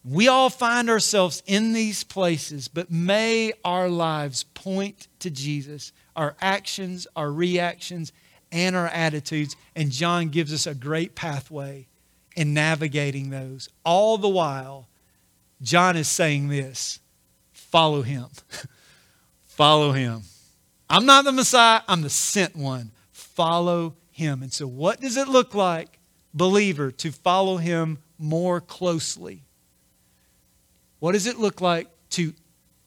We 0.04 0.28
all 0.28 0.50
find 0.50 0.90
ourselves 0.90 1.42
in 1.46 1.72
these 1.72 2.04
places, 2.04 2.68
but 2.68 2.92
may 2.92 3.54
our 3.64 3.88
lives 3.88 4.44
point 4.44 5.08
to 5.20 5.30
Jesus, 5.30 5.94
our 6.16 6.36
actions, 6.42 7.08
our 7.16 7.32
reactions, 7.32 8.12
and 8.52 8.76
our 8.76 8.88
attitudes. 8.88 9.56
And 9.76 9.92
John 9.92 10.30
gives 10.30 10.54
us 10.54 10.68
a 10.68 10.76
great 10.76 11.16
pathway 11.16 11.88
in 12.36 12.54
navigating 12.54 13.30
those. 13.30 13.70
All 13.84 14.18
the 14.18 14.30
while, 14.30 14.88
John 15.62 15.96
is 15.96 16.08
saying 16.08 16.50
this 16.50 17.00
follow 17.52 18.02
him. 18.02 18.28
follow 19.46 19.92
him. 19.92 20.22
I'm 20.90 21.06
not 21.06 21.26
the 21.26 21.32
Messiah, 21.32 21.82
I'm 21.88 22.02
the 22.02 22.10
sent 22.10 22.56
one. 22.56 22.92
Follow 23.12 23.96
him. 24.12 24.44
And 24.44 24.54
so, 24.54 24.68
what 24.68 25.02
does 25.02 25.18
it 25.18 25.28
look 25.28 25.56
like, 25.56 26.00
believer, 26.34 26.92
to 26.92 27.12
follow 27.12 27.58
him 27.58 27.98
more 28.20 28.62
closely? 28.62 29.44
What 31.00 31.14
does 31.14 31.26
it 31.26 31.40
look 31.40 31.62
like 31.62 31.88
to 32.12 32.34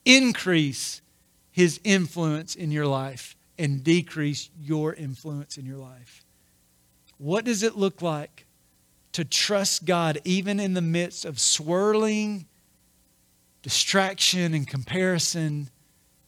increase 0.05 1.03
his 1.57 1.81
influence 1.85 2.55
in 2.55 2.71
your 2.71 2.87
life 2.87 3.35
and 3.59 3.83
decrease 3.83 4.51
your 4.61 4.93
influence 4.93 5.57
in 5.57 5.65
your 5.65 5.79
life? 5.79 6.23
What 7.17 7.47
does 7.47 7.63
it 7.63 7.77
look 7.77 8.03
like 8.03 8.45
to 9.13 9.25
trust 9.25 9.87
God 9.87 10.21
even 10.25 10.61
in 10.61 10.75
the 10.75 10.83
midst 10.83 11.25
of 11.25 11.41
swirling 11.41 12.45
distraction 13.63 14.53
and 14.53 14.69
comparison 14.69 15.71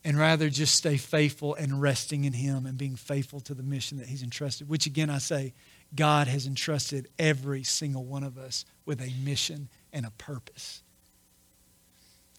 and 0.03 0.19
rather 0.19 0.49
just 0.49 0.75
stay 0.75 0.97
faithful 0.97 1.55
and 1.57 1.83
resting 1.83 2.25
in 2.25 2.33
Him 2.33 2.65
and 2.65 2.79
being 2.79 2.97
faithful 2.97 3.41
to 3.41 3.53
the 3.53 3.63
mission 3.63 3.99
that 3.99 4.07
He's 4.07 4.23
entrusted, 4.23 4.67
which 4.67 4.87
again 4.87 5.11
I 5.11 5.19
say, 5.19 5.53
God 5.95 6.27
has 6.29 6.47
entrusted 6.47 7.07
every 7.19 7.65
single 7.65 8.07
one 8.07 8.25
of 8.25 8.39
us 8.39 8.65
with 8.87 9.03
a 9.03 9.13
mission 9.23 9.69
and 9.93 10.07
a 10.07 10.11
purpose. 10.13 10.81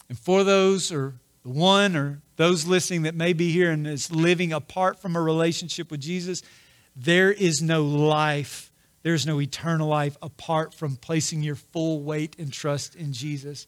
And 0.09 0.17
for 0.17 0.43
those 0.43 0.91
or 0.91 1.13
the 1.43 1.49
one 1.49 1.95
or 1.95 2.21
those 2.35 2.65
listening 2.65 3.03
that 3.03 3.15
may 3.15 3.33
be 3.33 3.51
here 3.51 3.71
and 3.71 3.87
is 3.87 4.11
living 4.11 4.53
apart 4.53 4.99
from 4.99 5.15
a 5.15 5.21
relationship 5.21 5.91
with 5.91 6.01
Jesus, 6.01 6.41
there 6.95 7.31
is 7.31 7.61
no 7.61 7.83
life, 7.83 8.71
there's 9.03 9.25
no 9.25 9.39
eternal 9.39 9.87
life 9.87 10.17
apart 10.21 10.73
from 10.73 10.95
placing 10.95 11.43
your 11.43 11.55
full 11.55 12.01
weight 12.01 12.35
and 12.39 12.51
trust 12.51 12.95
in 12.95 13.13
Jesus. 13.13 13.67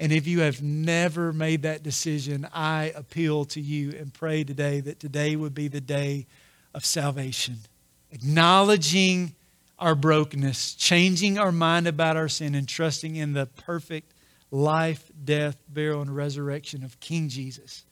And 0.00 0.12
if 0.12 0.26
you 0.26 0.40
have 0.40 0.62
never 0.62 1.32
made 1.32 1.62
that 1.62 1.82
decision, 1.82 2.48
I 2.52 2.92
appeal 2.96 3.44
to 3.46 3.60
you 3.60 3.90
and 3.90 4.12
pray 4.12 4.42
today 4.42 4.80
that 4.80 4.98
today 4.98 5.36
would 5.36 5.54
be 5.54 5.68
the 5.68 5.80
day 5.80 6.26
of 6.74 6.84
salvation. 6.84 7.58
Acknowledging 8.10 9.34
our 9.78 9.94
brokenness, 9.94 10.74
changing 10.74 11.38
our 11.38 11.52
mind 11.52 11.86
about 11.86 12.16
our 12.16 12.28
sin, 12.28 12.54
and 12.54 12.68
trusting 12.68 13.16
in 13.16 13.32
the 13.32 13.46
perfect 13.46 14.13
life, 14.54 15.10
death, 15.24 15.56
burial, 15.68 16.00
and 16.00 16.14
resurrection 16.14 16.84
of 16.84 17.00
King 17.00 17.28
Jesus. 17.28 17.84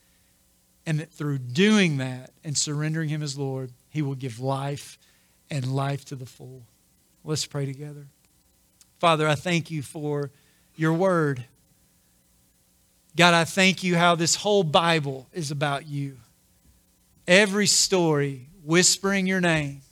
And 0.86 1.00
that 1.00 1.12
through 1.12 1.38
doing 1.38 1.96
that 1.98 2.30
and 2.44 2.56
surrendering 2.56 3.08
Him 3.08 3.22
as 3.22 3.36
Lord, 3.36 3.72
He 3.90 4.00
will 4.00 4.14
give 4.14 4.38
life 4.38 4.96
and 5.50 5.74
life 5.74 6.04
to 6.06 6.16
the 6.16 6.26
full. 6.26 6.62
Let's 7.24 7.46
pray 7.46 7.66
together. 7.66 8.06
Father, 9.00 9.28
I 9.28 9.34
thank 9.34 9.70
you 9.70 9.82
for 9.82 10.30
your 10.76 10.92
word. 10.92 11.44
God, 13.16 13.34
I 13.34 13.44
thank 13.44 13.82
you 13.82 13.96
how 13.96 14.14
this 14.14 14.36
whole 14.36 14.62
Bible 14.62 15.26
is 15.32 15.50
about 15.50 15.88
you. 15.88 16.16
Every 17.26 17.66
story 17.66 18.48
whispering 18.64 19.26
your 19.26 19.40
name. 19.40 19.82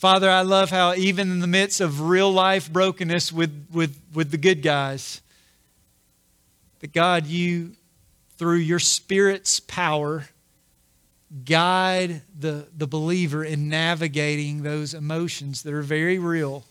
Father, 0.00 0.28
I 0.28 0.40
love 0.42 0.70
how 0.70 0.94
even 0.94 1.30
in 1.30 1.38
the 1.38 1.46
midst 1.46 1.80
of 1.80 2.00
real 2.00 2.32
life 2.32 2.72
brokenness 2.72 3.32
with, 3.32 3.68
with, 3.72 4.00
with 4.12 4.32
the 4.32 4.38
good 4.38 4.62
guys, 4.62 5.20
that 6.80 6.92
God, 6.92 7.26
you, 7.26 7.72
through 8.36 8.56
your 8.56 8.78
Spirit's 8.80 9.60
power, 9.60 10.26
guide 11.44 12.22
the, 12.36 12.66
the 12.76 12.88
believer 12.88 13.44
in 13.44 13.68
navigating 13.68 14.62
those 14.62 14.94
emotions 14.94 15.62
that 15.62 15.72
are 15.72 15.82
very 15.82 16.18
real 16.18 16.64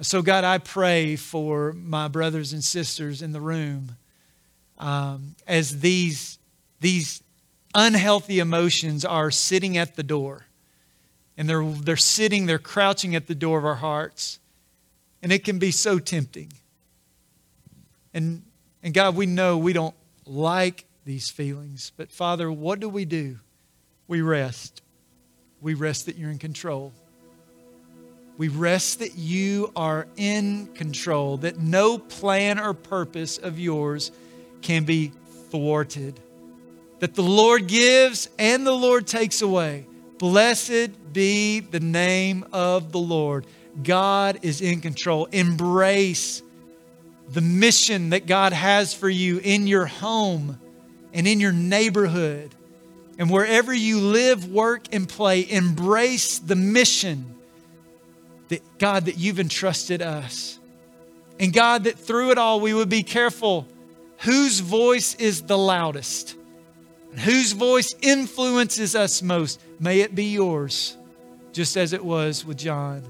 so, 0.00 0.22
God, 0.22 0.42
I 0.42 0.58
pray 0.58 1.14
for 1.14 1.72
my 1.72 2.08
brothers 2.08 2.52
and 2.52 2.64
sisters 2.64 3.22
in 3.22 3.30
the 3.30 3.40
room 3.40 3.96
um, 4.76 5.36
as 5.46 5.80
these, 5.80 6.38
these 6.80 7.22
unhealthy 7.76 8.40
emotions 8.40 9.04
are 9.04 9.30
sitting 9.30 9.76
at 9.76 9.94
the 9.94 10.02
door. 10.02 10.46
And 11.36 11.48
they're, 11.48 11.64
they're 11.64 11.96
sitting, 11.96 12.46
they're 12.46 12.58
crouching 12.58 13.14
at 13.14 13.26
the 13.26 13.34
door 13.34 13.58
of 13.58 13.64
our 13.64 13.74
hearts. 13.74 14.38
And 15.22 15.32
it 15.32 15.44
can 15.44 15.58
be 15.58 15.70
so 15.70 15.98
tempting. 15.98 16.52
And, 18.12 18.42
and 18.82 18.94
God, 18.94 19.16
we 19.16 19.26
know 19.26 19.58
we 19.58 19.72
don't 19.72 19.94
like 20.26 20.84
these 21.04 21.30
feelings. 21.30 21.92
But 21.96 22.10
Father, 22.10 22.50
what 22.50 22.80
do 22.80 22.88
we 22.88 23.04
do? 23.04 23.38
We 24.06 24.20
rest. 24.20 24.82
We 25.60 25.74
rest 25.74 26.06
that 26.06 26.16
you're 26.16 26.30
in 26.30 26.38
control. 26.38 26.92
We 28.36 28.48
rest 28.48 28.98
that 28.98 29.16
you 29.16 29.72
are 29.76 30.06
in 30.16 30.66
control, 30.74 31.36
that 31.38 31.58
no 31.58 31.98
plan 31.98 32.58
or 32.58 32.74
purpose 32.74 33.38
of 33.38 33.58
yours 33.58 34.10
can 34.60 34.84
be 34.84 35.12
thwarted. 35.50 36.18
That 36.98 37.14
the 37.14 37.22
Lord 37.22 37.68
gives 37.68 38.28
and 38.38 38.66
the 38.66 38.72
Lord 38.72 39.06
takes 39.06 39.40
away. 39.40 39.86
Blessed 40.18 41.12
be 41.12 41.60
the 41.60 41.80
name 41.80 42.46
of 42.52 42.92
the 42.92 42.98
Lord. 42.98 43.46
God 43.82 44.38
is 44.42 44.60
in 44.60 44.80
control. 44.80 45.26
Embrace 45.26 46.42
the 47.28 47.40
mission 47.40 48.10
that 48.10 48.26
God 48.26 48.52
has 48.52 48.94
for 48.94 49.08
you 49.08 49.40
in 49.42 49.66
your 49.66 49.86
home 49.86 50.60
and 51.12 51.26
in 51.26 51.40
your 51.40 51.52
neighborhood 51.52 52.54
and 53.18 53.30
wherever 53.30 53.72
you 53.72 54.00
live, 54.00 54.50
work, 54.50 54.86
and 54.92 55.08
play. 55.08 55.48
Embrace 55.48 56.38
the 56.38 56.56
mission 56.56 57.34
that 58.48 58.78
God 58.78 59.06
that 59.06 59.16
you've 59.18 59.40
entrusted 59.40 60.02
us. 60.02 60.58
And 61.40 61.52
God, 61.52 61.84
that 61.84 61.98
through 61.98 62.30
it 62.30 62.38
all 62.38 62.60
we 62.60 62.74
would 62.74 62.88
be 62.88 63.02
careful 63.02 63.66
whose 64.18 64.60
voice 64.60 65.14
is 65.16 65.42
the 65.42 65.58
loudest 65.58 66.36
whose 67.18 67.52
voice 67.52 67.94
influences 68.00 68.94
us 68.94 69.22
most. 69.22 69.60
May 69.78 70.00
it 70.00 70.14
be 70.14 70.26
yours, 70.26 70.96
just 71.52 71.76
as 71.76 71.92
it 71.92 72.04
was 72.04 72.44
with 72.44 72.58
John. 72.58 73.02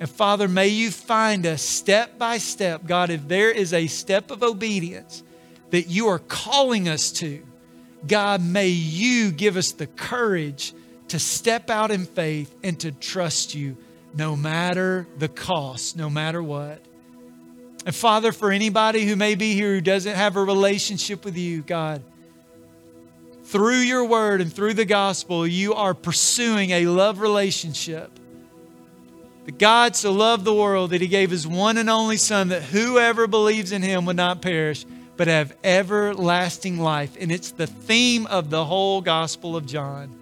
And 0.00 0.08
Father, 0.08 0.46
may 0.46 0.68
you 0.68 0.90
find 0.90 1.44
us 1.44 1.62
step 1.62 2.18
by 2.18 2.38
step, 2.38 2.86
God, 2.86 3.10
if 3.10 3.26
there 3.26 3.50
is 3.50 3.72
a 3.72 3.86
step 3.88 4.30
of 4.30 4.42
obedience 4.42 5.22
that 5.70 5.88
you 5.88 6.08
are 6.08 6.20
calling 6.20 6.88
us 6.88 7.10
to, 7.12 7.44
God, 8.06 8.40
may 8.40 8.68
you 8.68 9.32
give 9.32 9.56
us 9.56 9.72
the 9.72 9.86
courage 9.86 10.72
to 11.08 11.18
step 11.18 11.68
out 11.68 11.90
in 11.90 12.06
faith 12.06 12.54
and 12.62 12.78
to 12.80 12.92
trust 12.92 13.54
you 13.54 13.76
no 14.14 14.36
matter 14.36 15.06
the 15.18 15.28
cost, 15.28 15.96
no 15.96 16.08
matter 16.08 16.42
what. 16.42 16.80
And 17.86 17.94
Father, 17.94 18.32
for 18.32 18.52
anybody 18.52 19.04
who 19.04 19.16
may 19.16 19.34
be 19.34 19.54
here 19.54 19.74
who 19.74 19.80
doesn't 19.80 20.14
have 20.14 20.36
a 20.36 20.44
relationship 20.44 21.24
with 21.24 21.36
you, 21.36 21.62
God, 21.62 22.02
through 23.48 23.78
your 23.78 24.04
word 24.04 24.42
and 24.42 24.52
through 24.52 24.74
the 24.74 24.84
gospel, 24.84 25.46
you 25.46 25.72
are 25.72 25.94
pursuing 25.94 26.70
a 26.70 26.86
love 26.86 27.18
relationship. 27.18 28.10
That 29.46 29.58
God 29.58 29.96
so 29.96 30.12
loved 30.12 30.44
the 30.44 30.52
world 30.52 30.90
that 30.90 31.00
he 31.00 31.08
gave 31.08 31.30
his 31.30 31.46
one 31.46 31.78
and 31.78 31.88
only 31.88 32.18
Son, 32.18 32.48
that 32.48 32.62
whoever 32.62 33.26
believes 33.26 33.72
in 33.72 33.80
him 33.80 34.04
would 34.04 34.16
not 34.16 34.42
perish, 34.42 34.84
but 35.16 35.28
have 35.28 35.56
everlasting 35.64 36.78
life. 36.78 37.16
And 37.18 37.32
it's 37.32 37.52
the 37.52 37.66
theme 37.66 38.26
of 38.26 38.50
the 38.50 38.66
whole 38.66 39.00
Gospel 39.00 39.56
of 39.56 39.64
John. 39.64 40.14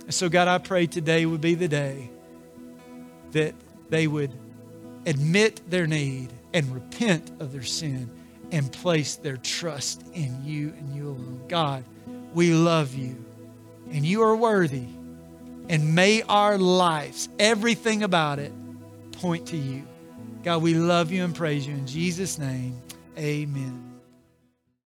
And 0.00 0.12
so, 0.12 0.28
God, 0.28 0.46
I 0.46 0.58
pray 0.58 0.86
today 0.86 1.24
would 1.24 1.40
be 1.40 1.54
the 1.54 1.68
day 1.68 2.10
that 3.32 3.54
they 3.88 4.06
would 4.06 4.32
admit 5.06 5.62
their 5.70 5.86
need 5.86 6.28
and 6.52 6.74
repent 6.74 7.30
of 7.40 7.52
their 7.52 7.62
sin 7.62 8.10
and 8.52 8.70
place 8.70 9.16
their 9.16 9.38
trust 9.38 10.04
in 10.12 10.44
you 10.44 10.74
and 10.78 10.94
you 10.94 11.08
alone. 11.08 11.40
God, 11.48 11.84
we 12.36 12.52
love 12.52 12.94
you 12.94 13.16
and 13.90 14.04
you 14.04 14.22
are 14.22 14.36
worthy. 14.36 14.84
And 15.70 15.94
may 15.94 16.20
our 16.22 16.58
lives, 16.58 17.30
everything 17.38 18.02
about 18.02 18.38
it, 18.38 18.52
point 19.12 19.46
to 19.46 19.56
you. 19.56 19.84
God, 20.44 20.60
we 20.60 20.74
love 20.74 21.10
you 21.10 21.24
and 21.24 21.34
praise 21.34 21.66
you. 21.66 21.72
In 21.72 21.86
Jesus' 21.86 22.38
name, 22.38 22.80
amen. 23.16 23.85